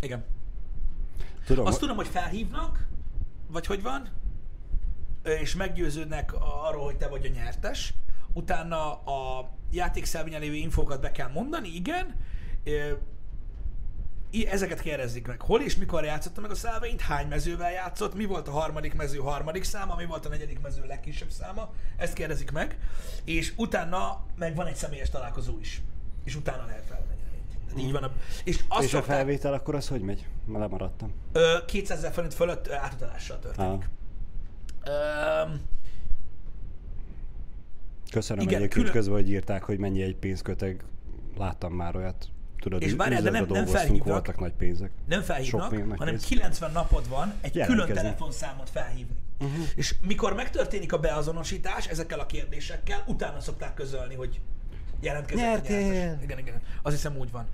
Igen. 0.00 0.24
tudom, 1.44 1.66
Azt 1.66 1.78
tudom, 1.78 1.96
hogy 1.96 2.08
felhívnak, 2.08 2.86
vagy 3.46 3.66
hogy 3.66 3.82
van, 3.82 4.08
és 5.22 5.54
meggyőződnek 5.54 6.32
arról, 6.40 6.84
hogy 6.84 6.96
te 6.96 7.08
vagy 7.08 7.26
a 7.26 7.28
nyertes. 7.28 7.94
Utána 8.32 8.92
a 8.92 9.50
játékszelvényen 9.70 10.40
lévő 10.40 10.54
infókat 10.54 11.00
be 11.00 11.10
kell 11.10 11.30
mondani, 11.30 11.68
igen. 11.68 12.14
Ezeket 14.50 14.80
kérdezik 14.80 15.26
meg. 15.26 15.40
Hol 15.40 15.60
és 15.60 15.76
mikor 15.76 16.04
játszotta 16.04 16.40
meg 16.40 16.50
a 16.50 16.54
szelvényt, 16.54 17.00
hány 17.00 17.26
mezővel 17.28 17.70
játszott, 17.72 18.14
mi 18.14 18.24
volt 18.24 18.48
a 18.48 18.50
harmadik 18.50 18.94
mező 18.94 19.18
harmadik 19.18 19.64
száma, 19.64 19.94
mi 19.96 20.04
volt 20.04 20.26
a 20.26 20.28
negyedik 20.28 20.60
mező 20.60 20.84
legkisebb 20.86 21.30
száma, 21.30 21.72
ezt 21.96 22.12
kérdezik 22.12 22.50
meg, 22.50 22.78
és 23.24 23.52
utána 23.56 24.24
meg 24.38 24.54
van 24.54 24.66
egy 24.66 24.76
személyes 24.76 25.10
találkozó 25.10 25.58
is, 25.60 25.82
és 26.24 26.36
utána 26.36 26.64
lehet 26.66 26.84
felvenni. 26.88 27.14
Tehát 27.66 27.82
így 27.82 27.92
van. 27.92 28.02
A, 28.02 28.12
és 28.44 28.64
azt 28.68 28.84
és 28.84 28.94
a 28.94 29.02
felvétel 29.02 29.52
akkor 29.52 29.74
az 29.74 29.88
hogy 29.88 30.00
megy? 30.00 30.26
Már 30.44 30.60
lemaradtam. 30.60 31.12
Ö, 31.32 31.56
200 31.66 31.98
ezer 31.98 32.12
forint 32.12 32.34
fölött 32.34 32.70
átutalással 32.70 33.38
történik. 33.38 33.88
Öm, 34.84 35.60
Köszönöm 38.10 38.42
Igen, 38.42 38.54
egyébként 38.58 38.72
külön- 38.84 38.92
közben, 38.92 39.14
hogy 39.14 39.30
írták, 39.30 39.62
hogy 39.62 39.78
mennyi 39.78 40.02
egy 40.02 40.16
pénzköteg. 40.16 40.84
Láttam 41.36 41.72
már 41.72 41.96
olyat. 41.96 42.28
Tudod, 42.60 42.82
És 42.82 42.92
várjál, 42.92 43.22
de 43.22 43.30
nem- 43.30 43.46
nem 43.48 43.66
felhívnak. 43.66 44.06
voltak 44.06 44.38
nagy 44.40 44.52
pénzek. 44.52 44.90
nem 45.06 45.22
felhívnak, 45.22 45.68
pénznek 45.70 45.98
hanem 45.98 46.14
kész. 46.14 46.24
90 46.24 46.72
napod 46.72 47.08
van 47.08 47.34
egy 47.40 47.50
külön 47.52 47.68
Jelentkezni. 47.68 48.02
telefonszámot 48.02 48.70
felhívni. 48.70 49.16
Uh-huh. 49.40 49.64
És 49.76 49.94
mikor 50.06 50.34
megtörténik 50.34 50.92
a 50.92 50.98
beazonosítás 50.98 51.86
ezekkel 51.86 52.18
a 52.20 52.26
kérdésekkel, 52.26 53.02
utána 53.06 53.40
szokták 53.40 53.74
közölni, 53.74 54.14
hogy 54.14 54.40
jelentkezett 55.00 55.44
Nyertél! 55.44 56.18
Igen, 56.22 56.38
igen. 56.38 56.60
Azt 56.82 56.94
hiszem 56.94 57.16
úgy 57.16 57.30
van. 57.30 57.46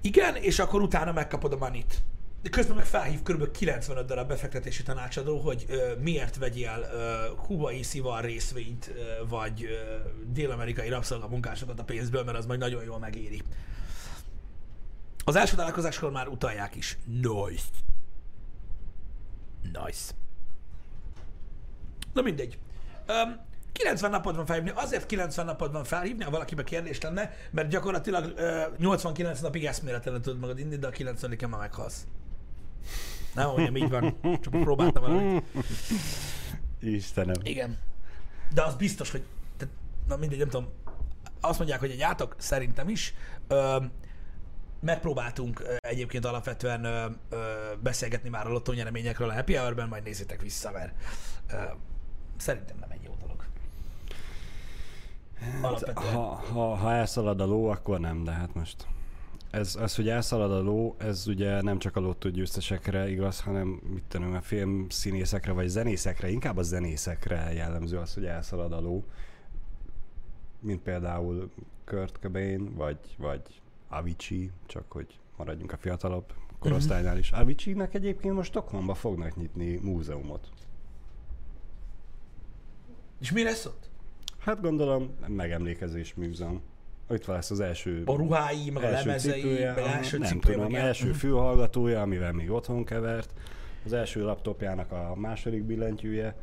Igen, 0.00 0.36
és 0.36 0.58
akkor 0.58 0.82
utána 0.82 1.12
megkapod 1.12 1.52
a 1.52 1.56
manit. 1.56 1.94
közben 2.50 2.76
meg 2.76 2.84
felhív 2.84 3.22
kb. 3.22 3.50
95 3.50 4.06
darab 4.06 4.28
befektetési 4.28 4.82
tanácsadó, 4.82 5.38
hogy 5.38 5.64
ö, 5.68 5.92
miért 6.02 6.36
vegyél 6.36 6.88
ö, 6.92 7.14
kubai 7.34 7.82
szivar 7.82 8.24
részvényt, 8.24 8.92
ö, 8.96 9.26
vagy 9.28 9.62
ö, 9.64 9.76
dél-amerikai 10.32 10.88
rabszolgamunkásokat 10.88 11.80
a 11.80 11.84
pénzből, 11.84 12.24
mert 12.24 12.38
az 12.38 12.46
majd 12.46 12.60
nagyon 12.60 12.84
jól 12.84 12.98
megéri. 12.98 13.42
Az 15.28 15.36
első 15.36 15.56
találkozáskor 15.56 16.10
már 16.10 16.28
utalják 16.28 16.74
is. 16.74 16.98
Nice. 17.04 17.64
Nice. 19.62 20.12
Na 22.12 22.22
mindegy. 22.22 22.58
Um, 23.08 23.36
90 23.72 24.10
napod 24.10 24.36
van 24.36 24.46
felhívni. 24.46 24.70
Azért 24.74 25.06
90 25.06 25.44
napod 25.44 25.72
van 25.72 25.84
felhívni, 25.84 26.24
ha 26.24 26.30
valakibe 26.30 26.64
kérdés 26.64 27.00
lenne, 27.00 27.32
mert 27.50 27.68
gyakorlatilag 27.68 28.34
uh, 28.36 28.78
89 28.78 29.40
napig 29.40 29.64
eszméletlenül 29.64 30.20
tudod 30.20 30.38
magad 30.38 30.58
inni, 30.58 30.76
de 30.76 30.86
a 30.86 30.90
90 30.90 31.36
már 31.48 31.60
meghalsz. 31.60 32.06
Nem, 33.34 33.48
hogy 33.48 33.62
nem 33.62 33.76
így 33.76 33.90
van. 33.90 34.18
Csak 34.22 34.60
próbáltam 34.60 35.02
valamit. 35.02 35.44
Istenem. 36.80 37.40
Igen. 37.42 37.78
De 38.54 38.62
az 38.62 38.74
biztos, 38.74 39.10
hogy... 39.10 39.24
Tehát, 39.56 39.74
na 40.08 40.16
mindegy, 40.16 40.38
nem 40.38 40.48
tudom. 40.48 40.68
Azt 41.40 41.58
mondják, 41.58 41.80
hogy 41.80 41.90
egy 41.90 42.00
átok, 42.00 42.34
szerintem 42.38 42.88
is. 42.88 43.14
Ö, 43.48 43.76
megpróbáltunk 44.80 45.62
egyébként 45.80 46.24
alapvetően 46.24 46.84
ö, 46.84 47.06
ö, 47.28 47.36
beszélgetni 47.82 48.28
már 48.28 48.46
a 48.46 48.50
lottónyereményekről 48.50 49.28
a 49.28 49.34
Happy 49.34 49.54
Hour-ben, 49.54 49.88
majd 49.88 50.02
nézzétek 50.02 50.42
vissza, 50.42 50.70
mert 50.70 50.94
ö, 51.52 51.56
szerintem 52.36 52.76
nem 52.80 52.90
egy 52.90 53.02
jó 53.04 53.14
dolog. 53.20 53.44
Alapvetően. 55.62 56.14
Ha, 56.14 56.34
ha, 56.52 56.74
ha 56.74 56.92
elszalad 56.92 57.40
a 57.40 57.46
ló, 57.46 57.68
akkor 57.68 58.00
nem, 58.00 58.24
de 58.24 58.30
hát 58.30 58.54
most... 58.54 58.86
Ez, 59.50 59.76
az, 59.76 59.94
hogy 59.94 60.08
elszalad 60.08 60.52
a 60.52 60.60
ló, 60.60 60.94
ez 60.98 61.26
ugye 61.26 61.62
nem 61.62 61.78
csak 61.78 61.96
a 61.96 62.00
lottó 62.00 62.28
győztesekre 62.28 63.10
igaz, 63.10 63.40
hanem 63.40 63.66
mit 63.68 64.02
tudom, 64.08 64.34
a 64.34 64.40
filmszínészekre 64.40 65.52
vagy 65.52 65.68
zenészekre, 65.68 66.28
inkább 66.30 66.56
a 66.56 66.62
zenészekre 66.62 67.52
jellemző 67.52 67.98
az, 67.98 68.14
hogy 68.14 68.24
elszalad 68.24 68.72
a 68.72 68.80
ló. 68.80 69.04
Mint 70.60 70.82
például 70.82 71.50
Kurt 71.84 72.18
Cobain, 72.20 72.74
vagy, 72.74 72.98
vagy 73.18 73.40
Avicii, 73.88 74.50
csak 74.66 74.92
hogy 74.92 75.18
maradjunk 75.36 75.72
a 75.72 75.76
fiatalabb 75.76 76.32
korosztálynál 76.58 77.18
is. 77.18 77.30
Avicii-nek 77.32 77.94
egyébként 77.94 78.34
most 78.34 78.48
Stockholmba 78.50 78.94
fognak 78.94 79.36
nyitni 79.36 79.78
múzeumot. 79.82 80.48
És 83.20 83.32
mi 83.32 83.42
lesz 83.42 83.64
ott? 83.66 83.90
Hát 84.38 84.60
gondolom 84.60 85.10
megemlékezés 85.26 86.14
múzeum. 86.14 86.62
Itt 87.10 87.24
lesz 87.26 87.50
az 87.50 87.60
első 87.60 88.02
A 88.04 88.14
ruhái, 88.16 88.70
meg 88.70 88.82
a 88.82 88.86
első 88.86 89.06
lemezei, 89.06 89.40
cipője, 89.40 89.72
meg 89.74 89.84
első 89.84 90.18
nem 90.18 90.28
cipője, 90.28 90.54
tudom, 90.54 90.72
meg 90.72 90.80
első 90.80 91.12
fülhallgatója, 91.12 92.00
amivel 92.02 92.32
még 92.32 92.50
otthon 92.50 92.84
kevert, 92.84 93.32
az 93.84 93.92
első 93.92 94.22
laptopjának 94.22 94.92
a 94.92 95.14
második 95.16 95.62
billentyűje. 95.62 96.36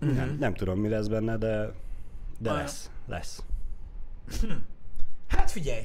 Mhm. 0.00 0.14
Nem, 0.14 0.36
nem 0.38 0.54
tudom, 0.54 0.78
mi 0.80 0.88
lesz 0.88 1.06
benne, 1.06 1.36
de, 1.36 1.72
de 2.38 2.50
Ah. 2.50 2.56
lesz, 2.56 2.90
lesz. 3.06 3.42
Hát 5.28 5.50
figyelj! 5.50 5.82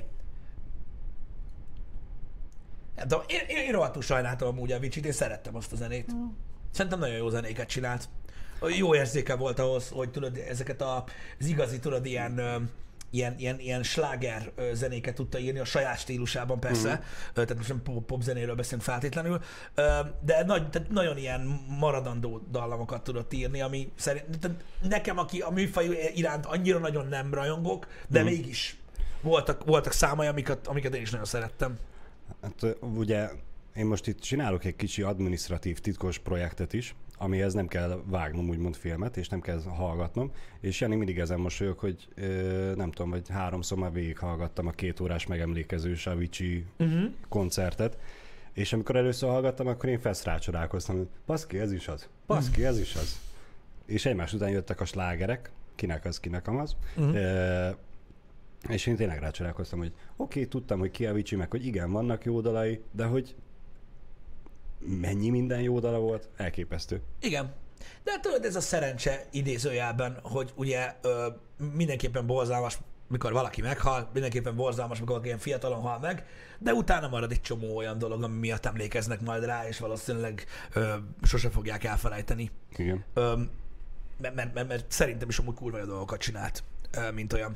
Nem 2.95 3.07
tudom, 3.07 3.23
én, 3.27 3.39
én, 3.47 3.57
én 3.57 3.71
rohadtul 3.71 4.01
sajnáltam 4.01 4.47
amúgy 4.47 4.71
a 4.71 4.79
Vicsit, 4.79 5.05
én 5.05 5.11
szerettem 5.11 5.55
azt 5.55 5.71
a 5.71 5.75
zenét. 5.75 6.11
Szerintem 6.71 6.99
nagyon 6.99 7.15
jó 7.15 7.29
zenéket 7.29 7.67
csinált. 7.67 8.09
Jó 8.77 8.95
érzéke 8.95 9.35
volt 9.35 9.59
ahhoz, 9.59 9.89
hogy 9.89 10.09
tudod, 10.09 10.37
ezeket 10.37 10.81
a, 10.81 11.03
az 11.39 11.45
igazi, 11.45 11.79
tudod, 11.79 12.05
ilyen, 12.05 12.39
ilyen, 13.09 13.35
ilyen, 13.37 13.59
ilyen 13.59 13.83
sláger 13.83 14.51
zenéket 14.73 15.15
tudta 15.15 15.39
írni, 15.39 15.59
a 15.59 15.65
saját 15.65 15.99
stílusában 15.99 16.59
persze, 16.59 16.93
mm. 16.93 17.33
tehát 17.33 17.55
most 17.55 17.67
nem 17.67 17.81
pop, 18.05 18.21
zenéről 18.21 18.55
beszélünk 18.55 18.83
feltétlenül, 18.83 19.41
de 20.21 20.43
nagy, 20.45 20.69
tehát 20.69 20.89
nagyon 20.89 21.17
ilyen 21.17 21.65
maradandó 21.79 22.41
dallamokat 22.51 23.03
tudott 23.03 23.33
írni, 23.33 23.61
ami 23.61 23.91
szerint, 23.95 24.39
tehát 24.39 24.63
nekem, 24.81 25.17
aki 25.17 25.39
a 25.39 25.49
műfaj 25.49 26.11
iránt 26.15 26.45
annyira 26.45 26.79
nagyon 26.79 27.07
nem 27.07 27.33
rajongok, 27.33 27.87
de 28.07 28.21
mm. 28.21 28.25
mégis 28.25 28.77
voltak, 29.21 29.63
voltak 29.65 29.93
számai, 29.93 30.27
amiket, 30.27 30.67
amiket 30.67 30.95
én 30.95 31.01
is 31.01 31.09
nagyon 31.09 31.25
szerettem. 31.25 31.77
Hát 32.41 32.75
ugye 32.79 33.29
én 33.75 33.86
most 33.86 34.07
itt 34.07 34.19
csinálok 34.19 34.65
egy 34.65 34.75
kicsi 34.75 35.01
administratív 35.01 35.79
titkos 35.79 36.19
projektet 36.19 36.73
is, 36.73 36.95
amihez 37.17 37.53
nem 37.53 37.67
kell 37.67 38.01
vágnom 38.05 38.49
úgymond 38.49 38.75
filmet, 38.75 39.17
és 39.17 39.29
nem 39.29 39.41
kell 39.41 39.61
hallgatnom, 39.61 40.31
és 40.59 40.81
Jani 40.81 40.95
mindig 40.95 41.19
ezen 41.19 41.39
mosolyog, 41.39 41.79
hogy 41.79 42.07
ö, 42.15 42.73
nem 42.75 42.91
tudom, 42.91 43.11
hogy 43.11 43.29
háromszor 43.29 43.77
már 43.77 43.91
végighallgattam 43.91 44.67
a 44.67 44.71
két 44.71 44.99
órás 44.99 45.27
megemlékezős 45.27 46.07
Avicii 46.07 46.65
Uh-huh. 46.79 47.11
koncertet, 47.29 47.97
és 48.53 48.73
amikor 48.73 48.95
először 48.95 49.29
hallgattam, 49.29 49.67
akkor 49.67 49.89
én 49.89 49.99
felszrácsodálkoztam, 49.99 50.97
hogy 50.97 51.07
baszki, 51.25 51.59
ez 51.59 51.71
is 51.71 51.88
az, 51.88 52.07
baszki, 52.27 52.65
ez 52.65 52.79
is 52.79 52.95
az. 52.95 53.19
És 53.86 54.05
egymás 54.05 54.34
után 54.34 54.49
jöttek 54.49 54.81
a 54.81 54.86
slágerek, 54.86 55.51
kinek 55.75 56.05
az, 56.05 56.19
kinek 56.19 56.47
az. 56.47 56.75
Mhm. 56.95 57.15
Ö, 57.15 57.69
és 58.70 58.86
én 58.86 58.95
tényleg 58.95 59.20
rácsodálkoztam, 59.20 59.80
hogy 59.80 59.91
oké, 60.16 60.39
okay, 60.39 60.47
tudtam, 60.47 60.80
hogy 60.80 60.91
ki 60.91 61.36
meg 61.36 61.51
hogy 61.51 61.66
igen, 61.66 61.91
vannak 61.91 62.26
jó 62.26 62.41
dalai, 62.41 62.82
de 62.91 63.05
hogy 63.05 63.36
mennyi 64.80 65.30
minden 65.30 65.61
jó 65.61 65.80
dala 65.80 65.99
volt, 65.99 66.30
elképesztő. 66.38 67.01
Igen. 67.20 67.53
De 68.03 68.11
hát 68.11 68.22
tudod, 68.22 68.45
ez 68.45 68.55
a 68.55 68.61
szerencse 68.61 69.26
idézőjelben, 69.32 70.20
hogy 70.22 70.51
ugye 70.55 70.95
ö, 71.01 71.28
mindenképpen 71.74 72.26
borzalmas, 72.26 72.78
mikor 73.07 73.32
valaki 73.32 73.61
meghal, 73.61 74.09
mindenképpen 74.14 74.55
borzalmas, 74.55 74.97
mikor 74.97 75.11
valaki 75.11 75.28
ilyen 75.28 75.39
fiatalon 75.39 75.82
hal 75.82 75.99
meg, 75.99 76.26
de 76.59 76.74
utána 76.74 77.07
marad 77.07 77.32
egy 77.32 77.41
csomó 77.41 77.76
olyan 77.76 77.97
dolog, 77.97 78.24
ami 78.24 78.39
miatt 78.39 78.66
emlékeznek 78.66 79.22
majd 79.22 79.45
rá, 79.45 79.68
és 79.68 79.80
valószínűleg 79.80 80.45
ö, 80.74 80.93
sose 81.22 81.49
fogják 81.49 81.84
elfelejteni. 81.84 82.51
Igen. 82.76 83.03
Ö, 83.14 83.36
mert, 84.18 84.36
mert, 84.36 84.53
mert, 84.53 84.68
mert 84.68 84.91
szerintem 84.91 85.30
is 85.30 85.38
amúgy 85.38 85.55
kurva 85.55 85.78
jó 85.78 85.86
dolgokat 85.86 86.20
csinált, 86.20 86.64
mint 87.13 87.33
olyan. 87.33 87.55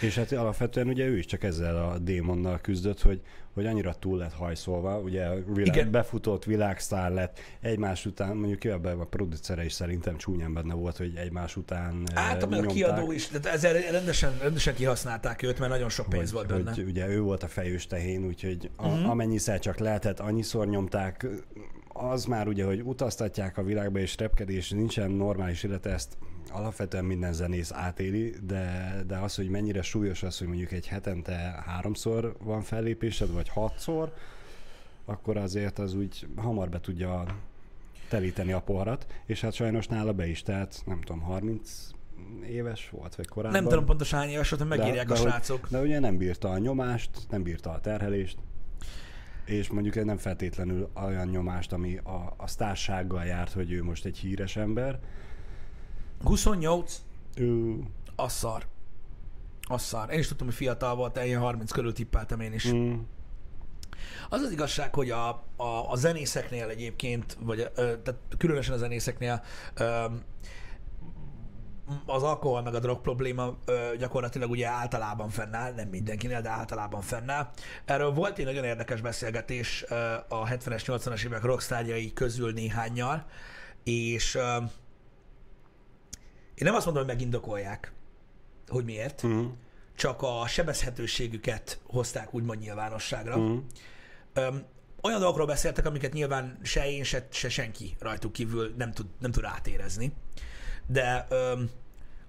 És 0.00 0.14
hát 0.14 0.32
alapvetően 0.32 0.88
ugye 0.88 1.06
ő 1.06 1.18
is 1.18 1.26
csak 1.26 1.42
ezzel 1.42 1.76
a 1.76 1.98
démonnal 1.98 2.58
küzdött, 2.60 3.02
hogy, 3.02 3.20
hogy 3.54 3.66
annyira 3.66 3.94
túl 3.94 4.18
lett 4.18 4.32
hajszolva, 4.32 4.98
ugye 4.98 5.28
világ, 5.34 5.76
Igen. 5.76 5.90
befutott 5.90 6.44
világsztár 6.44 7.12
lett, 7.12 7.38
egymás 7.60 8.06
után, 8.06 8.36
mondjuk 8.36 8.64
ebben 8.64 8.98
a 8.98 9.04
producere 9.04 9.64
is 9.64 9.72
szerintem 9.72 10.16
csúnyán 10.16 10.52
benne 10.52 10.74
volt, 10.74 10.96
hogy 10.96 11.16
egymás 11.16 11.56
után 11.56 12.06
Hát, 12.14 12.42
a 12.42 12.46
nyomták, 12.46 12.74
kiadó 12.74 13.12
is, 13.12 13.28
de 13.28 13.50
ezzel 13.50 13.72
rendesen, 13.72 14.38
rendesen 14.40 14.74
kihasználták 14.74 15.42
őt, 15.42 15.58
mert 15.58 15.70
nagyon 15.70 15.88
sok 15.88 16.08
pénz 16.08 16.22
hogy, 16.22 16.32
volt 16.32 16.46
benne. 16.46 16.76
hogy 16.76 16.84
ugye 16.84 17.08
ő 17.08 17.20
volt 17.20 17.42
a 17.42 17.48
fejős 17.48 17.86
tehén, 17.86 18.24
úgyhogy 18.26 18.70
a, 18.76 18.86
uh-huh. 18.86 19.10
amennyiszer 19.10 19.58
csak 19.58 19.78
lehetett, 19.78 20.20
annyiszor 20.20 20.66
nyomták, 20.66 21.26
az 21.88 22.24
már 22.24 22.48
ugye, 22.48 22.64
hogy 22.64 22.80
utaztatják 22.80 23.58
a 23.58 23.62
világba 23.62 23.98
és 23.98 24.16
repkedés, 24.16 24.70
nincsen 24.70 25.10
normális 25.10 25.62
élete, 25.62 25.90
ezt 25.90 26.16
alapvetően 26.54 27.04
minden 27.04 27.32
zenész 27.32 27.72
átéli, 27.72 28.34
de, 28.46 28.94
de 29.06 29.16
az, 29.16 29.34
hogy 29.34 29.48
mennyire 29.48 29.82
súlyos 29.82 30.22
az, 30.22 30.38
hogy 30.38 30.46
mondjuk 30.46 30.72
egy 30.72 30.86
hetente 30.86 31.62
háromszor 31.66 32.36
van 32.42 32.62
fellépésed, 32.62 33.32
vagy 33.32 33.48
hatszor, 33.48 34.12
akkor 35.04 35.36
azért 35.36 35.78
az 35.78 35.94
úgy 35.94 36.26
hamar 36.36 36.68
be 36.68 36.80
tudja 36.80 37.24
telíteni 38.08 38.52
a 38.52 38.60
poharat, 38.60 39.06
és 39.26 39.40
hát 39.40 39.52
sajnos 39.52 39.86
nála 39.86 40.12
be 40.12 40.26
is, 40.26 40.42
tehát 40.42 40.82
nem 40.86 41.00
tudom, 41.00 41.20
30 41.20 41.90
éves 42.48 42.90
volt, 42.90 43.14
vagy 43.14 43.28
korábban. 43.28 43.60
Nem 43.60 43.70
tudom 43.70 43.84
pontosan 43.84 44.18
hány 44.18 44.28
éves 44.28 44.50
volt, 44.50 44.62
hogy 44.62 44.78
megírják 44.78 45.10
a 45.10 45.16
hogy- 45.16 45.30
srácok. 45.30 45.68
de 45.68 45.80
ugye 45.80 45.98
nem 45.98 46.16
bírta 46.16 46.50
a 46.50 46.58
nyomást, 46.58 47.10
nem 47.30 47.42
bírta 47.42 47.70
a 47.70 47.80
terhelést, 47.80 48.38
és 49.44 49.70
mondjuk 49.70 49.96
ez 49.96 50.04
nem 50.04 50.16
feltétlenül 50.16 50.90
olyan 50.94 51.28
nyomást, 51.28 51.72
ami 51.72 51.96
a, 51.96 52.34
a 52.36 52.46
sztársággal 52.46 53.24
járt, 53.24 53.52
hogy 53.52 53.72
ő 53.72 53.82
most 53.82 54.04
egy 54.04 54.18
híres 54.18 54.56
ember. 54.56 54.98
28, 56.22 57.02
Ő, 57.36 57.76
az 58.16 58.32
szar. 58.32 58.66
Az 59.68 59.82
szar. 59.82 60.12
Én 60.12 60.18
is 60.18 60.28
tudtam, 60.28 60.46
hogy 60.46 60.56
fiatal 60.56 60.94
volt, 60.94 61.24
ilyen 61.24 61.40
30 61.40 61.72
körül 61.72 61.92
tippeltem 61.92 62.40
én 62.40 62.52
is. 62.52 62.72
mm, 62.72 62.94
Az 64.28 64.40
az 64.40 64.50
igazság, 64.52 64.94
hogy 64.94 65.10
a, 65.10 65.28
a, 65.56 65.90
a 65.90 65.96
zenészeknél 65.96 66.68
egyébként, 66.68 67.36
vagy 67.40 67.60
ö, 67.74 67.96
tehát 68.02 68.20
különösen 68.38 68.74
a 68.74 68.78
zenészeknél 68.78 69.42
ö, 69.74 70.04
az 72.06 72.22
alkohol 72.22 72.62
meg 72.62 72.74
a 72.74 72.78
drog 72.78 73.00
probléma 73.00 73.56
ö, 73.64 73.96
gyakorlatilag 73.98 74.50
ugye 74.50 74.66
általában 74.68 75.28
fennáll, 75.28 75.72
nem 75.72 75.88
mindenkinél, 75.88 76.40
de 76.40 76.48
általában 76.48 77.00
fennáll. 77.00 77.50
Erről 77.84 78.10
volt 78.12 78.38
egy 78.38 78.44
nagyon 78.44 78.64
érdekes 78.64 79.00
beszélgetés 79.00 79.84
ö, 79.88 79.94
a 80.28 80.44
70-es, 80.48 80.82
80-as 80.86 81.24
évek 81.24 81.42
rockstárjai 81.42 82.12
közül 82.12 82.52
néhányal, 82.52 83.24
és 83.84 84.34
ö, 84.34 84.56
én 86.54 86.64
nem 86.66 86.74
azt 86.74 86.84
mondom, 86.84 87.04
hogy 87.04 87.14
megindokolják, 87.14 87.92
hogy 88.68 88.84
miért, 88.84 89.26
mm, 89.26 89.46
csak 89.96 90.22
a 90.22 90.46
sebezhetőségüket 90.46 91.80
hozták 91.86 92.34
úgymond 92.34 92.60
nyilvánosságra. 92.60 93.38
mm, 93.38 93.58
Öm, 94.32 94.64
olyan 95.02 95.18
dolgokról 95.20 95.46
beszéltek, 95.46 95.86
amiket 95.86 96.12
nyilván 96.12 96.58
se 96.62 96.90
én, 96.90 97.04
se, 97.04 97.26
se 97.30 97.48
senki 97.48 97.96
rajtuk 97.98 98.32
kívül 98.32 98.74
nem 98.76 98.92
tud, 98.92 99.06
nem 99.18 99.30
tud 99.30 99.44
átérezni. 99.44 100.12
De 100.86 101.26
öm, 101.30 101.70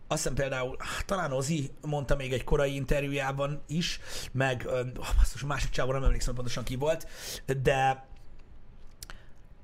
azt 0.07 0.21
hiszem 0.21 0.35
például, 0.35 0.75
ah, 0.79 1.01
talán 1.05 1.31
Ozi 1.31 1.71
mondta 1.81 2.15
még 2.15 2.33
egy 2.33 2.43
korai 2.43 2.75
interjújában 2.75 3.63
is, 3.67 3.99
meg 4.31 4.63
oh, 4.67 5.15
basszus, 5.17 5.43
a 5.43 5.45
másik 5.45 5.69
csávon 5.69 5.93
nem 5.93 6.03
emlékszem 6.03 6.33
pontosan 6.33 6.63
ki 6.63 6.75
volt, 6.75 7.07
de 7.45 8.05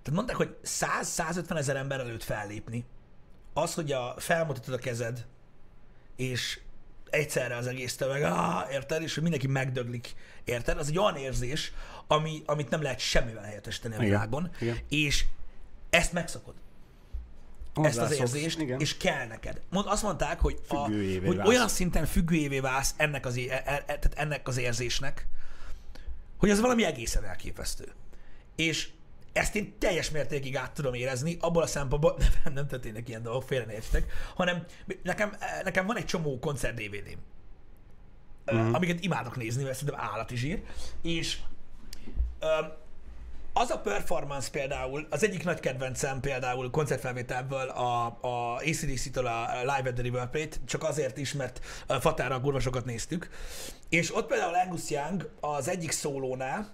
Tehát 0.04 0.12
mondták, 0.12 0.36
hogy 0.36 0.56
100-150 0.64 1.58
ezer 1.58 1.76
ember 1.76 2.00
előtt 2.00 2.24
fellépni, 2.24 2.86
az, 3.54 3.74
hogy 3.74 3.92
a, 3.92 4.16
felmutatod 4.18 4.74
a 4.74 4.78
kezed, 4.78 5.26
és 6.16 6.60
egyszerre 7.10 7.56
az 7.56 7.68
egész 7.68 7.96
tömeg, 7.96 8.24
ah, 8.24 8.72
érted, 8.72 9.02
és 9.02 9.14
hogy 9.14 9.24
mindenki 9.24 9.48
megdöglik, 9.48 10.16
érted? 10.44 10.78
Az 10.78 10.88
egy 10.88 10.98
olyan 10.98 11.16
érzés, 11.16 11.74
ami, 12.08 12.42
amit 12.46 12.70
nem 12.70 12.82
lehet 12.82 13.00
semmivel 13.00 13.44
helyettesíteni 13.44 13.96
a 13.96 14.00
világon, 14.00 14.52
igen. 14.60 14.78
és 14.90 15.26
ezt 15.90 16.14
megszokod 16.14 16.54
ezt 17.74 17.98
az 17.98 18.12
érzést, 18.12 18.60
igen. 18.60 18.80
és 18.80 18.98
kell 18.98 19.28
neked. 19.28 19.62
Mond, 19.70 19.86
azt 19.88 20.04
mondták, 20.04 20.40
hogy, 20.40 20.60
a, 20.68 20.76
hogy 20.76 21.36
válsz. 21.36 21.48
olyan 21.48 21.68
szinten 21.68 22.06
függőjévé 22.06 22.60
válsz 22.60 22.94
ennek 22.98 23.26
az, 23.26 23.38
é- 23.38 23.50
e, 23.50 23.64
e, 23.66 23.84
tehát 23.84 24.14
ennek 24.16 24.48
az 24.48 24.58
érzésnek, 24.58 25.28
hogy 26.38 26.50
az 26.50 26.60
valami 26.60 26.84
egészen 26.84 27.24
elképesztő. 27.24 27.92
És 28.56 28.90
ezt 29.34 29.56
én 29.56 29.74
teljes 29.78 30.10
mértékig 30.10 30.58
át 30.58 30.72
tudom 30.72 30.94
érezni, 30.94 31.38
abból 31.40 31.64
a 31.64 31.68
szempontból, 31.68 32.18
nem, 32.44 32.54
nem 32.54 32.68
történnek 32.68 33.10
ilyen 33.10 33.24
dolgok, 33.24 33.44
félre 33.44 33.66
ne 33.66 33.74
értsetek, 33.74 34.14
hanem 34.36 34.66
nekem, 35.04 35.36
nekem 35.64 35.86
van 35.86 35.98
egy 35.98 36.06
csomó 36.06 36.40
koncert 36.40 36.76
DVD-m, 36.76 37.20
mm. 38.56 38.74
amiket 38.74 39.04
imádok 39.04 39.38
nézni, 39.38 39.64
mert 39.64 39.78
szerintem 39.78 40.04
állati 40.04 40.36
zsír, 40.36 40.62
és 41.02 41.38
az 43.54 43.70
a 43.70 43.80
performance 43.80 44.50
például, 44.50 45.08
az 45.10 45.24
egyik 45.24 45.44
nagy 45.44 45.60
kedvencem 45.60 46.20
például 46.20 46.70
koncertfelvételből 46.70 47.70
a, 47.70 48.06
a 48.22 48.56
ACDC-től 48.56 49.26
a 49.26 49.60
Live 49.60 49.90
at 49.90 49.94
the 49.94 50.02
River 50.02 50.30
Plate, 50.30 50.58
csak 50.66 50.84
azért 50.84 51.18
is, 51.18 51.34
mert 51.34 51.60
a 51.88 51.94
Fatára 51.94 52.42
kurva 52.42 52.60
sokat 52.60 52.86
néztük, 52.86 53.30
és 53.90 54.16
ott 54.16 54.28
például 54.28 54.56
Angus 54.56 54.90
Young 54.90 55.30
az 55.40 55.68
egyik 55.68 55.92
szólónál, 55.92 56.72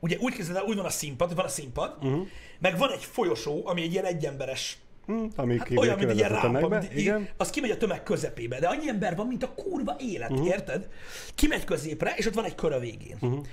ugye 0.00 0.16
úgy 0.20 0.34
képzeld 0.34 0.56
el, 0.56 0.62
úgy 0.62 0.76
van 0.76 0.84
a 0.84 0.90
színpad, 0.90 1.26
hogy 1.26 1.36
van 1.36 1.44
a 1.46 1.48
színpad, 1.48 1.96
uh-huh. 2.02 2.26
meg 2.58 2.78
van 2.78 2.90
egy 2.92 3.04
folyosó, 3.04 3.62
ami 3.64 3.82
egy 3.82 3.92
ilyen 3.92 4.04
egyemberes 4.04 4.78
Hm, 5.06 5.24
ami 5.36 5.58
Hát 5.58 5.70
olyan, 5.76 5.98
mint 5.98 6.10
egy 6.10 6.16
ilyen 6.16 6.28
rámpa, 6.28 6.68
mint, 6.68 6.94
Igen. 6.94 7.28
az 7.36 7.50
kimegy 7.50 7.70
a 7.70 7.76
tömeg 7.76 8.02
közepébe, 8.02 8.58
de 8.58 8.68
annyi 8.68 8.88
ember 8.88 9.16
van, 9.16 9.26
mint 9.26 9.42
a 9.42 9.54
kurva 9.54 9.96
élet, 9.98 10.30
uh-huh. 10.30 10.46
érted? 10.46 10.88
Kimegy 11.34 11.64
középre, 11.64 12.14
és 12.16 12.26
ott 12.26 12.34
van 12.34 12.44
egy 12.44 12.54
kör 12.54 12.72
a 12.72 12.78
végén. 12.78 13.16
Uh-huh. 13.20 13.44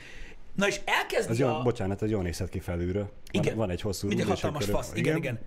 Na 0.55 0.67
és 0.67 0.79
elkezdi 0.85 1.37
jó, 1.37 1.47
a... 1.47 1.61
bocsánat, 1.61 2.01
ez 2.01 2.09
jól 2.09 2.23
nézhet 2.23 2.49
ki 2.49 2.59
felülről. 2.59 3.03
Van, 3.03 3.43
Igen. 3.43 3.55
van 3.55 3.69
egy 3.69 3.81
hosszú 3.81 4.07
Mint 4.07 4.19
egy 4.19 4.27
hatalmas 4.27 4.65
fasz. 4.65 4.91
Igen, 4.93 5.17
igen. 5.17 5.39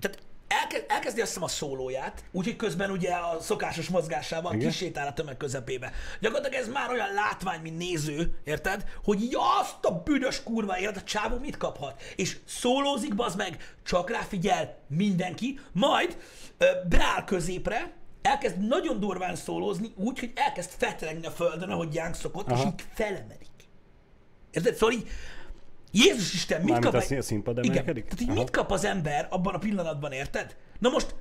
Tehát 0.00 0.18
elke, 0.60 0.84
elkezdi 0.88 1.20
azt 1.20 1.28
hiszem 1.28 1.42
a 1.42 1.48
szólóját, 1.48 2.24
úgyhogy 2.32 2.56
közben 2.56 2.90
ugye 2.90 3.10
a 3.14 3.40
szokásos 3.40 3.88
mozgásával 3.88 4.54
Igen. 4.54 4.68
kisétál 4.68 5.06
a 5.06 5.12
tömeg 5.12 5.36
közepébe. 5.36 5.92
Gyakorlatilag 6.20 6.62
ez 6.62 6.68
már 6.72 6.90
olyan 6.90 7.12
látvány, 7.14 7.60
mint 7.60 7.78
néző, 7.78 8.38
érted? 8.44 8.84
Hogy 9.04 9.22
így 9.22 9.36
azt 9.60 9.84
a 9.84 10.02
büdös 10.04 10.42
kurva 10.42 10.78
élet, 10.78 10.96
a 10.96 11.02
csávó 11.02 11.38
mit 11.38 11.56
kaphat? 11.56 12.02
És 12.16 12.36
szólózik, 12.44 13.14
bazd 13.14 13.36
meg, 13.36 13.74
csak 13.82 14.10
rá 14.10 14.20
figyel 14.20 14.78
mindenki, 14.88 15.60
majd 15.72 16.16
ö, 16.58 16.66
beáll 16.88 17.24
középre, 17.24 17.92
elkezd 18.22 18.66
nagyon 18.66 19.00
durván 19.00 19.36
szólózni, 19.36 19.92
úgy, 19.96 20.18
hogy 20.18 20.32
elkezd 20.34 20.70
fetrengni 20.78 21.26
a 21.26 21.30
földön, 21.30 21.70
ahogy 21.70 21.94
Young 21.94 22.14
szokott, 22.14 22.50
és 22.50 22.58
Aha. 22.58 22.66
így 22.66 22.84
felemelik. 22.94 23.50
Érted? 24.50 24.74
Szóval 24.74 24.94
így, 24.94 25.08
Jézus 25.92 26.34
Isten, 26.34 26.60
mit 26.60 26.70
Mármint 26.70 26.92
kap 26.92 27.00
a 27.02 27.04
szín- 27.04 27.18
a 27.18 27.22
színpad 27.22 27.64
Igen, 27.64 27.84
tehát 27.84 28.20
így 28.20 28.28
Aha. 28.28 28.38
mit 28.38 28.50
kap 28.50 28.70
az 28.70 28.84
ember 28.84 29.26
abban 29.30 29.54
a 29.54 29.58
pillanatban, 29.58 30.12
érted? 30.12 30.56
Na 30.78 30.88
most, 30.88 31.14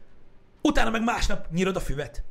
utána 0.61 0.89
meg 0.89 1.03
másnap 1.03 1.47
nyírod 1.51 1.76
a 1.76 1.80
füvet. 1.80 2.24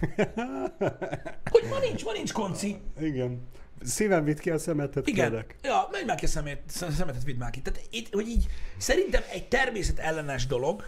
Hogy 1.52 1.66
ma 1.70 1.78
nincs, 1.78 2.04
ma 2.04 2.12
nincs 2.12 2.32
konci. 2.32 2.76
Igen. 3.00 3.48
Szívem 3.82 4.24
vitt 4.24 4.38
ki 4.38 4.50
a 4.50 4.58
szemetet, 4.58 5.06
Igen. 5.06 5.28
kérlek. 5.28 5.56
Ja, 5.62 5.88
menj 5.90 6.04
már 6.04 6.16
ki 6.16 6.24
a 6.24 6.28
szemét, 6.28 6.60
szemetet 6.66 7.24
vidd 7.24 7.36
már 7.36 7.50
ki. 7.50 7.60
Tehát 7.62 7.82
itt, 7.90 8.12
hogy 8.14 8.28
így, 8.28 8.46
szerintem 8.76 9.22
egy 9.32 9.48
természet 9.48 9.98
ellenes 9.98 10.46
dolog, 10.46 10.86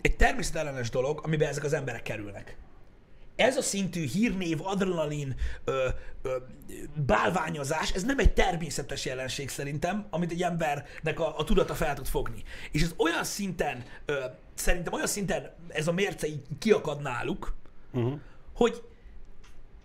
egy 0.00 0.16
természet 0.16 0.56
ellenes 0.56 0.90
dolog, 0.90 1.20
amiben 1.24 1.48
ezek 1.48 1.64
az 1.64 1.72
emberek 1.72 2.02
kerülnek. 2.02 2.56
Ez 3.40 3.56
a 3.56 3.62
szintű 3.62 4.06
hírnév, 4.06 4.66
adrenalin, 4.66 5.34
ö, 5.64 5.88
ö, 6.22 6.36
bálványozás, 6.94 7.92
ez 7.92 8.02
nem 8.02 8.18
egy 8.18 8.32
természetes 8.32 9.04
jelenség 9.04 9.48
szerintem, 9.48 10.06
amit 10.10 10.30
egy 10.30 10.42
embernek 10.42 11.20
a, 11.20 11.38
a 11.38 11.44
tudata 11.44 11.74
fel 11.74 11.94
tud 11.94 12.06
fogni. 12.06 12.42
És 12.72 12.82
ez 12.82 12.94
olyan 12.96 13.24
szinten, 13.24 13.84
ö, 14.04 14.24
szerintem 14.54 14.92
olyan 14.92 15.06
szinten 15.06 15.54
ez 15.68 15.88
a 15.88 15.92
mérce 15.92 16.26
így 16.26 16.42
kiakad 16.58 17.02
náluk, 17.02 17.54
uh-huh. 17.92 18.18
hogy 18.54 18.82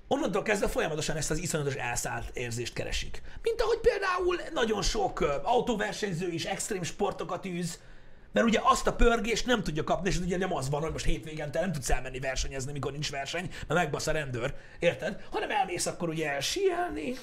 onnantól 0.07 0.41
kezdve 0.41 0.67
folyamatosan 0.67 1.15
ezt 1.15 1.31
az 1.31 1.37
iszonyatos 1.37 1.75
elszállt 1.75 2.31
érzést 2.33 2.73
keresik. 2.73 3.21
Mint 3.41 3.61
ahogy 3.61 3.79
például 3.79 4.39
nagyon 4.53 4.81
sok 4.81 5.41
autóversenyző 5.43 6.27
is 6.27 6.45
extrém 6.45 6.83
sportokat 6.83 7.45
űz, 7.45 7.79
mert 8.35 8.47
ugye 8.47 8.59
azt 8.63 8.87
a 8.87 8.95
pörgést 8.95 9.45
nem 9.45 9.63
tudja 9.63 9.83
kapni, 9.83 10.09
és 10.09 10.17
ugye 10.17 10.37
nem 10.37 10.53
az 10.53 10.69
van, 10.69 10.81
hogy 10.81 10.91
most 10.91 11.05
hétvégén 11.05 11.51
te 11.51 11.59
nem 11.59 11.71
tudsz 11.71 11.89
elmenni 11.89 12.19
versenyezni, 12.19 12.71
mikor 12.71 12.91
nincs 12.91 13.11
verseny, 13.11 13.49
mert 13.67 13.79
megbasz 13.79 14.07
a 14.07 14.11
rendőr, 14.11 14.53
érted? 14.79 15.25
Hanem 15.31 15.51
elmész 15.51 15.85
akkor 15.85 16.09
ugye 16.09 16.39
síelni, 16.41 17.13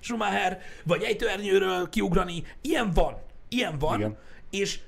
Schumacher, 0.00 0.60
vagy 0.84 1.02
ejtőernyőről 1.02 1.88
kiugrani. 1.88 2.42
Ilyen 2.60 2.90
van. 2.90 3.22
Ilyen 3.48 3.78
van. 3.78 3.98
Igen. 3.98 4.18
És, 4.50 4.80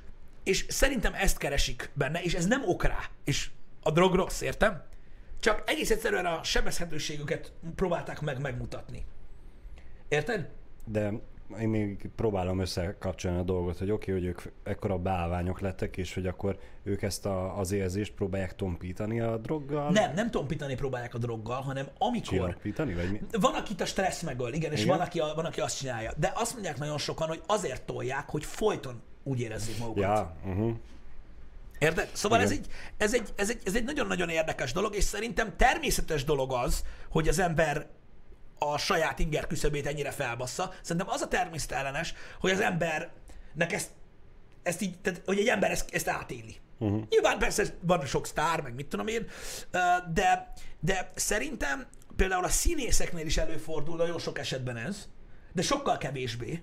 és 0.44 0.66
szerintem 0.68 1.14
ezt 1.14 1.38
keresik 1.38 1.90
benne, 1.92 2.22
és 2.22 2.34
ez 2.34 2.46
nem 2.46 2.62
ok 2.68 2.84
rá. 2.84 2.98
És 3.24 3.50
a 3.82 3.90
drog 3.90 4.14
rossz, 4.14 4.40
értem? 4.40 4.82
Csak 5.40 5.62
egész 5.66 5.90
egyszerűen 5.90 6.26
a 6.26 6.42
sebezhetőségüket 6.42 7.52
próbálták 7.74 8.20
meg 8.20 8.40
megmutatni. 8.40 9.04
Érted? 10.08 10.48
De 10.84 11.12
én 11.60 11.68
még 11.68 12.10
próbálom 12.16 12.60
összekapcsolni 12.60 13.38
a 13.38 13.42
dolgot, 13.42 13.78
hogy 13.78 13.90
oké, 13.90 14.10
okay, 14.10 14.22
hogy 14.22 14.30
ők 14.30 14.52
ekkora 14.62 14.98
bálványok 14.98 15.60
lettek, 15.60 15.96
és 15.96 16.14
hogy 16.14 16.26
akkor 16.26 16.58
ők 16.82 17.02
ezt 17.02 17.26
a, 17.26 17.58
az 17.58 17.72
érzést 17.72 18.12
próbálják 18.12 18.56
tompítani 18.56 19.20
a 19.20 19.36
droggal. 19.36 19.90
Nem, 19.90 20.14
nem 20.14 20.30
tompítani 20.30 20.74
próbálják 20.74 21.14
a 21.14 21.18
droggal, 21.18 21.60
hanem 21.60 21.88
amikor 21.98 22.22
Csillapítani, 22.22 22.94
vagy 22.94 23.10
mi? 23.10 23.20
Van, 23.40 23.54
akit 23.54 23.80
a 23.80 23.86
stressz 23.86 24.22
megöl, 24.22 24.52
igen, 24.52 24.72
és 24.72 24.82
Igen. 24.82 24.96
van 24.96 25.06
aki, 25.06 25.18
van, 25.18 25.44
aki 25.44 25.60
azt 25.60 25.78
csinálja. 25.78 26.12
De 26.16 26.32
azt 26.34 26.52
mondják 26.52 26.78
nagyon 26.78 26.98
sokan, 26.98 27.28
hogy 27.28 27.42
azért 27.46 27.82
tolják, 27.82 28.30
hogy 28.30 28.44
folyton 28.44 29.02
úgy 29.22 29.40
érezzék 29.40 29.78
magukat. 29.78 30.02
Ja, 30.02 30.36
uh-huh. 30.44 30.74
Érted? 31.78 32.08
Szóval 32.12 32.40
ez 32.40 32.50
Igen. 32.50 32.62
egy, 32.62 32.70
ez, 32.96 33.14
egy, 33.14 33.32
ez, 33.36 33.50
egy, 33.50 33.60
ez 33.64 33.74
egy 33.74 33.84
nagyon-nagyon 33.84 34.28
érdekes 34.28 34.72
dolog, 34.72 34.94
és 34.94 35.04
szerintem 35.04 35.56
természetes 35.56 36.24
dolog 36.24 36.52
az, 36.52 36.84
hogy 37.08 37.28
az 37.28 37.38
ember 37.38 37.86
a 38.58 38.78
saját 38.78 39.18
inger 39.18 39.46
küszöbét 39.46 39.86
ennyire 39.86 40.10
felbassza. 40.10 40.72
Szerintem 40.82 41.10
az 41.10 41.20
a 41.20 41.28
természetellenes, 41.28 42.14
hogy 42.40 42.50
az 42.50 42.60
embernek 42.60 43.72
ezt, 43.72 43.90
ezt 44.62 44.80
így, 44.80 44.98
tehát, 44.98 45.22
hogy 45.24 45.38
egy 45.38 45.48
ember 45.48 45.70
ezt, 45.70 45.94
ezt 45.94 46.08
átéli. 46.08 46.56
Uh-huh. 46.78 47.02
Nyilván 47.08 47.38
persze 47.38 47.64
van 47.80 48.06
sok 48.06 48.26
sztár, 48.26 48.60
meg 48.60 48.74
mit 48.74 48.86
tudom 48.86 49.06
én, 49.06 49.26
de, 50.12 50.52
de 50.80 51.10
szerintem 51.14 51.86
például 52.16 52.44
a 52.44 52.48
színészeknél 52.48 53.26
is 53.26 53.36
előfordul 53.36 53.96
nagyon 53.96 54.18
sok 54.18 54.38
esetben 54.38 54.76
ez, 54.76 55.08
de 55.52 55.62
sokkal 55.62 55.98
kevésbé, 55.98 56.62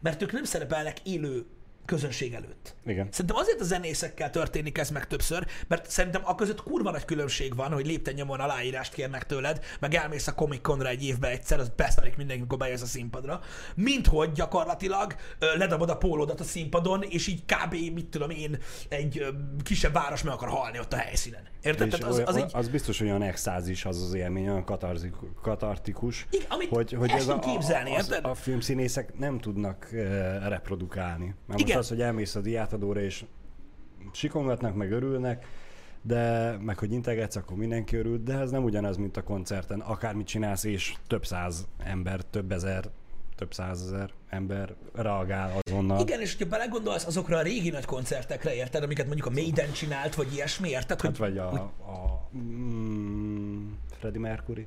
mert 0.00 0.22
ők 0.22 0.32
nem 0.32 0.44
szerepelnek 0.44 1.00
élő 1.02 1.46
közönség 1.84 2.34
előtt. 2.34 2.74
Igen. 2.86 3.08
Szerintem 3.10 3.36
azért 3.36 3.60
a 3.60 3.64
zenészekkel 3.64 4.30
történik 4.30 4.78
ez 4.78 4.90
meg 4.90 5.06
többször, 5.06 5.46
mert 5.66 5.90
szerintem 5.90 6.22
a 6.24 6.34
között 6.34 6.62
kurva 6.62 6.90
nagy 6.90 7.04
különbség 7.04 7.56
van, 7.56 7.72
hogy 7.72 7.86
lépten 7.86 8.14
nyomon 8.14 8.40
aláírást 8.40 8.94
kérnek 8.94 9.26
tőled, 9.26 9.64
meg 9.80 9.94
elmész 9.94 10.26
a 10.26 10.34
Comic 10.34 10.62
Conra 10.62 10.88
egy 10.88 11.04
évben 11.04 11.30
egyszer, 11.30 11.58
az 11.58 11.70
beszarik 11.76 12.16
mindenki, 12.16 12.40
amikor 12.40 12.58
bejössz 12.58 12.82
a 12.82 12.86
színpadra, 12.86 13.40
mint 13.74 14.06
hogy 14.06 14.32
gyakorlatilag 14.32 15.14
ledobod 15.38 15.90
a 15.90 15.96
pólódat 15.96 16.40
a 16.40 16.44
színpadon, 16.44 17.02
és 17.02 17.26
így 17.26 17.42
kb. 17.44 17.72
mit 17.94 18.06
tudom 18.06 18.30
én, 18.30 18.58
egy 18.88 19.26
kisebb 19.62 19.92
város 19.92 20.22
meg 20.22 20.32
akar 20.32 20.48
halni 20.48 20.78
ott 20.78 20.92
a 20.92 20.96
helyszínen. 20.96 21.52
Érted? 21.62 21.88
Tehát 21.88 22.06
az, 22.06 22.22
az, 22.26 22.36
egy, 22.36 22.50
az 22.52 22.68
biztos, 22.68 22.98
hogy 22.98 23.06
olyan 23.06 23.22
extázis 23.22 23.84
az 23.84 24.02
az 24.02 24.14
élmény, 24.14 24.48
olyan 24.48 24.64
katarzik, 24.64 25.14
katartikus, 25.42 26.26
Igen, 26.30 26.46
amit 26.48 26.68
hogy, 26.68 26.92
hogy 26.92 27.10
ez 27.10 27.28
a, 27.28 27.38
képzelni, 27.38 27.96
az, 27.96 28.08
érted? 28.10 28.24
a 28.24 28.34
filmszínészek 28.34 29.18
nem 29.18 29.38
tudnak 29.38 29.88
reprodukálni. 30.48 31.34
Mert 31.46 31.60
Igen. 31.60 31.73
Most 31.74 31.90
az, 31.90 31.96
hogy 31.96 32.06
elmész 32.06 32.34
a 32.34 32.40
diátadóra 32.40 33.00
és 33.00 33.24
sikongatnak, 34.12 34.74
meg 34.74 34.92
örülnek, 34.92 35.46
de 36.02 36.56
meg 36.60 36.78
hogy 36.78 36.92
integetsz, 36.92 37.36
akkor 37.36 37.56
mindenki 37.56 37.96
örül, 37.96 38.22
de 38.22 38.38
ez 38.38 38.50
nem 38.50 38.64
ugyanaz, 38.64 38.96
mint 38.96 39.16
a 39.16 39.22
koncerten. 39.22 39.80
Akármit 39.80 40.26
csinálsz, 40.26 40.64
és 40.64 40.94
több 41.06 41.26
száz 41.26 41.66
ember, 41.78 42.20
több 42.22 42.52
ezer, 42.52 42.84
több 43.36 43.52
százezer 43.52 44.10
ember 44.28 44.74
reagál 44.94 45.52
azonnal. 45.62 46.00
igen, 46.00 46.20
és 46.20 46.36
hogyha 46.36 46.48
belegondolsz 46.48 47.06
azokra 47.06 47.36
a 47.36 47.42
régi 47.42 47.70
nagy 47.70 47.84
koncertekre, 47.84 48.54
érted, 48.54 48.82
amiket 48.82 49.06
mondjuk 49.06 49.26
a 49.26 49.30
Maiden 49.30 49.72
csinált, 49.72 50.14
vagy 50.14 50.32
ilyesmi, 50.32 50.68
érted? 50.68 51.00
Hogy 51.00 51.10
Hát 51.10 51.18
vagy 51.18 51.38
a, 51.38 51.52
a 51.52 52.28
mm, 52.36 53.72
Freddie 53.98 54.20
Mercury. 54.20 54.66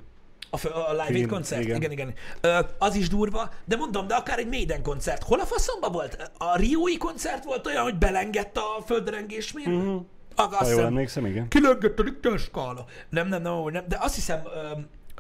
A, 0.50 0.68
a 0.68 0.92
live 0.92 1.04
Aid 1.08 1.28
koncert, 1.28 1.62
igen, 1.62 1.76
igen. 1.76 1.92
igen. 1.92 2.14
Ö, 2.42 2.60
az 2.78 2.96
is 2.96 3.10
durva, 3.10 3.50
de 3.66 3.76
mondom, 3.76 4.08
de 4.08 4.16
akár 4.16 4.40
egy 4.40 4.48
Maiden 4.48 4.82
koncert. 4.84 5.24
Hol 5.24 5.40
a 5.40 5.46
faszomba 5.46 5.90
volt? 5.90 6.32
A 6.38 6.58
Riói 6.58 6.98
koncert 6.98 7.44
volt 7.44 7.66
olyan, 7.68 7.84
hogy 7.84 7.98
belengett 7.98 8.58
a 8.58 8.84
földrengés? 8.86 9.54
Mhm. 9.54 9.72
Uh-huh. 9.78 10.06
Azt 10.36 10.54
Ha 10.54 10.70
jól 10.70 10.84
emlékszem, 10.86 11.26
igen. 11.26 11.48
kilengett 11.48 12.00
a 12.00 12.04
Richter 12.04 12.40
skála. 12.40 12.86
Nem, 13.10 13.28
nem, 13.28 13.42
nem, 13.42 13.64
nem, 13.72 13.84
de 13.88 13.98
azt 14.00 14.16
hiszem, 14.16 14.42
ö, 14.46 14.72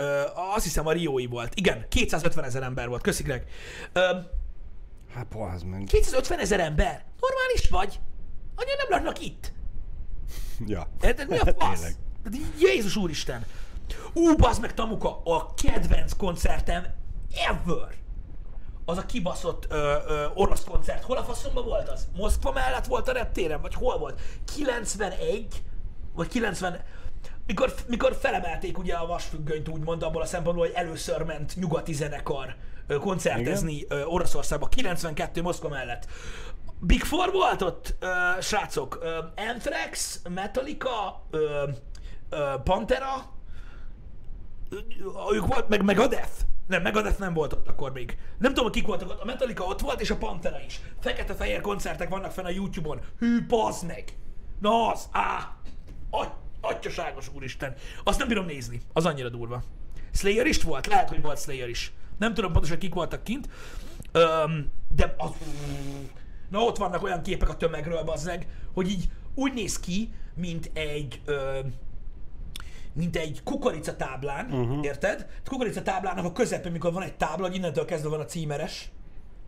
ö, 0.03 0.21
azt 0.55 0.63
hiszem 0.63 0.87
a 0.87 0.91
Riói 0.91 1.25
volt. 1.25 1.53
Igen, 1.55 1.85
250 1.89 2.43
ezer 2.43 2.63
ember 2.63 2.87
volt, 2.87 3.01
köszi 3.01 3.23
Greg. 3.23 3.43
Ö, 3.93 4.01
Hát, 5.13 5.25
pahaz 5.25 5.63
meg. 5.63 5.83
250 5.83 6.39
ezer 6.39 6.59
ember. 6.59 7.05
Normális 7.19 7.69
vagy? 7.69 7.99
Anya 8.55 8.71
nem 8.77 8.89
laknak 8.89 9.25
itt. 9.25 9.51
Ja. 10.65 10.87
Érted? 11.01 11.29
Mi 11.29 11.37
a 11.37 11.45
fasz? 11.59 11.79
Tehát 11.79 12.33
így, 12.33 12.45
Jézus 12.59 12.95
úristen. 12.95 13.45
Ú, 14.13 14.35
bazd 14.35 14.61
meg 14.61 14.73
Tamuka, 14.73 15.21
a 15.23 15.53
kedvenc 15.53 16.13
koncertem 16.13 16.85
ever. 17.49 17.95
Az 18.85 18.97
a 18.97 19.05
kibaszott 19.05 19.65
ö, 19.69 19.95
ö, 20.07 20.25
orosz 20.33 20.63
koncert. 20.63 21.03
Hol 21.03 21.17
a 21.17 21.23
faszomban 21.23 21.65
volt 21.65 21.89
az? 21.89 22.07
Moszkva 22.15 22.51
mellett 22.51 22.85
volt 22.85 23.07
a 23.07 23.11
reptéren? 23.11 23.61
Vagy 23.61 23.73
hol 23.73 23.97
volt? 23.97 24.21
91? 24.55 25.63
Vagy 26.13 26.27
90... 26.27 26.79
Mikor, 27.45 27.73
mikor 27.87 28.17
felemelték 28.19 28.77
ugye 28.77 28.93
a 28.93 29.05
vasfüggönyt 29.05 29.67
úgymond 29.69 30.03
abból 30.03 30.21
a 30.21 30.25
szempontból, 30.25 30.65
hogy 30.65 30.75
először 30.75 31.21
ment 31.21 31.55
nyugati 31.55 31.93
zenekar 31.93 32.55
ö, 32.87 32.97
koncertezni 32.97 33.85
ö, 33.89 34.03
Oroszországba. 34.03 34.67
92 34.67 35.41
Moszkva 35.41 35.69
mellett. 35.69 36.07
Big 36.79 37.03
Four 37.03 37.31
volt 37.31 37.61
ott, 37.61 37.95
ö, 37.99 38.07
srácok. 38.41 38.99
Ö, 39.01 39.17
Anthrax, 39.35 40.21
Metallica, 40.29 41.23
ö, 41.29 41.69
ö, 42.29 42.53
Pantera, 42.63 43.35
ők 45.33 45.45
volt, 45.45 45.69
meg 45.69 45.83
Megadeth. 45.83 46.31
Nem, 46.67 46.81
Megadeth 46.81 47.19
nem 47.19 47.33
volt 47.33 47.53
ott 47.53 47.67
akkor 47.67 47.91
még. 47.91 48.17
Nem 48.37 48.53
tudom, 48.53 48.71
kik 48.71 48.85
voltak 48.85 49.09
ott. 49.09 49.21
A 49.21 49.25
Metallica 49.25 49.63
ott 49.63 49.81
volt, 49.81 50.01
és 50.01 50.09
a 50.09 50.17
Pantera 50.17 50.59
is. 50.65 50.81
Fekete-fehér 50.99 51.61
koncertek 51.61 52.09
vannak 52.09 52.31
fenn 52.31 52.45
a 52.45 52.49
YouTube-on. 52.49 52.99
Hű, 53.19 53.45
bazd 53.47 53.85
meg! 53.85 54.17
Na 54.59 54.91
az, 54.91 55.07
á! 55.11 55.55
Aty- 56.09 56.45
Atyaságos 56.61 57.29
úristen. 57.35 57.73
Azt 58.03 58.19
nem 58.19 58.27
bírom 58.27 58.45
nézni. 58.45 58.81
Az 58.93 59.05
annyira 59.05 59.29
durva. 59.29 59.63
Slayer 60.13 60.45
is 60.45 60.63
volt? 60.63 60.87
Lehet, 60.87 61.09
hogy 61.09 61.21
volt 61.21 61.41
Slayer 61.41 61.69
is. 61.69 61.91
Nem 62.17 62.33
tudom 62.33 62.51
pontosan, 62.51 62.77
kik 62.77 62.93
voltak 62.93 63.23
kint. 63.23 63.49
Öm, 64.11 64.71
de 64.95 65.15
az... 65.17 65.29
Na 66.49 66.59
ott 66.59 66.77
vannak 66.77 67.03
olyan 67.03 67.21
képek 67.21 67.49
a 67.49 67.57
tömegről, 67.57 68.03
bazzeg, 68.03 68.47
hogy 68.73 68.89
így 68.89 69.09
úgy 69.33 69.53
néz 69.53 69.79
ki, 69.79 70.13
mint 70.35 70.71
egy... 70.73 71.21
Ö, 71.25 71.59
mint 72.97 73.15
egy 73.15 73.43
kukorica 73.43 73.95
táblán, 73.95 74.45
uh-huh. 74.51 74.85
érted? 74.85 75.25
A 75.45 75.49
kukorica 75.49 75.81
táblának 75.81 76.25
a 76.25 76.31
közepén, 76.31 76.71
mikor 76.71 76.93
van 76.93 77.03
egy 77.03 77.15
tábla, 77.15 77.45
hogy 77.45 77.55
innentől 77.55 77.85
kezdve 77.85 78.09
van 78.09 78.19
a 78.19 78.25
címeres, 78.25 78.91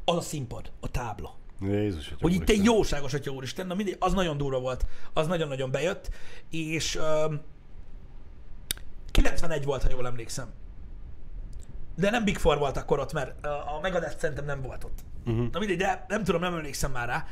az 0.06 0.16
a 0.16 0.22
színpad, 0.22 0.72
a 0.80 0.92
tábla. 0.92 1.38
Jézus, 1.62 2.08
Hogy 2.20 2.32
itt 2.32 2.38
úristen. 2.38 2.56
egy 2.56 2.64
jóságos 2.64 3.14
atya 3.14 3.32
úristen, 3.32 3.68
na 3.68 3.74
mindegy, 3.74 3.96
az 4.00 4.14
nagyon 4.14 4.38
durva 4.38 4.60
volt, 4.60 4.86
az 5.14 5.28
nagyon-nagyon 5.28 5.72
bejött, 5.72 6.10
és 6.50 6.96
um, 6.96 7.42
91 9.12 9.66
volt, 9.66 9.84
ha 9.84 9.90
jól 9.90 10.06
emlékszem. 10.06 10.48
De 11.96 12.10
nem 12.10 12.24
Big 12.24 12.38
Four 12.38 12.58
volt 12.58 12.78
akkor 12.78 13.00
ott, 13.00 13.14
mert 13.14 13.46
a 13.46 13.80
Megadeth 13.82 14.20
szerintem 14.20 14.46
nem 14.46 14.62
volt 14.62 14.84
ott. 14.84 15.00
Uh-huh. 15.26 15.52
Na 15.52 15.60
mindegy, 15.60 15.78
de 15.78 16.06
nem 16.08 16.24
tudom, 16.24 16.42
nem 16.42 16.54
emlékszem 16.54 16.92
már 16.92 17.08
rá. 17.08 17.26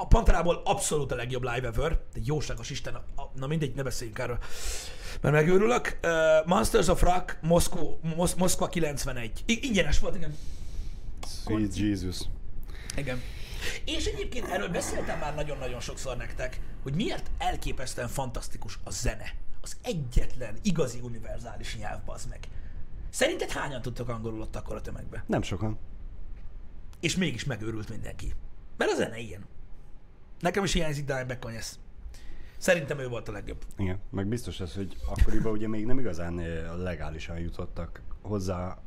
A 0.00 0.06
Panterából 0.06 0.62
abszolút 0.64 1.12
a 1.12 1.14
legjobb 1.14 1.42
live 1.42 1.66
ever. 1.66 2.00
Egy 2.14 2.26
jóságos 2.26 2.70
isten. 2.70 2.94
A, 2.94 3.22
a, 3.22 3.30
na 3.34 3.46
mindegy, 3.46 3.74
ne 3.74 3.82
beszéljünk 3.82 4.18
erről. 4.18 4.38
Mert 5.20 5.34
megőrülök. 5.34 5.98
Uh, 6.02 6.10
Monsters 6.46 6.88
of 6.88 7.02
Rock, 7.02 7.38
Moszkó, 7.42 8.00
Mosz, 8.16 8.34
Moszkva 8.34 8.68
91. 8.68 9.42
I- 9.46 9.66
ingyenes 9.66 9.98
volt, 9.98 10.16
igen. 10.16 10.36
Sweet 11.44 11.76
Jesus. 11.76 12.18
Igen. 12.96 13.22
És 13.84 14.04
egyébként 14.04 14.48
erről 14.48 14.68
beszéltem 14.68 15.18
már 15.18 15.34
nagyon-nagyon 15.34 15.80
sokszor 15.80 16.16
nektek, 16.16 16.60
hogy 16.82 16.94
miért 16.94 17.30
elképesztően 17.38 18.08
fantasztikus 18.08 18.78
a 18.84 18.90
zene. 18.90 19.34
Az 19.60 19.76
egyetlen 19.82 20.58
igazi 20.62 21.00
univerzális 21.02 21.76
nyelv, 21.76 22.04
bazd 22.04 22.28
meg. 22.28 22.48
Szerinted 23.10 23.50
hányan 23.50 23.82
tudtak 23.82 24.08
angolul 24.08 24.40
ott 24.40 24.56
akkor 24.56 24.76
a 24.76 24.80
tömegbe? 24.80 25.24
Nem 25.26 25.42
sokan. 25.42 25.78
És 27.00 27.16
mégis 27.16 27.44
megőrült 27.44 27.88
mindenki. 27.88 28.34
Mert 28.76 28.90
a 28.90 28.94
zene 28.94 29.18
ilyen. 29.18 29.46
Nekem 30.40 30.64
is 30.64 30.72
hiányzik 30.72 31.04
Dime 31.04 31.24
Bekonyesz. 31.24 31.78
Szerintem 32.58 32.98
ő 32.98 33.08
volt 33.08 33.28
a 33.28 33.32
legjobb. 33.32 33.64
Igen, 33.76 33.98
meg 34.10 34.26
biztos 34.26 34.60
az, 34.60 34.74
hogy 34.74 34.96
akkoriban 35.08 35.52
ugye 35.52 35.68
még 35.68 35.86
nem 35.86 35.98
igazán 35.98 36.38
eh, 36.38 36.76
legálisan 36.76 37.38
jutottak 37.38 38.00
hozzá 38.22 38.78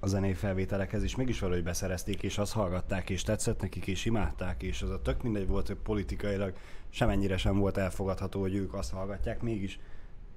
a 0.00 0.06
zenei 0.06 0.34
felvételekhez, 0.34 1.02
és 1.02 1.16
mégis 1.16 1.40
valahogy 1.40 1.62
beszerezték, 1.62 2.22
és 2.22 2.38
azt 2.38 2.52
hallgatták, 2.52 3.10
és 3.10 3.22
tetszett 3.22 3.60
nekik, 3.60 3.86
és 3.86 4.04
imádták, 4.04 4.62
és 4.62 4.82
az 4.82 4.90
a 4.90 5.02
tök 5.02 5.22
mindegy 5.22 5.46
volt, 5.46 5.66
hogy 5.66 5.76
politikailag 5.76 6.52
semennyire 6.90 7.36
sem 7.36 7.58
volt 7.58 7.76
elfogadható, 7.76 8.40
hogy 8.40 8.54
ők 8.54 8.74
azt 8.74 8.92
hallgatják, 8.92 9.42
mégis 9.42 9.78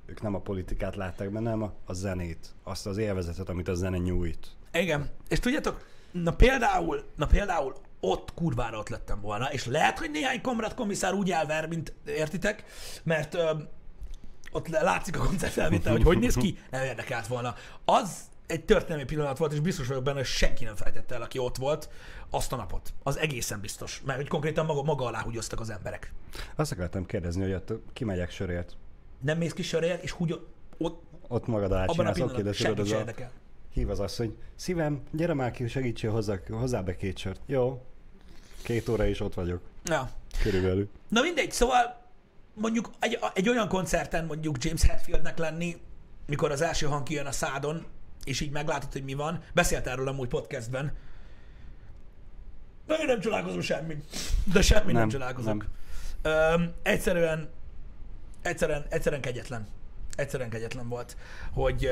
ők 0.06 0.22
nem 0.22 0.36
a 0.36 0.40
politikát 0.40 0.96
látták 0.96 1.32
benne, 1.32 1.50
hanem 1.50 1.68
a, 1.68 1.74
a 1.86 1.94
zenét, 1.94 2.54
azt 2.64 2.88
az 2.88 2.98
élvezetet, 2.98 3.50
amit 3.50 3.68
a 3.68 3.74
zene 3.74 3.98
nyújt. 3.98 4.48
Igen. 4.74 5.10
És 5.28 5.40
tudjátok, 5.40 5.86
na 6.12 6.36
például, 6.36 7.04
na 7.16 7.26
például 7.26 7.74
ott 8.02 8.34
kurvára 8.34 8.78
ott 8.78 8.90
lettem 8.90 9.22
volna, 9.22 9.52
és 9.52 9.66
lehet, 9.66 10.00
hogy 10.00 10.12
néhány 10.12 10.42
komrad 10.42 10.74
komisszár 10.74 11.14
úgy 11.14 11.32
elver, 11.32 11.68
mint 11.68 11.94
értitek, 12.06 12.64
mert 13.04 13.34
ö, 13.34 13.52
ott 14.52 14.68
látszik 14.68 15.20
a 15.20 15.26
koncertfelvétel, 15.26 15.92
hogy 15.92 16.04
hogy 16.04 16.20
néz 16.20 16.36
ki, 16.36 16.58
nem 16.72 16.84
érdekelt 16.84 17.28
volna. 17.28 17.56
Az 17.86 18.30
egy 18.48 18.66
történelmi 18.66 19.04
pillanat 19.06 19.38
volt, 19.38 19.54
és 19.54 19.60
biztos 19.60 19.88
vagyok 19.88 20.04
benne, 20.04 20.18
hogy 20.18 20.26
senki 20.26 20.64
nem 20.64 20.76
felejtette 20.76 21.16
el, 21.16 21.22
aki 21.22 21.38
ott 21.38 21.58
volt 21.58 21.90
azt 22.30 22.54
a 22.54 22.56
napot. 22.56 22.94
Az 23.04 23.18
egészen 23.18 23.60
biztos. 23.60 24.02
Mert 24.06 24.18
hogy 24.18 24.28
konkrétan 24.28 24.66
maga, 24.66 24.84
maga 24.84 25.06
alá 25.06 25.22
húgyoztak 25.22 25.60
az 25.60 25.70
emberek. 25.70 26.14
Azt 26.56 26.72
akartam 26.72 27.06
kérdezni, 27.06 27.42
hogy 27.42 27.54
ott 27.54 27.74
kimegyek 27.94 28.32
sörért, 28.32 28.76
Nem 29.22 29.38
mész 29.38 29.54
ki 29.54 29.62
sörért, 29.62 30.04
és 30.04 30.12
húgy 30.12 30.40
ott, 30.78 31.04
ott 31.28 31.48
magad 31.48 31.72
alá 31.72 31.86
abban 31.86 32.06
a 32.06 32.12
pillanatban 32.12 32.54
senki 32.54 32.86
sem 32.86 33.00
érdekel. 33.00 33.32
hív 33.74 33.90
az 33.90 34.00
asszony, 34.00 34.38
szívem, 34.56 35.02
gyere 35.12 35.34
már 35.34 35.52
ki, 35.52 35.68
segítsél 35.68 36.12
hozzá, 36.12 36.40
hozzá 36.50 36.82
be 36.82 36.96
két 36.96 37.18
sört. 37.18 37.42
Jó, 37.46 37.82
két 38.62 38.90
óra 38.90 39.06
is 39.06 39.20
ott 39.20 39.34
vagyok, 39.34 39.62
Ja. 39.86 40.10
körülbelül. 40.42 40.90
Na 41.08 41.22
mindegy, 41.22 41.52
szóval 41.52 42.02
mondjuk 42.54 42.92
egy, 43.00 43.20
egy 43.34 43.50
olyan 43.50 43.68
koncerten 43.68 44.26
mondjuk 44.26 44.64
James 44.64 44.84
Hetfieldnek 44.84 45.38
lenni, 45.38 45.78
mikor 46.26 46.52
az 46.52 46.62
első 46.62 46.86
hang 46.86 47.04
kijön 47.04 47.26
a 47.26 47.32
szádon, 47.32 47.86
és 48.24 48.40
így 48.42 48.52
meglátod, 48.52 48.92
hogy 48.92 49.04
mi 49.04 49.14
van. 49.14 49.44
Beszélt 49.54 49.88
erről 49.88 50.08
amúgy 50.08 50.28
podcastben. 50.28 50.94
De 52.88 52.96
én 52.96 53.06
nem 53.06 53.20
csodálkozom 53.20 53.62
semmi. 53.62 53.98
De 54.54 54.62
semmi 54.62 54.84
nem, 54.86 54.94
nem 54.94 55.02
Nem, 55.02 55.10
csodálkozok. 55.10 55.66
Öm, 56.22 56.72
egyszerűen, 56.84 57.50
egyszerűen, 58.42 58.86
egyszerűen 58.90 59.22
kegyetlen. 59.22 59.68
Egyszerűen 60.16 60.50
kegyetlen 60.50 60.88
volt, 60.90 61.18
hogy, 61.54 61.90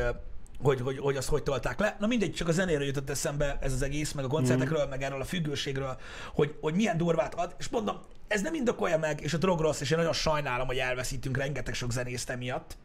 hogy, 0.62 0.82
hogy, 0.82 0.98
hogy 0.98 1.18
azt 1.18 1.30
hogy 1.30 1.44
tolták 1.44 1.80
le. 1.80 1.96
Na 2.00 2.08
mindegy, 2.08 2.34
csak 2.34 2.48
a 2.48 2.52
zenéről 2.52 2.86
jutott 2.86 3.10
eszembe 3.10 3.58
ez 3.62 3.74
az 3.74 3.82
egész, 3.82 4.12
meg 4.12 4.26
a 4.26 4.28
koncertekről, 4.28 4.86
meg 4.86 5.02
erről 5.04 5.22
a 5.22 5.26
függőségről, 5.26 5.98
hogy, 6.34 6.58
hogy 6.62 6.74
milyen 6.74 6.98
durvát 6.98 7.36
ad. 7.36 7.56
És 7.58 7.70
mondom, 7.70 8.00
ez 8.28 8.42
nem 8.42 8.54
indokolja 8.54 8.98
meg, 8.98 9.22
és 9.22 9.34
a 9.34 9.38
drog 9.38 9.60
rossz, 9.60 9.82
és 9.82 9.92
én 9.92 9.98
nagyon 9.98 10.14
sajnálom, 10.14 10.68
hogy 10.68 10.78
elveszítünk 10.78 11.38
rengeteg 11.38 11.74
sok 11.74 11.92
zenészt 11.92 12.30
emiatt. 12.30 12.78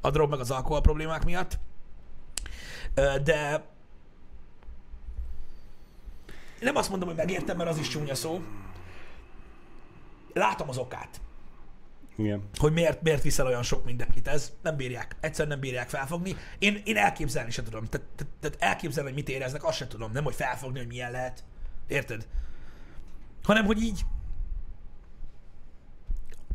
A 0.00 0.10
drog 0.10 0.30
meg 0.30 0.40
az 0.40 0.50
alkohol 0.50 0.80
problémák 0.80 1.24
miatt. 1.24 1.58
De 3.24 3.64
nem 6.60 6.76
azt 6.76 6.90
mondom, 6.90 7.08
hogy 7.08 7.16
megértem, 7.16 7.56
mert 7.56 7.70
az 7.70 7.78
is 7.78 7.88
csúnya 7.88 8.14
szó. 8.14 8.40
Látom 10.32 10.68
az 10.68 10.78
okát 10.78 11.20
Igen. 12.18 12.48
hogy 12.54 12.72
miért, 12.72 13.02
miért 13.02 13.22
viszel 13.22 13.46
olyan 13.46 13.62
sok 13.62 13.84
mindenkit 13.84 14.28
ez, 14.28 14.52
nem 14.62 14.76
bírják, 14.76 15.16
egyszerűen 15.20 15.48
nem 15.48 15.60
bírják 15.60 15.88
felfogni. 15.88 16.36
Én, 16.58 16.82
én 16.84 16.96
elképzelni 16.96 17.50
se 17.50 17.62
tudom. 17.62 17.84
Tehát, 17.84 18.06
tehát, 18.16 18.32
tehát 18.40 18.56
elképzelni, 18.62 19.08
hogy 19.08 19.18
mit 19.18 19.28
éreznek, 19.28 19.64
azt 19.64 19.76
se 19.76 19.86
tudom. 19.86 20.12
Nem, 20.12 20.24
hogy 20.24 20.34
felfogni, 20.34 20.78
hogy 20.78 20.86
milyen 20.86 21.10
lehet. 21.10 21.44
Érted? 21.86 22.26
Hanem, 23.42 23.64
hogy 23.64 23.82
így 23.82 24.04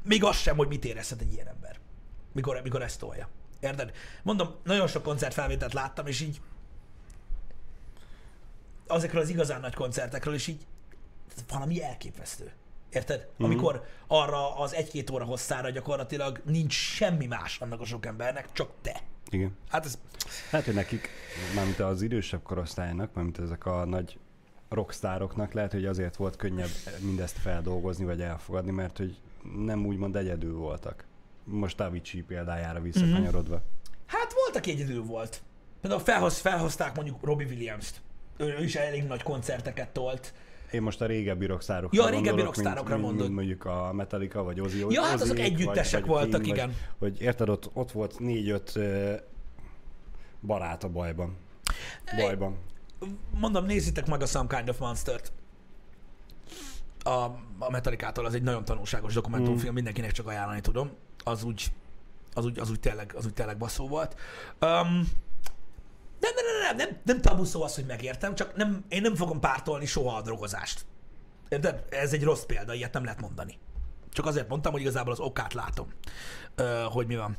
még 0.03 0.23
az 0.23 0.37
sem, 0.37 0.57
hogy 0.57 0.67
mit 0.67 0.85
érezhet 0.85 1.21
egy 1.21 1.33
ilyen 1.33 1.47
ember, 1.47 1.79
mikor, 2.31 2.61
mikor 2.63 2.81
ezt 2.81 2.99
tolja. 2.99 3.29
Érted? 3.59 3.91
Mondom, 4.23 4.55
nagyon 4.63 4.87
sok 4.87 5.03
koncertfelvételt 5.03 5.73
láttam, 5.73 6.07
és 6.07 6.21
így 6.21 6.41
azokról 8.87 9.21
az 9.21 9.29
igazán 9.29 9.59
nagy 9.59 9.75
koncertekről, 9.75 10.33
és 10.33 10.47
így 10.47 10.65
valami 11.49 11.83
elképesztő. 11.83 12.51
Érted? 12.93 13.27
Mhm. 13.35 13.43
Amikor 13.43 13.83
arra 14.07 14.57
az 14.57 14.73
egy-két 14.73 15.09
óra 15.09 15.25
hosszára 15.25 15.69
gyakorlatilag 15.69 16.41
nincs 16.45 16.73
semmi 16.73 17.25
más 17.25 17.59
annak 17.59 17.81
a 17.81 17.85
sok 17.85 18.05
embernek, 18.05 18.51
csak 18.51 18.69
te. 18.81 19.01
Igen. 19.29 19.57
Hát 19.69 19.85
ez... 19.85 19.99
Lehet, 20.51 20.65
hogy 20.65 20.75
nekik, 20.75 21.09
mármint 21.55 21.79
az 21.79 22.01
idősebb 22.01 22.43
korosztálynak, 22.43 23.13
mármint 23.13 23.39
ezek 23.39 23.65
a 23.65 23.85
nagy 23.85 24.17
rockstároknak 24.69 25.53
lehet, 25.53 25.71
hogy 25.71 25.85
azért 25.85 26.15
volt 26.15 26.35
könnyebb 26.35 26.69
mindezt 26.99 27.37
feldolgozni, 27.37 28.05
vagy 28.05 28.21
elfogadni, 28.21 28.71
mert 28.71 28.97
hogy 28.97 29.17
nem 29.55 29.85
úgymond 29.85 30.15
egyedül 30.15 30.55
voltak. 30.55 31.05
Most 31.43 31.79
Avicii 31.79 32.21
példájára 32.21 32.81
visszakanyarodva. 32.81 33.61
Hát 34.05 34.33
volt, 34.33 34.55
aki 34.55 34.71
egyedül 34.71 35.03
volt. 35.03 35.41
Például 35.81 36.01
felhoz, 36.01 36.37
felhozták 36.37 36.95
mondjuk 36.95 37.23
Robbie 37.23 37.47
Williams-t. 37.47 38.01
Ő, 38.37 38.45
ő 38.59 38.63
is 38.63 38.75
elég 38.75 39.03
nagy 39.03 39.23
koncerteket 39.23 39.89
tolt. 39.89 40.33
Én 40.73 40.81
most 40.81 41.01
a 41.01 41.05
régebbi 41.05 41.45
rockstárokra 41.45 42.01
Ja, 42.01 42.03
a 42.03 42.09
régebbi 42.09 42.27
gondolok, 42.27 42.55
rockstárokra 42.55 42.93
mint, 42.95 43.07
mondod. 43.07 43.25
mint, 43.25 43.35
mondjuk 43.35 43.65
a 43.65 43.93
Metallica, 43.93 44.43
vagy 44.43 44.59
Ozzy 44.59 44.85
Ja, 44.89 45.01
hát 45.01 45.21
azok 45.21 45.39
együttesek 45.39 45.99
vagy, 45.99 46.09
vagy 46.09 46.19
voltak, 46.19 46.41
King, 46.41 46.55
igen. 46.55 46.67
Vagy, 46.67 47.09
hogy 47.11 47.21
érted, 47.21 47.49
ott, 47.49 47.69
ott 47.73 47.91
volt 47.91 48.19
négy-öt 48.19 48.79
barát 50.41 50.83
a 50.83 50.89
bajban. 50.89 51.37
Bajban. 52.17 52.57
Mondom, 53.39 53.65
nézzétek 53.65 54.07
meg 54.07 54.21
a 54.21 54.25
Some 54.25 54.55
Kind 54.55 54.69
of 54.69 54.79
Monster-t. 54.79 55.31
a, 57.03 57.09
a 57.59 57.69
Metallicától, 57.69 58.25
az 58.25 58.33
egy 58.33 58.43
nagyon 58.43 58.65
tanulságos 58.65 59.13
dokumentumfilm, 59.13 59.71
mm. 59.71 59.75
mindenkinek 59.75 60.11
csak 60.11 60.27
ajánlani 60.27 60.61
tudom. 60.61 60.91
Az 61.23 61.43
úgy, 61.43 61.71
az 62.33 62.45
úgy, 62.45 62.59
az 62.59 62.69
úgy, 62.69 62.79
tényleg, 62.79 63.13
az 63.17 63.25
úgy 63.25 63.33
tényleg 63.33 63.57
baszó 63.57 63.87
volt. 63.87 64.15
Um, 64.61 65.07
nem, 66.23 66.33
nem, 66.35 66.45
nem, 66.45 66.75
nem, 66.75 66.87
nem, 66.87 67.01
nem 67.03 67.21
tabu 67.21 67.43
szó 67.43 67.63
az, 67.63 67.75
hogy 67.75 67.85
megértem, 67.85 68.35
csak 68.35 68.55
nem, 68.55 68.85
én 68.89 69.01
nem 69.01 69.15
fogom 69.15 69.39
pártolni 69.39 69.85
soha 69.85 70.17
a 70.17 70.21
drogozást. 70.21 70.85
De 71.49 71.85
ez 71.89 72.13
egy 72.13 72.23
rossz 72.23 72.43
példa, 72.43 72.73
ilyet 72.73 72.93
nem 72.93 73.03
lehet 73.03 73.21
mondani. 73.21 73.59
Csak 74.11 74.25
azért 74.25 74.47
mondtam, 74.47 74.71
hogy 74.71 74.81
igazából 74.81 75.11
az 75.11 75.19
okát 75.19 75.53
látom, 75.53 75.87
hogy 76.91 77.07
mi 77.07 77.15
van. 77.15 77.37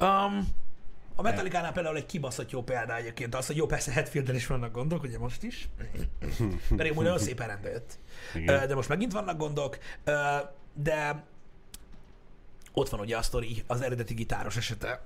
Um, 0.00 0.48
a 1.16 1.22
Metallicánál 1.22 1.72
például 1.72 1.96
egy 1.96 2.06
kibaszott 2.06 2.50
jó 2.50 2.62
példa 2.62 2.96
egyébként 2.96 3.34
az, 3.34 3.46
hogy 3.46 3.56
jó, 3.56 3.66
persze 3.66 3.92
Hetfielden 3.92 4.34
is 4.34 4.46
vannak 4.46 4.72
gondok, 4.72 5.02
ugye 5.02 5.18
most 5.18 5.42
is. 5.42 5.68
Pedig 6.76 6.96
úgy 6.96 7.04
nagyon 7.04 7.18
szépen 7.18 7.46
rendbe 7.46 7.70
jött. 7.70 7.98
Igen. 8.34 8.68
De 8.68 8.74
most 8.74 8.88
megint 8.88 9.12
vannak 9.12 9.36
gondok, 9.36 9.78
de 10.74 11.24
ott 12.72 12.88
van 12.88 13.00
ugye 13.00 13.16
a 13.16 13.22
sztori, 13.22 13.62
az 13.66 13.80
eredeti 13.80 14.14
gitáros 14.14 14.56
esete. 14.56 15.02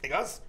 Igaz? 0.00 0.42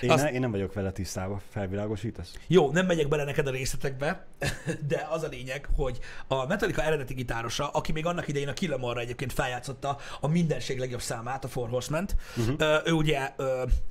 Én, 0.00 0.10
Azt- 0.10 0.22
ne, 0.22 0.32
én 0.32 0.40
nem 0.40 0.50
vagyok 0.50 0.72
vele 0.72 0.92
tisztában, 0.92 1.40
felvilágosítasz? 1.48 2.32
Jó, 2.46 2.70
nem 2.70 2.86
megyek 2.86 3.08
bele 3.08 3.24
neked 3.24 3.46
a 3.46 3.50
részletekbe, 3.50 4.26
de 4.88 5.06
az 5.10 5.22
a 5.22 5.28
lényeg, 5.28 5.68
hogy 5.76 5.98
a 6.26 6.46
Metallica 6.46 6.82
eredeti 6.82 7.14
gitárosa, 7.14 7.68
aki 7.68 7.92
még 7.92 8.06
annak 8.06 8.28
idején 8.28 8.48
a 8.48 8.52
Killamorra 8.52 9.00
egyébként 9.00 9.32
feljátszotta 9.32 9.98
a 10.20 10.26
mindenség 10.26 10.78
legjobb 10.78 11.00
számát, 11.00 11.44
a 11.44 11.48
Four 11.48 11.68
Horsemen-t, 11.68 12.16
uh-huh. 12.36 12.80
ő 12.84 12.92
ugye 12.92 13.18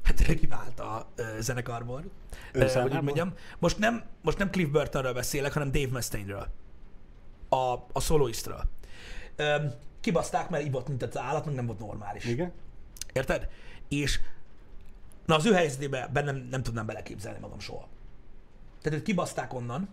hát 0.04 0.38
kivált 0.40 0.80
a 0.80 1.08
zenekarból, 1.40 2.04
hogy 2.54 2.94
úgy 2.94 3.02
mondjam. 3.02 3.34
Most 3.60 3.78
nem, 3.78 4.04
most 4.22 4.38
nem 4.38 4.50
Cliff 4.50 4.70
Burtonről 4.70 5.14
beszélek, 5.14 5.54
hanem 5.54 5.72
Dave 5.72 5.92
Mustaine-ről, 5.92 6.48
a, 7.50 7.74
a 7.92 8.00
soloistről. 8.00 8.64
Ö, 9.36 9.56
kibaszták, 10.02 10.50
mert 10.50 10.66
ivott, 10.66 10.88
mint 10.88 11.04
az 11.04 11.18
állat, 11.18 11.46
meg 11.46 11.56
nem 11.56 11.66
volt 11.66 11.80
normális. 11.80 12.26
Igen? 12.26 12.52
Érted? 13.14 13.48
És 13.88 14.20
na 15.26 15.36
az 15.36 15.46
ő 15.46 15.54
helyzetében 15.54 16.24
nem, 16.24 16.36
nem 16.36 16.64
tudnám 16.64 16.86
beleképzelni 16.86 17.40
magam 17.40 17.60
soha. 17.60 17.88
Tehát 18.82 19.00
őt 19.00 19.06
kibaszták 19.06 19.54
onnan, 19.54 19.90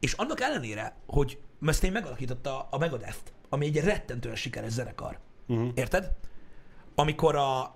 és 0.00 0.12
annak 0.12 0.40
ellenére, 0.40 0.94
hogy 1.06 1.38
Mustaine 1.58 1.94
megalakította 1.98 2.68
a 2.70 2.78
Megadeth-t, 2.78 3.32
ami 3.48 3.66
egy 3.66 3.80
rettentően 3.80 4.34
sikeres 4.36 4.72
zenekar. 4.72 5.18
Uh-huh. 5.46 5.68
Érted? 5.74 6.10
Amikor 6.94 7.36
a... 7.36 7.74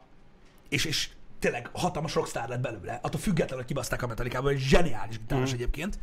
És, 0.69 0.85
és 0.85 1.11
tényleg 1.39 1.71
hatalmas 1.73 2.15
rockstar 2.15 2.49
lett 2.49 2.61
belőle, 2.61 2.99
attól 3.03 3.21
függetlenül, 3.21 3.57
hogy 3.57 3.67
kibaszták 3.67 4.03
a 4.03 4.07
Metallicából, 4.07 4.51
egy 4.51 4.59
zseniális 4.59 5.19
gitáros 5.19 5.51
Mhm. 5.51 5.61
egyébként. 5.61 5.99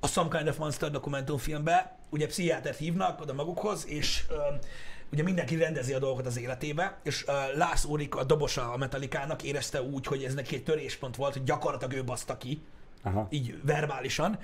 A 0.00 0.06
Some 0.06 0.28
Kind 0.36 0.48
of 0.48 0.56
Monster 0.58 0.90
dokumentumfilmbe 0.90 1.98
ugye 2.10 2.26
pszichiátert 2.26 2.78
hívnak 2.78 3.20
oda 3.20 3.32
magukhoz, 3.32 3.86
és 3.86 4.24
ö, 4.28 4.34
ugye 5.12 5.22
mindenki 5.22 5.56
rendezi 5.56 5.92
a 5.92 5.98
dolgokat 5.98 6.26
az 6.26 6.38
életébe, 6.38 6.98
és 7.02 7.24
ö, 7.26 7.32
Lars 7.56 7.84
Ulrich, 7.84 8.18
a 8.18 8.24
dobosa 8.24 8.72
a 8.72 8.76
Metallikának 8.76 9.42
érezte 9.42 9.82
úgy, 9.82 10.06
hogy 10.06 10.24
ez 10.24 10.34
neki 10.34 10.54
egy 10.54 10.64
töréspont 10.64 11.16
volt, 11.16 11.32
hogy 11.32 11.44
gyakorlatilag 11.44 11.94
ő 11.94 12.04
baszta 12.04 12.36
ki, 12.36 12.62
Aha. 13.02 13.26
így 13.30 13.60
verbálisan, 13.64 14.38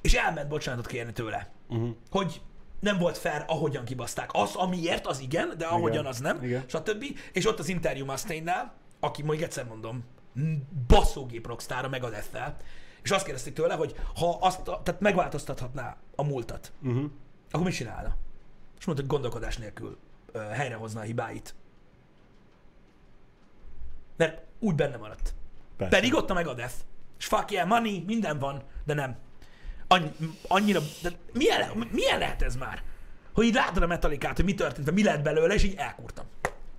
és 0.00 0.14
elment 0.14 0.48
bocsánatot 0.48 0.86
kérni 0.86 1.12
tőle. 1.12 1.50
Uh-huh. 1.68 1.88
Hogy 2.10 2.40
nem 2.80 2.98
volt 2.98 3.18
fair, 3.18 3.44
ahogyan 3.46 3.84
kibaszták. 3.84 4.30
Az, 4.32 4.54
amiért, 4.54 5.06
az 5.06 5.20
igen, 5.20 5.54
de 5.58 5.66
ahogyan, 5.66 5.92
Igen. 5.92 6.06
az 6.06 6.18
nem, 6.18 6.42
Igen. 6.42 6.64
stb. 6.66 7.04
És 7.32 7.46
ott 7.46 7.58
az 7.58 7.68
interjú 7.68 8.04
Mustaine-nál, 8.04 8.72
aki 9.00 9.22
még 9.22 9.42
egyszer 9.42 9.64
mondom, 9.64 10.04
basszógép 10.86 11.46
rockstar 11.46 11.84
a 11.84 11.88
Megadeth-tel, 11.88 12.56
és 13.02 13.10
azt 13.10 13.24
kérdezték 13.24 13.52
tőle, 13.54 13.74
hogy 13.74 13.94
ha 14.14 14.38
azt, 14.40 14.62
tehát 14.62 15.00
megváltoztathatná 15.00 15.96
a 16.16 16.22
múltat, 16.22 16.72
Uh-huh. 16.82 17.10
akkor 17.50 17.64
mit 17.66 17.74
csinálna? 17.74 18.16
És 18.78 18.84
mondta, 18.84 19.04
hogy 19.04 19.12
gondolkodás 19.14 19.56
nélkül 19.56 19.98
helyrehozna 20.40 21.00
a 21.00 21.04
hibáit. 21.04 21.54
Mert 24.16 24.42
úgy 24.58 24.74
benne 24.74 24.96
maradt. 24.96 25.34
Persze. 25.76 25.96
Pedig 25.96 26.14
ott 26.14 26.30
a 26.30 26.34
Megadeth. 26.34 26.74
És 27.18 27.26
fuck 27.26 27.50
yeah, 27.50 27.68
money, 27.68 28.04
minden 28.06 28.38
van, 28.38 28.62
de 28.84 28.94
nem. 28.94 29.16
Annyi, 29.86 30.10
annyira, 30.48 30.80
de 31.02 31.10
milyen, 31.32 31.88
milyen 31.90 32.18
lehet 32.18 32.42
ez 32.42 32.56
már? 32.56 32.82
Hogy 33.32 33.46
így 33.46 33.54
látod 33.54 33.82
a 33.82 33.86
metalikát, 33.86 34.36
hogy 34.36 34.44
mi 34.44 34.54
történt, 34.54 34.90
mi 34.90 35.02
lett 35.02 35.22
belőle, 35.22 35.54
és 35.54 35.62
így 35.62 35.74
elkurtam. 35.76 36.24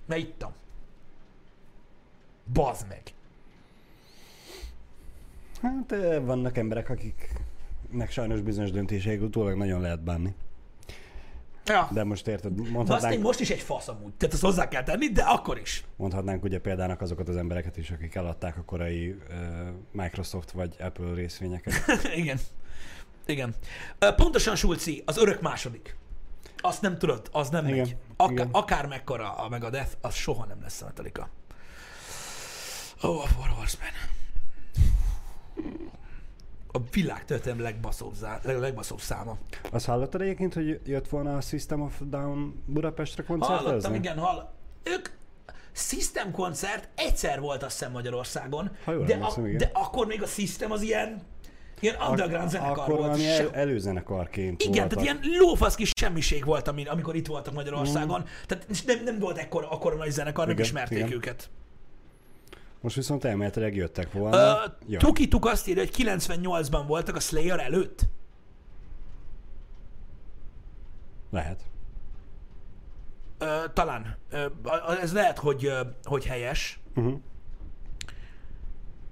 Mert 0.06 0.20
ittam. 0.20 0.52
Bazd 2.52 2.86
meg. 2.88 3.02
Hát 5.62 5.94
vannak 6.24 6.56
emberek, 6.56 6.90
akiknek 6.90 8.10
sajnos 8.10 8.40
bizonyos 8.40 8.70
döntéseik 8.70 9.22
utólag 9.22 9.56
nagyon 9.56 9.80
lehet 9.80 10.02
bánni. 10.02 10.34
Ja. 11.70 11.88
De 11.92 12.04
most 12.04 12.26
érted, 12.26 12.70
mondhatnánk, 12.70 13.22
most 13.22 13.40
is 13.40 13.50
egy 13.50 13.60
fasz 13.60 13.88
amúgy. 13.88 14.14
Tehát 14.14 14.34
azt 14.34 14.42
hozzá 14.42 14.68
kell 14.68 14.82
tenni, 14.82 15.08
de 15.08 15.22
akkor 15.22 15.58
is. 15.58 15.84
mondhatnánk 15.96 16.44
ugye 16.44 16.58
példának 16.58 17.00
azokat 17.00 17.28
az 17.28 17.36
embereket 17.36 17.76
is, 17.76 17.90
akik 17.90 18.14
eladták 18.14 18.56
a 18.56 18.62
korai 18.62 19.08
uh, 19.08 19.16
Microsoft 19.92 20.50
vagy 20.50 20.74
Apple 20.80 21.14
részvényeket. 21.14 21.74
Igen. 22.16 22.38
Igen. 23.26 23.54
Ö, 23.98 24.14
Pontosan 24.14 24.56
Sulci, 24.56 25.02
az 25.06 25.18
örök 25.18 25.40
második. 25.40 25.96
Azt 26.58 26.82
nem 26.82 26.98
tudod, 26.98 27.28
az 27.32 27.48
nem 27.48 27.66
Igen, 27.66 27.76
megy. 27.78 27.96
Ak- 28.16 28.30
igen. 28.30 28.48
akár 28.52 28.86
mekkora 28.86 29.32
a 29.32 29.48
Megadeth, 29.48 29.90
az 30.00 30.14
soha 30.14 30.44
nem 30.44 30.62
lesz 30.62 30.82
a 30.82 30.84
Metallica. 30.84 31.28
Ó, 33.04 33.08
oh, 33.08 33.22
a 33.22 33.26
Four 33.26 33.48
Horsemen. 33.48 33.92
A 36.72 36.78
világ 36.92 37.24
történelem 37.24 37.62
legbaszóbb, 37.62 38.14
zá- 38.14 38.44
leg- 38.44 38.58
legbaszóbb 38.60 39.00
száma. 39.00 39.36
Azt 39.70 39.86
hallottad 39.86 40.20
egyébként, 40.20 40.54
hogy 40.54 40.80
jött 40.84 41.08
volna 41.08 41.36
a 41.36 41.40
System 41.40 41.80
of 41.80 42.00
Down 42.00 42.62
Budapestre 42.66 43.22
koncertezni? 43.22 43.66
Hallottam, 43.66 43.94
igen, 43.94 44.18
hall. 44.18 44.52
Ők 44.82 45.08
System 45.72 46.30
koncert 46.32 46.88
egyszer 46.94 47.40
volt 47.40 47.62
azt 47.62 47.78
hiszem 47.78 47.92
Magyarországon, 47.92 48.70
Ha 48.84 48.92
jól 48.92 49.04
de, 49.04 49.14
emlékszem, 49.14 49.46
igen. 49.46 49.58
de 49.58 49.70
akkor 49.72 50.06
még 50.06 50.22
a 50.22 50.26
System 50.26 50.70
az 50.72 50.82
ilyen, 50.82 51.22
ilyen 51.80 51.94
underground 52.10 52.50
zenekar 52.50 52.78
Akkor 52.78 52.98
volt. 52.98 53.20
Se- 53.20 53.42
el, 53.42 53.50
előzenekarként 53.54 54.62
Igen, 54.62 54.72
voltak. 54.88 54.88
tehát 55.02 55.04
ilyen 55.24 55.38
lófasz 55.38 55.74
kis 55.74 55.92
semmiség 56.00 56.44
volt, 56.44 56.68
amikor 56.68 57.16
itt 57.16 57.26
voltak 57.26 57.54
Magyarországon. 57.54 58.20
Mm. 58.20 58.24
Tehát 58.46 58.66
nem, 58.86 59.04
nem 59.04 59.18
volt 59.18 59.38
ekkora, 59.38 59.70
akkora 59.70 59.96
nagy 59.96 60.10
zenekar, 60.10 60.46
nem 60.46 60.58
ismerték 60.58 60.98
igen. 60.98 61.12
őket. 61.12 61.50
Most 62.80 62.96
viszont 62.96 63.24
elméletileg 63.24 63.76
jöttek 63.76 64.12
volna. 64.12 64.54
Uh, 64.54 64.72
ja. 64.86 64.98
Tukituk 64.98 65.46
azt 65.46 65.68
írja, 65.68 65.82
hogy 65.82 65.94
98-ban 65.96 66.82
voltak 66.86 67.16
a 67.16 67.20
Slayer 67.20 67.60
előtt. 67.60 68.06
Lehet. 71.30 71.60
Uh, 73.40 73.72
talán. 73.72 74.16
Uh, 74.32 75.02
ez 75.02 75.12
lehet, 75.12 75.38
hogy, 75.38 75.66
uh, 75.66 75.78
hogy 76.04 76.26
helyes. 76.26 76.80
Uh-huh. 76.94 77.20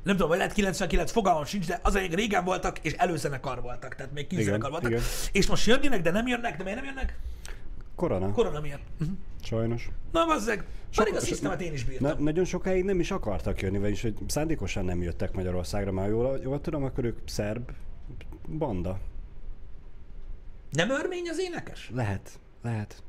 Nem 0.03 0.15
tudom, 0.15 0.29
vagy 0.29 0.39
lehet 0.39 0.53
99, 0.53 1.11
fogalmam 1.11 1.45
sincs, 1.45 1.67
de 1.67 1.81
az 1.83 1.95
egy 1.95 2.15
régen 2.15 2.45
voltak, 2.45 2.79
és 2.79 2.93
előzenekar 2.93 3.63
voltak, 3.63 3.95
tehát 3.95 4.13
még 4.13 4.27
kis 4.27 4.43
zenekar 4.43 4.71
voltak. 4.71 4.91
igen. 4.91 5.03
És 5.33 5.47
most 5.47 5.67
jönnek, 5.67 6.03
de 6.03 6.11
nem 6.11 6.27
jönnek, 6.27 6.57
de 6.57 6.63
miért 6.63 6.79
nem 6.79 6.89
jönnek? 6.89 7.19
Korona. 7.99 8.33
Korona 8.33 8.61
miatt. 8.61 8.83
Uh-huh. 9.01 9.17
Sajnos. 9.43 9.91
Na, 10.13 10.27
bazzeg, 10.27 10.65
pedig 10.97 11.15
a 11.15 11.21
szisztemet 11.21 11.61
én 11.61 11.73
is 11.73 11.85
Na, 11.85 11.89
bírtam. 11.89 12.23
nagyon 12.25 12.45
sokáig 12.45 12.85
nem 12.85 13.01
is 13.01 13.11
akartak 13.11 13.61
jönni, 13.61 13.79
vagyis 13.79 14.03
hogy 14.03 14.15
szándékosan 14.27 14.85
nem 14.85 15.03
jöttek 15.03 15.33
Magyarországra, 15.33 15.93
már 15.93 16.09
jól, 16.09 16.39
jól 16.43 16.61
tudom, 16.61 16.85
akkor 16.85 17.05
ők 17.05 17.19
szerb 17.25 17.71
banda. 18.49 18.99
Nem 20.71 20.91
örmény 20.91 21.29
az 21.29 21.41
énekes? 21.41 21.91
Lehet, 21.95 22.41
lehet. 22.63 23.03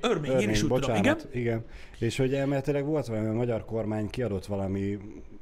Örmény, 0.00 0.40
én 0.40 0.50
is 0.50 0.62
úgy 0.62 0.68
tudom, 0.68 0.96
igen? 0.96 1.14
bocsánat, 1.14 1.34
igen. 1.34 1.64
És 1.98 2.16
hogy 2.16 2.34
elméletileg 2.34 2.84
volt 2.84 3.06
valami, 3.06 3.26
a 3.26 3.32
magyar 3.32 3.64
kormány 3.64 4.10
kiadott 4.10 4.46
valami 4.46 4.98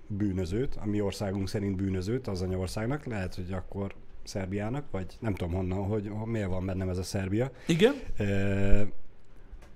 bűnözőt, 0.07 0.77
a 0.77 0.87
mi 0.87 1.01
országunk 1.01 1.49
szerint 1.49 1.77
bűnözőt 1.77 2.27
az 2.27 2.43
anyaországnak, 2.43 3.05
lehet, 3.05 3.35
hogy 3.35 3.53
akkor 3.53 3.95
Szerbiának, 4.27 4.85
vagy 4.91 5.07
nem 5.21 5.35
tudom 5.35 5.55
honnan, 5.55 5.85
hogy 5.85 6.11
miért 6.25 6.49
van 6.49 6.67
bennem 6.67 6.89
ez 6.89 6.99
a 6.99 7.03
Szerbia. 7.03 7.51
Igen. 7.67 7.95
E, 8.17 8.87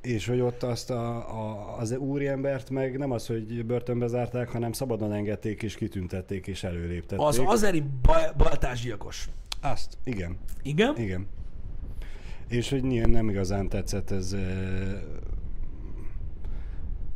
és 0.03 0.27
hogy 0.27 0.41
ott 0.41 0.63
azt 0.63 0.91
a, 0.91 1.17
a, 1.17 1.77
az 1.79 1.97
úriembert 1.97 2.71
meg 2.71 2.99
nem 2.99 3.11
az, 3.11 3.27
hogy 3.27 3.67
börtönbe 3.67 4.07
zárták, 4.07 4.49
hanem 4.49 4.73
szabadon 4.73 5.13
engedték 5.13 5.63
és 5.63 5.75
kitüntették 5.75 6.47
és 6.47 6.65
előléptették. 6.65 7.27
Az 7.27 7.43
azeri 7.45 7.83
bal- 8.03 8.37
baltásgyilkos. 8.37 9.29
Azt, 9.61 9.99
igen. 10.05 10.37
Igen? 10.63 10.97
Igen. 10.97 11.27
És 12.49 12.71
hogy 12.71 12.83
nyilván 12.83 13.11
nem 13.11 13.29
igazán 13.29 13.69
tetszett 13.69 14.11
ez 14.11 14.37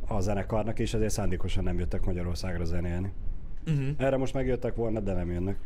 a 0.07 0.19
zenekarnak, 0.19 0.79
és 0.79 0.93
ezért 0.93 1.11
szándékosan 1.11 1.63
nem 1.63 1.79
jöttek 1.79 2.05
Magyarországra 2.05 2.65
zenélni. 2.65 3.11
Uh-huh. 3.67 3.87
Erre 3.97 4.17
most 4.17 4.33
megjöttek 4.33 4.75
volna, 4.75 4.99
de 4.99 5.13
nem 5.13 5.31
jönnek. 5.31 5.57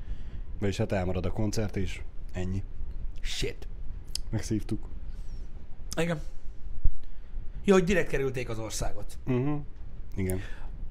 Vagyis 0.60 0.78
hát 0.78 0.92
elmarad 0.92 1.26
a 1.26 1.32
koncert, 1.32 1.76
és 1.76 2.02
ennyi. 2.34 2.64
Shit. 3.22 3.68
Megszívtuk. 4.30 4.88
Igen. 5.98 6.22
Jó, 7.64 7.74
hogy 7.74 7.84
direkt 7.84 8.10
kerülték 8.10 8.50
az 8.50 8.60
országot. 8.60 9.18
Uh-huh. 9.26 9.60
Igen. 10.16 10.40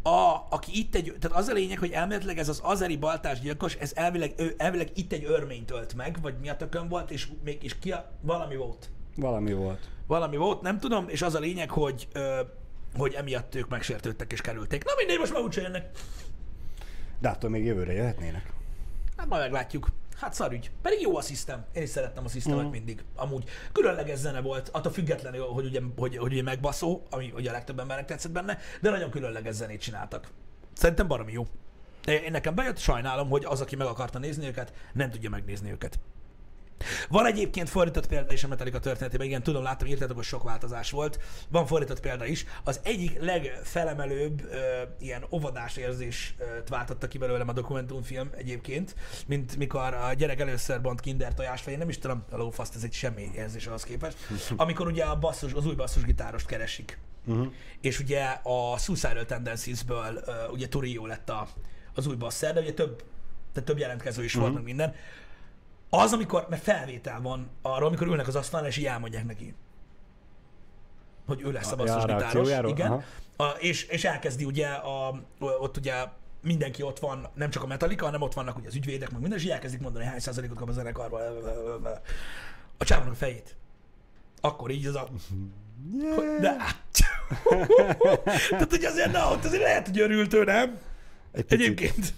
a, 0.03 0.47
aki 0.51 0.79
itt 0.79 0.95
egy, 0.95 1.17
tehát 1.21 1.37
az 1.37 1.49
a 1.49 1.53
lényeg, 1.53 1.79
hogy 1.79 1.91
elméletileg 1.91 2.39
ez 2.39 2.49
az 2.49 2.61
azeri 2.63 2.97
baltás 2.97 3.41
gyilkos, 3.41 3.75
ez 3.75 3.93
elvileg, 3.95 4.33
ő, 4.37 4.55
elvileg 4.57 4.91
itt 4.95 5.13
egy 5.13 5.25
örményt 5.25 5.71
ölt 5.71 5.95
meg, 5.95 6.19
vagy 6.23 6.35
mi 6.41 6.49
a 6.49 6.57
tökön 6.57 6.89
volt, 6.89 7.11
és 7.11 7.29
még 7.45 7.63
és 7.63 7.79
ki 7.79 7.93
a, 7.93 8.11
valami 8.21 8.57
volt. 8.57 8.91
Valami 9.17 9.53
volt. 9.53 9.89
Valami 10.07 10.37
volt, 10.37 10.63
nem 10.63 10.79
tudom, 10.79 11.09
és 11.09 11.23
az 11.23 11.35
a 11.35 11.39
lényeg, 11.39 11.71
hogy, 11.71 12.09
ö, 12.13 12.41
hogy 12.97 13.15
emiatt 13.15 13.55
ők 13.55 13.69
megsértődtek 13.69 14.33
és 14.33 14.41
kerülték. 14.41 14.85
Na 14.85 14.93
mindegy, 14.97 15.19
most 15.19 15.33
már 15.33 15.43
úgyse 15.43 15.61
jönnek. 15.61 15.91
De 17.19 17.29
attól 17.29 17.51
még 17.51 17.65
jövőre 17.65 17.93
jöhetnének. 17.93 18.53
Hát 19.19 19.29
majd 19.29 19.43
meglátjuk. 19.43 19.89
Hát 20.17 20.35
szarügy. 20.35 20.71
Pedig 20.83 21.01
jó 21.01 21.17
a 21.17 21.21
szisztem. 21.21 21.65
Én 21.73 21.83
is 21.83 21.89
szerettem 21.89 22.25
a 22.25 22.29
szisztemet 22.29 22.65
mm. 22.65 22.71
mindig. 22.71 23.05
Amúgy 23.17 23.45
különleges 23.73 24.19
zene 24.19 24.41
volt, 24.41 24.69
attól 24.69 24.93
függetlenül, 24.93 25.45
hogy 25.45 25.65
ugye, 25.65 25.81
hogy, 25.97 26.17
hogy 26.17 26.33
ugye 26.33 26.43
megbaszó, 26.43 27.03
ami 27.11 27.33
ugye 27.37 27.49
a 27.49 27.53
legtöbb 27.53 27.79
embernek 27.79 28.07
tetszett 28.07 28.33
benne, 28.33 28.59
de 28.81 28.91
nagyon 28.91 29.11
különleges 29.11 29.55
zenét 29.55 29.81
csináltak. 29.81 30.29
Szerintem 30.73 31.09
baromi 31.09 31.33
jó. 31.33 31.47
Én 32.05 32.31
nekem 32.31 32.55
bejött, 32.55 32.79
sajnálom, 32.79 33.29
hogy 33.29 33.45
az, 33.45 33.61
aki 33.61 33.77
meg 33.77 33.87
akarta 33.87 34.19
nézni 34.19 34.47
őket, 34.47 34.73
nem 34.93 35.11
tudja 35.11 35.31
megnézni 35.31 35.71
őket. 35.71 35.99
Van 37.09 37.27
egyébként 37.27 37.69
fordított 37.69 38.07
példa 38.07 38.33
is 38.33 38.45
a 38.45 38.49
Metallica 38.49 38.79
történetében, 38.79 39.27
igen, 39.27 39.43
tudom, 39.43 39.63
láttam, 39.63 39.89
írtátok, 39.89 40.17
hogy 40.17 40.25
sok 40.25 40.43
változás 40.43 40.91
volt. 40.91 41.19
Van 41.49 41.67
fordított 41.67 42.01
példa 42.01 42.25
is. 42.25 42.45
Az 42.65 42.81
egyik 42.83 43.21
legfelemelőbb 43.21 44.49
ö, 44.51 44.83
ilyen 44.99 45.25
ovadás 45.29 45.77
érzést 45.77 46.35
váltotta 46.69 47.09
ki 47.09 47.19
belőlem 47.19 47.49
a 47.49 47.53
dokumentumfilm 47.53 48.31
egyébként, 48.37 48.95
mint 49.27 49.57
mikor 49.57 49.95
a 49.95 50.13
gyerek 50.13 50.41
először 50.41 50.81
bont 50.81 51.01
kinder 51.01 51.35
tojást, 51.35 51.65
vagy 51.65 51.73
én 51.73 51.79
nem 51.79 51.89
is 51.89 51.99
tudom, 51.99 52.25
a 52.31 52.37
lófaszt, 52.37 52.75
ez 52.75 52.83
egy 52.83 52.93
semmi 52.93 53.31
érzés 53.35 53.67
ahhoz 53.67 53.83
képest. 53.83 54.17
Amikor 54.57 54.87
ugye 54.87 55.05
a 55.05 55.19
basszus, 55.19 55.53
az 55.53 55.67
új 55.67 55.75
basszusgitárost 55.75 56.47
keresik. 56.47 56.99
Uh-huh. 57.27 57.53
És 57.81 58.01
ugye 58.01 58.25
a 58.43 58.79
Suicidal 58.79 59.25
Tendencies-ből 59.25 60.23
uh, 60.27 60.53
ugye 60.53 60.69
Turio 60.69 61.07
lett 61.07 61.31
a, 61.31 61.49
az 61.95 62.07
új 62.07 62.15
basszer, 62.15 62.55
de 62.55 62.61
ugye 62.61 62.73
több, 62.73 63.03
tehát 63.53 63.69
több 63.69 63.79
jelentkező 63.79 64.25
is 64.25 64.35
uh-huh. 64.35 64.43
volt, 64.43 64.55
meg 64.55 64.65
minden. 64.65 64.95
Az, 65.91 66.13
amikor, 66.13 66.47
mert 66.49 66.63
felvétel 66.63 67.21
van 67.21 67.51
arról, 67.63 67.89
amikor 67.89 68.07
ülnek 68.07 68.29
az 68.29 68.37
asztalon, 68.37 68.67
és 68.67 68.77
így 68.77 68.87
elmondják 68.87 69.25
neki, 69.25 69.55
hogy 71.27 71.43
ő 71.43 71.53
lesz 71.53 71.73
a 71.73 71.77
basszusgitáros. 71.77 72.71
Igen. 72.71 73.05
A, 73.37 73.45
és, 73.45 73.85
és 73.85 74.05
elkezdi 74.05 74.45
ugye, 74.45 74.67
a, 74.69 75.21
ott 75.39 75.77
ugye 75.77 75.95
mindenki 76.43 76.83
ott 76.83 76.99
van, 76.99 77.29
nem 77.35 77.51
csak 77.51 77.63
a 77.63 77.67
Metallica, 77.67 78.05
hanem 78.05 78.21
ott 78.21 78.35
vannak 78.35 78.57
ugye 78.57 78.69
az 78.69 78.75
ügyvédek, 78.75 79.11
meg 79.11 79.21
minden, 79.21 79.39
és 79.39 79.45
elkezdik 79.45 79.81
mondani, 79.81 80.05
hány 80.05 80.19
százalékot 80.19 80.57
kap 80.57 80.69
a 80.69 80.73
zenekarban. 80.73 81.21
A 82.79 82.85
csávónak 82.85 83.13
a 83.13 83.17
fejét. 83.17 83.57
Akkor 84.41 84.71
így 84.71 84.87
az 84.87 84.95
a... 84.95 85.09
Yeah. 85.99 86.41
De, 86.41 86.57
Tehát, 88.51 88.71
hogy 88.71 88.85
azért, 88.85 89.13
na, 89.13 89.31
ott 89.31 89.45
azért 89.45 89.63
lehet, 89.63 89.87
hogy 89.87 90.01
örült 90.01 90.35
ő, 90.35 90.45
nem? 90.45 90.79
Egy 91.33 91.45
Egyébként. 91.49 92.15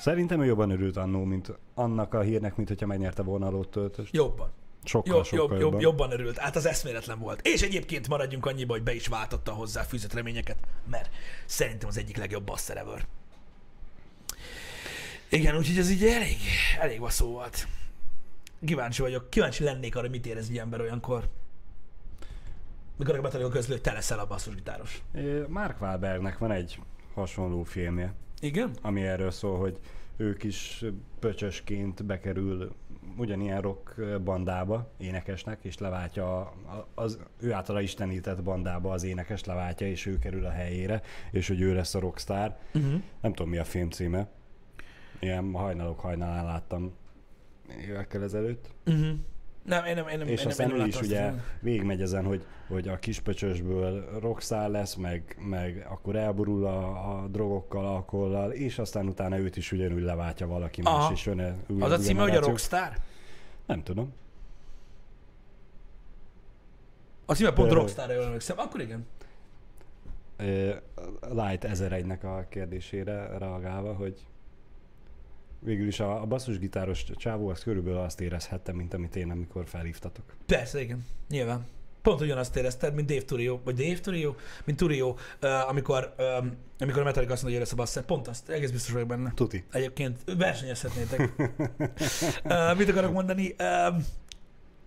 Szerintem 0.00 0.40
ő 0.40 0.44
jobban 0.44 0.70
örült 0.70 0.96
annó, 0.96 1.24
mint 1.24 1.52
annak 1.74 2.14
a 2.14 2.20
hírnek, 2.20 2.56
mint 2.56 2.68
hogyha 2.68 2.86
megnyerte 2.86 3.22
volna 3.22 3.46
a 3.46 3.50
lottöltöst. 3.50 4.14
Jobban. 4.14 4.50
Sokkal, 4.84 5.14
jobb, 5.14 5.24
sokkal 5.24 5.48
jobb, 5.48 5.60
jobban. 5.60 5.80
jobban 5.80 6.10
örült. 6.10 6.38
Hát 6.38 6.56
az 6.56 6.66
eszméletlen 6.66 7.18
volt. 7.18 7.46
És 7.46 7.62
egyébként 7.62 8.08
maradjunk 8.08 8.46
annyiba, 8.46 8.72
hogy 8.72 8.82
be 8.82 8.94
is 8.94 9.06
váltotta 9.06 9.52
hozzá 9.52 9.82
fűzött 9.82 10.12
reményeket, 10.12 10.56
mert 10.90 11.10
szerintem 11.46 11.88
az 11.88 11.98
egyik 11.98 12.16
legjobb 12.16 12.44
basser 12.44 12.76
ever. 12.76 13.06
Igen, 15.28 15.56
úgyhogy 15.56 15.78
ez 15.78 15.90
így 15.90 16.04
elég, 16.04 16.36
elég 16.80 17.00
szó 17.08 17.30
volt. 17.30 17.66
Kíváncsi 18.64 19.02
vagyok, 19.02 19.30
kíváncsi 19.30 19.64
lennék 19.64 19.96
arra, 19.96 20.08
mit 20.08 20.26
érez 20.26 20.48
egy 20.48 20.58
ember 20.58 20.80
olyankor. 20.80 21.28
Mikor 22.96 23.18
a 23.18 23.20
Metallica 23.20 23.50
közlő, 23.50 23.78
te 23.78 23.92
leszel 23.92 24.18
a 24.18 24.26
basszusgitáros. 24.26 25.02
Mark 25.48 25.80
Wahlbergnek 25.80 26.38
van 26.38 26.50
egy 26.50 26.80
hasonló 27.14 27.62
filmje. 27.62 28.14
Igen? 28.40 28.70
Ami 28.82 29.02
erről 29.02 29.30
szól, 29.30 29.58
hogy 29.58 29.78
ők 30.16 30.42
is 30.42 30.84
pöcsösként 31.18 32.04
bekerül 32.04 32.72
ugyanilyen 33.16 33.60
rock 33.60 34.20
bandába, 34.24 34.90
énekesnek, 34.98 35.58
és 35.62 35.78
leváltja 35.78 36.52
az 36.94 37.18
ő 37.40 37.52
általa 37.52 37.80
istenített 37.80 38.42
bandába 38.42 38.92
az 38.92 39.02
énekes 39.02 39.44
leváltja, 39.44 39.86
és 39.86 40.06
ő 40.06 40.18
kerül 40.18 40.44
a 40.44 40.50
helyére, 40.50 41.02
és 41.30 41.48
hogy 41.48 41.60
ő 41.60 41.74
lesz 41.74 41.94
a 41.94 42.00
rockstar. 42.00 42.56
Uh-huh. 42.74 43.02
Nem 43.20 43.32
tudom, 43.32 43.50
mi 43.50 43.58
a 43.58 43.64
film 43.64 43.90
címe. 43.90 44.28
Ilyen 45.18 45.52
hajnalok 45.52 46.00
hajnalán 46.00 46.44
láttam 46.44 46.92
évekkel 47.80 48.22
ezelőtt. 48.22 48.70
Uh-huh. 48.86 49.18
Nem, 49.70 49.84
én 49.84 49.94
nem, 49.94 50.08
én 50.08 50.18
nem, 50.18 50.28
És 50.28 50.40
én 50.40 50.46
aztán 50.46 50.68
nem, 50.68 50.80
ő 50.80 50.86
is 50.86 51.00
ugye 51.00 51.32
végigmegy 51.60 52.02
ezen, 52.02 52.24
hogy, 52.24 52.46
hogy 52.68 52.88
a 52.88 52.98
kispöcsösből 52.98 54.18
rockstar 54.20 54.70
lesz, 54.70 54.94
meg, 54.94 55.36
meg 55.38 55.86
akkor 55.88 56.16
elborul 56.16 56.66
a, 56.66 56.88
a 57.12 57.26
drogokkal, 57.26 57.86
alkollal, 57.86 58.50
és 58.52 58.78
aztán 58.78 59.06
utána 59.06 59.38
őt 59.38 59.56
is 59.56 59.72
ugyanúgy 59.72 60.02
leváltja 60.02 60.46
valaki 60.46 60.80
Aha. 60.84 60.98
más, 60.98 61.10
és 61.12 61.26
jön 61.26 61.56
Az 61.80 61.90
a 61.90 61.98
címe, 61.98 62.22
hogy 62.22 62.36
a 62.36 62.40
rockstar? 62.40 62.92
Nem 63.66 63.82
tudom. 63.82 64.12
A 67.26 67.34
címe 67.34 67.52
pont 67.52 67.72
rockstar 67.72 68.10
jól 68.10 68.24
emlékszem, 68.24 68.58
akkor 68.58 68.80
igen. 68.80 69.06
Light 71.30 71.66
1001-nek 71.68 72.20
a 72.22 72.48
kérdésére 72.48 73.38
reagálva, 73.38 73.94
hogy 73.94 74.26
végül 75.60 75.86
is 75.86 76.00
a, 76.00 76.22
a 76.22 76.26
basszusgitáros 76.26 77.04
csávó 77.16 77.48
az 77.48 77.62
körülbelül 77.62 77.98
azt 77.98 78.20
érezhette, 78.20 78.72
mint 78.72 78.94
amit 78.94 79.16
én, 79.16 79.30
amikor 79.30 79.66
felhívtatok. 79.66 80.24
Persze, 80.46 80.80
igen. 80.80 81.06
Nyilván. 81.28 81.66
Pont 82.02 82.20
ugyanazt 82.20 82.56
érezted, 82.56 82.94
mint 82.94 83.08
Dave 83.08 83.22
Turio, 83.22 83.60
vagy 83.64 83.74
Dave 83.74 83.98
Turio, 83.98 84.34
mint 84.64 84.78
Turio, 84.78 85.08
uh, 85.08 85.68
amikor, 85.68 86.14
um, 86.18 86.56
amikor 86.78 87.00
a 87.00 87.04
Metallica 87.04 87.32
azt 87.32 87.42
mondja, 87.42 87.60
hogy 87.60 87.68
lesz 87.68 87.78
a 87.78 87.82
basszer. 87.82 88.02
Pont 88.04 88.28
azt, 88.28 88.48
egész 88.48 88.70
biztos 88.70 88.92
vagyok 88.92 89.08
benne. 89.08 89.32
Tuti. 89.34 89.64
Egyébként 89.72 90.18
versenyezhetnétek. 90.36 91.20
uh, 92.44 92.76
mit 92.76 92.88
akarok 92.88 93.12
mondani? 93.12 93.54
Uh, 93.58 94.02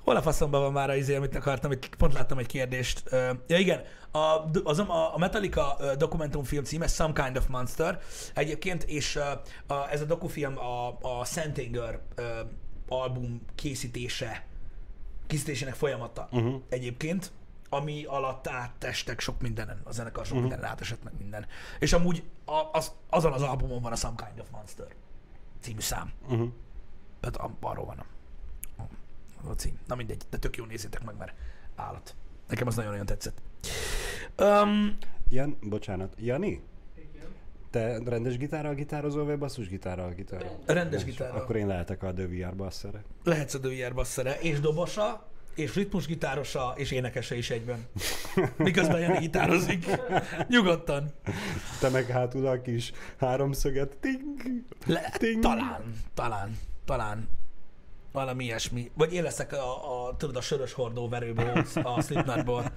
Hol 0.03 0.15
a 0.15 0.21
faszomban 0.21 0.61
van 0.61 0.71
már 0.71 0.89
az 0.89 0.95
izé, 0.95 1.15
amit 1.15 1.35
akartam, 1.35 1.71
itt 1.71 1.95
pont 1.95 2.13
láttam 2.13 2.37
egy 2.37 2.45
kérdést. 2.45 3.09
Ja 3.47 3.57
igen, 3.57 3.81
a, 4.11 4.41
az, 4.63 4.79
a, 4.79 5.13
a 5.13 5.17
Metallica 5.17 5.77
dokumentumfilm 5.97 6.63
címe 6.63 6.87
Some 6.87 7.13
Kind 7.23 7.37
of 7.37 7.47
Monster 7.47 7.99
egyébként, 8.33 8.83
és 8.83 9.19
a, 9.67 9.89
ez 9.89 10.01
a 10.01 10.05
dokufilm 10.05 10.57
a, 10.57 10.87
a 10.87 11.25
Sentinger 11.25 11.99
uh, 12.17 12.25
album 12.87 13.41
készítése, 13.55 14.45
készítésének 15.27 15.73
folyamata 15.73 16.27
uh-huh. 16.31 16.61
egyébként, 16.69 17.31
ami 17.69 18.03
alatt 18.05 18.47
áttestek 18.47 19.19
sok 19.19 19.41
mindenen, 19.41 19.81
a 19.83 19.91
zenekar 19.91 20.25
sok 20.25 20.35
uh-huh. 20.35 20.49
mindenen 20.49 20.71
átesett 20.71 21.03
meg 21.03 21.13
minden. 21.17 21.45
És 21.79 21.93
amúgy 21.93 22.23
a, 22.45 22.61
az, 22.71 22.91
azon 23.09 23.31
az 23.31 23.41
albumon 23.41 23.81
van 23.81 23.91
a 23.91 23.95
Some 23.95 24.15
Kind 24.15 24.39
of 24.39 24.47
Monster 24.51 24.87
című 25.61 25.79
szám. 25.79 26.11
Uh-huh. 26.23 26.47
Tehát 27.19 27.51
arról 27.59 27.85
van 27.85 28.05
a 29.49 29.53
cím. 29.53 29.79
Na 29.87 29.95
mindegy, 29.95 30.21
de 30.29 30.37
tök 30.37 30.57
jó 30.57 30.65
nézzétek 30.65 31.03
meg, 31.03 31.15
mert 31.17 31.33
állat. 31.75 32.15
Nekem 32.47 32.67
az 32.67 32.75
nagyon-nagyon 32.75 33.05
tetszett. 33.05 33.41
Um, 34.39 34.97
Jan, 35.29 35.57
bocsánat, 35.61 36.15
Jani? 36.17 36.61
Te 37.69 37.99
rendes 38.05 38.37
gitárral 38.37 38.73
gitározol, 38.73 39.25
vagy 39.25 39.37
basszus 39.37 39.67
gitárral 39.67 40.11
gitározol? 40.11 40.59
Rendes 40.65 41.03
gitárral. 41.03 41.41
Akkor 41.41 41.55
én 41.55 41.67
lehetek 41.67 42.03
a 42.03 42.13
The 42.13 42.25
VR 42.27 42.55
basszere. 42.55 43.03
Lehetsz 43.23 43.53
a 43.53 43.59
The 43.59 43.69
VR 43.69 43.93
basszere, 43.93 44.39
és 44.39 44.59
dobosa, 44.59 45.27
és 45.55 45.75
ritmusgitárosa, 45.75 46.73
és 46.75 46.91
énekese 46.91 47.35
is 47.35 47.49
egyben. 47.49 47.85
Miközben 48.57 48.99
Jani 48.99 49.17
gitározik. 49.17 49.85
Nyugodtan. 50.47 51.11
Te 51.79 51.89
meg 51.89 52.05
hátul 52.05 52.47
a 52.47 52.61
kis 52.61 52.91
háromszöget. 53.17 53.97
Ting, 53.99 54.41
Le, 54.85 55.13
ting. 55.17 55.41
Talán, 55.41 55.81
talán, 56.13 56.57
talán. 56.85 57.27
Valami 58.13 58.43
ilyesmi. 58.43 58.91
Vagy 58.93 59.13
én 59.13 59.23
leszek 59.23 59.53
a, 59.53 60.07
a, 60.07 60.15
tudod, 60.15 60.35
a 60.35 60.41
sörös 60.41 60.73
hordó 60.73 61.09
verőből, 61.09 61.65
a 61.83 62.01
Slipknotból. 62.01 62.71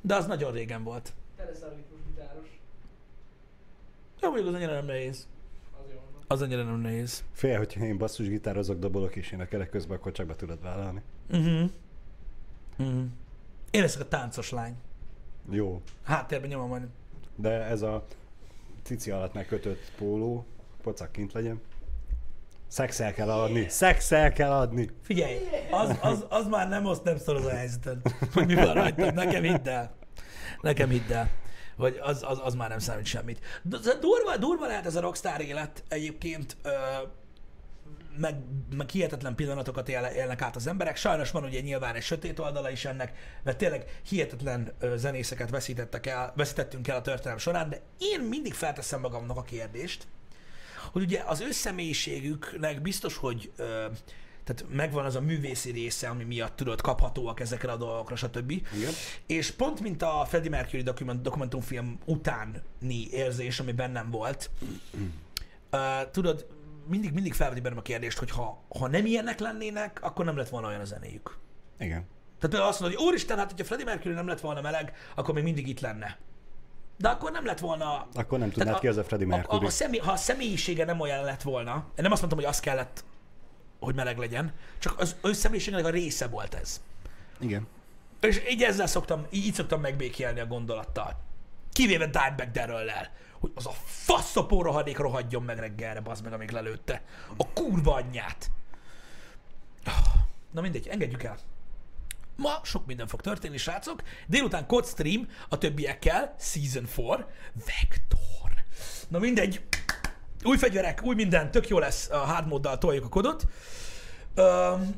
De 0.00 0.14
az 0.14 0.26
nagyon 0.26 0.52
régen 0.52 0.82
volt. 0.82 1.12
Te 1.36 1.44
leszel 1.44 1.74
gitáros. 2.06 2.60
Jó, 4.20 4.28
mondjuk 4.28 4.48
az 4.48 4.54
annyira 4.54 4.72
nem 4.72 4.84
nehéz. 4.84 5.26
Az 6.26 6.42
annyira 6.42 6.62
nem 6.62 6.80
nehéz. 6.80 7.24
Fél, 7.32 7.56
hogyha 7.56 7.84
én 7.84 8.04
gitározok, 8.16 8.78
dobolok 8.78 9.16
és 9.16 9.32
énekelek 9.32 9.70
közben, 9.70 9.96
akkor 9.96 10.12
csak 10.12 10.26
be 10.26 10.34
tudod 10.34 10.62
vállalni. 10.62 11.02
Uh-huh. 11.30 11.70
Uh-huh. 12.78 13.04
Én 13.70 13.80
leszek 13.80 14.00
a 14.00 14.08
táncos 14.08 14.50
lány. 14.50 14.76
Jó. 15.50 15.82
Háttérben 16.02 16.48
nyomom 16.48 16.68
majd. 16.68 16.86
De 17.36 17.50
ez 17.50 17.82
a 17.82 18.04
cici 18.82 19.10
alatt 19.10 19.32
megkötött 19.34 19.92
póló, 19.96 20.44
pocak 20.82 21.12
kint 21.12 21.32
legyen. 21.32 21.60
Szexel 22.68 23.12
kell 23.12 23.30
adni. 23.30 23.68
Szexel 23.68 24.32
kell 24.32 24.50
adni. 24.50 24.90
Figyelj, 25.02 25.36
az, 25.70 25.96
az, 26.00 26.24
az 26.28 26.46
már 26.46 26.68
nem 26.68 26.86
azt 26.86 27.04
nem 27.04 27.18
szoroz 27.18 27.44
a 27.44 27.50
helyzeted, 27.50 27.98
hogy 28.32 28.46
mi 28.46 28.54
van 28.54 28.74
rajta. 28.74 29.10
Nekem 29.10 29.42
hidd 29.42 29.68
el. 29.68 29.94
Nekem 30.60 30.88
hidd 30.88 31.12
el. 31.12 31.30
Vagy 31.76 31.98
az, 32.02 32.24
az, 32.26 32.40
az 32.44 32.54
már 32.54 32.68
nem 32.68 32.78
számít 32.78 33.06
semmit. 33.06 33.40
De 33.62 33.78
durva, 34.00 34.36
durva 34.36 34.66
lehet 34.66 34.86
ez 34.86 34.96
a 34.96 35.00
rockstar 35.00 35.40
élet 35.40 35.84
egyébként. 35.88 36.56
Ö, 36.62 36.70
meg, 38.16 38.34
meg 38.76 38.88
hihetetlen 38.88 39.34
pillanatokat 39.34 39.88
él, 39.88 40.04
élnek 40.04 40.42
át 40.42 40.56
az 40.56 40.66
emberek. 40.66 40.96
Sajnos 40.96 41.30
van 41.30 41.44
ugye 41.44 41.60
nyilván 41.60 41.94
egy 41.94 42.02
sötét 42.02 42.38
oldala 42.38 42.70
is 42.70 42.84
ennek, 42.84 43.12
mert 43.42 43.58
tényleg 43.58 44.00
hihetetlen 44.08 44.72
zenészeket 44.94 45.50
veszítettek 45.50 46.06
el, 46.06 46.32
veszítettünk 46.36 46.88
el 46.88 46.96
a 46.96 47.00
történelem 47.00 47.38
során, 47.38 47.68
de 47.68 47.80
én 47.98 48.20
mindig 48.20 48.54
felteszem 48.54 49.00
magamnak 49.00 49.36
a 49.36 49.42
kérdést, 49.42 50.06
hogy 50.92 51.02
ugye 51.02 51.22
az 51.26 51.40
ő 51.40 51.50
személyiségüknek 51.50 52.82
biztos, 52.82 53.16
hogy 53.16 53.50
ö, 53.56 53.86
tehát 54.44 54.64
megvan 54.72 55.04
az 55.04 55.14
a 55.14 55.20
művészi 55.20 55.70
része, 55.70 56.08
ami 56.08 56.24
miatt 56.24 56.56
tudod, 56.56 56.80
kaphatóak 56.80 57.40
ezekre 57.40 57.72
a 57.72 57.76
dolgokra, 57.76 58.16
stb. 58.16 58.50
Igen. 58.50 58.92
És 59.26 59.50
pont 59.50 59.80
mint 59.80 60.02
a 60.02 60.24
Freddie 60.28 60.50
Mercury 60.50 60.82
dokument, 60.82 61.22
dokumentumfilm 61.22 61.98
utáni 62.04 63.08
érzés, 63.10 63.60
ami 63.60 63.72
bennem 63.72 64.10
volt, 64.10 64.50
uh, 65.72 66.10
tudod, 66.10 66.46
mindig, 66.86 67.12
mindig 67.12 67.34
felveti 67.34 67.60
bennem 67.60 67.78
a 67.78 67.82
kérdést, 67.82 68.18
hogy 68.18 68.30
ha, 68.30 68.64
ha 68.78 68.88
nem 68.88 69.06
ilyenek 69.06 69.38
lennének, 69.38 69.98
akkor 70.02 70.24
nem 70.24 70.36
lett 70.36 70.48
volna 70.48 70.68
olyan 70.68 70.80
a 70.80 70.84
zenéjük. 70.84 71.38
Igen. 71.78 72.06
Tehát 72.38 72.50
például 72.50 72.70
azt 72.70 72.80
mondod, 72.80 72.98
hogy 72.98 73.08
úristen, 73.08 73.38
hát 73.38 73.50
hogyha 73.50 73.64
Freddie 73.64 73.86
Mercury 73.86 74.14
nem 74.14 74.26
lett 74.26 74.40
volna 74.40 74.60
meleg, 74.60 74.92
akkor 75.14 75.34
még 75.34 75.44
mindig 75.44 75.68
itt 75.68 75.80
lenne. 75.80 76.18
De 76.98 77.08
akkor 77.08 77.30
nem 77.30 77.44
lett 77.44 77.58
volna... 77.58 78.06
Akkor 78.14 78.38
nem 78.38 78.50
tudnád 78.50 78.78
ki, 78.78 78.88
az 78.88 78.96
a 78.96 79.04
Freddie 79.04 79.26
a, 79.28 79.32
a, 79.32 79.36
Mercury. 79.36 79.66
a 79.66 79.70
személy, 79.70 80.00
ha 80.00 80.12
a 80.12 80.16
személyisége 80.16 80.84
nem 80.84 81.00
olyan 81.00 81.24
lett 81.24 81.42
volna, 81.42 81.72
én 81.74 82.02
nem 82.02 82.12
azt 82.12 82.20
mondtam, 82.20 82.42
hogy 82.42 82.48
az 82.48 82.60
kellett, 82.60 83.04
hogy 83.80 83.94
meleg 83.94 84.18
legyen, 84.18 84.52
csak 84.78 84.98
az 84.98 85.16
ő 85.22 85.32
személyiségének 85.32 85.86
a 85.86 85.90
része 85.90 86.26
volt 86.26 86.54
ez. 86.54 86.80
Igen. 87.40 87.66
És 88.20 88.42
így 88.50 88.62
ezzel 88.62 88.86
szoktam, 88.86 89.26
így, 89.30 89.46
így 89.46 89.54
szoktam 89.54 89.80
megbékélni 89.80 90.40
a 90.40 90.46
gondolattal. 90.46 91.20
Kivéve 91.72 92.06
Dimebag 92.06 92.50
Darrell-lel, 92.50 93.10
hogy 93.40 93.52
az 93.54 93.66
a 93.66 93.72
faszopó 93.84 94.62
rohadék 94.62 94.98
rohadjon 94.98 95.42
meg 95.42 95.58
reggelre, 95.58 96.00
bazd 96.00 96.24
meg, 96.24 96.32
amíg 96.32 96.50
lelőtte. 96.50 97.02
A 97.36 97.48
kurva 97.52 97.94
anyját. 97.94 98.50
Na 100.50 100.60
mindegy, 100.60 100.88
engedjük 100.88 101.22
el. 101.22 101.38
Ma 102.42 102.60
sok 102.62 102.86
minden 102.86 103.06
fog 103.06 103.20
történni, 103.20 103.56
srácok. 103.56 104.02
Délután 104.26 104.66
Code 104.66 104.86
Stream 104.86 105.28
a 105.48 105.58
többiekkel, 105.58 106.34
Season 106.38 106.88
4, 106.96 107.24
Vector. 107.52 108.64
Na 109.08 109.18
mindegy, 109.18 109.62
új 110.44 110.56
fegyverek, 110.56 111.00
új 111.04 111.14
minden, 111.14 111.50
tök 111.50 111.68
jó 111.68 111.78
lesz 111.78 112.10
a 112.10 112.16
hard 112.16 112.46
móddal 112.46 112.78
toljuk 112.78 113.04
a 113.04 113.08
kodot. 113.08 113.46
Öm, 114.34 114.94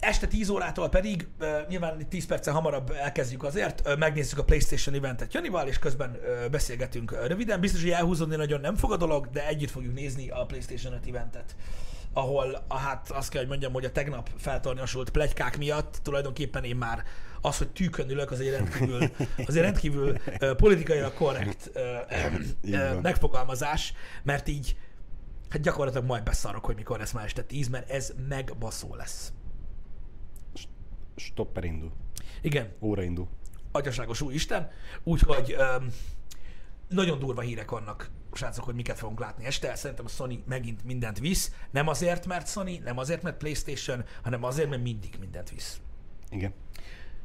este 0.00 0.26
10 0.26 0.48
órától 0.48 0.88
pedig, 0.88 1.28
uh, 1.40 1.68
nyilván 1.68 2.00
itt 2.00 2.08
10 2.08 2.26
perccel 2.26 2.52
hamarabb 2.52 2.90
elkezdjük 2.90 3.42
azért, 3.42 3.88
uh, 3.88 3.98
megnézzük 3.98 4.38
a 4.38 4.44
PlayStation 4.44 4.94
eventet 4.94 5.34
Janival, 5.34 5.68
és 5.68 5.78
közben 5.78 6.10
uh, 6.10 6.50
beszélgetünk 6.50 7.26
röviden. 7.26 7.60
Biztos, 7.60 7.82
hogy 7.82 7.90
elhúzódni 7.90 8.36
nagyon 8.36 8.60
nem 8.60 8.76
fog 8.76 8.92
a 8.92 8.96
dolog, 8.96 9.30
de 9.30 9.46
együtt 9.46 9.70
fogjuk 9.70 9.94
nézni 9.94 10.28
a 10.28 10.44
PlayStation 10.44 10.92
5 10.92 11.06
eventet 11.06 11.56
ahol 12.16 12.64
a, 12.68 12.76
hát 12.76 13.10
azt 13.10 13.30
kell, 13.30 13.40
hogy 13.40 13.48
mondjam, 13.48 13.72
hogy 13.72 13.84
a 13.84 13.92
tegnap 13.92 14.30
feltornyosult 14.36 15.10
plegykák 15.10 15.58
miatt 15.58 15.98
tulajdonképpen 16.02 16.64
én 16.64 16.76
már 16.76 17.04
az, 17.40 17.58
hogy 17.58 17.68
tűkön 17.68 18.10
ülök, 18.10 18.30
az 18.30 18.40
egy 18.40 18.50
rendkívül, 18.50 19.02
az 19.46 19.56
egy 19.56 19.62
rendkívül 19.62 20.10
uh, 20.10 20.54
politikailag 20.54 21.14
korrekt 21.14 21.70
uh, 21.74 21.82
uh, 22.62 23.00
megfogalmazás, 23.00 23.92
mert 24.22 24.48
így 24.48 24.76
hát 25.48 25.60
gyakorlatilag 25.62 26.06
majd 26.06 26.22
beszarok, 26.22 26.64
hogy 26.64 26.76
mikor 26.76 26.98
lesz 26.98 27.12
már 27.12 27.24
este 27.24 27.42
10, 27.42 27.68
mert 27.68 27.90
ez 27.90 28.12
megbaszó 28.28 28.94
lesz. 28.94 29.32
Stopper 31.16 31.64
indul. 31.64 31.92
Igen, 32.42 32.72
Óra 32.80 33.02
indul. 33.02 33.28
atyaságos 33.72 34.20
új 34.20 34.34
Isten, 34.34 34.70
úgyhogy 35.02 35.56
nagyon 36.88 37.18
durva 37.18 37.40
hírek 37.40 37.70
vannak, 37.70 38.10
srácok, 38.36 38.64
hogy 38.64 38.74
miket 38.74 38.98
fogunk 38.98 39.20
látni 39.20 39.44
este. 39.44 39.74
Szerintem 39.74 40.04
a 40.04 40.08
Sony 40.08 40.42
megint 40.46 40.84
mindent 40.84 41.18
visz. 41.18 41.52
Nem 41.70 41.88
azért, 41.88 42.26
mert 42.26 42.48
Sony, 42.48 42.80
nem 42.84 42.98
azért, 42.98 43.22
mert 43.22 43.36
PlayStation, 43.36 44.04
hanem 44.22 44.44
azért, 44.44 44.68
mert 44.68 44.82
mindig 44.82 45.16
mindent 45.20 45.50
visz. 45.50 45.80
Igen. 46.30 46.52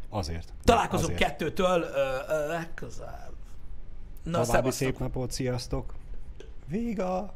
Azért. 0.09 0.53
Találkozunk 0.64 1.14
Azért. 1.14 1.30
kettőtől 1.30 1.82
ö, 1.82 2.18
ö, 2.28 2.47
legközelebb. 2.47 3.34
Na, 4.24 4.41
További 4.41 4.72
szép 4.72 4.99
napot, 4.99 5.32
sziasztok! 5.32 5.93
Véga! 6.68 7.34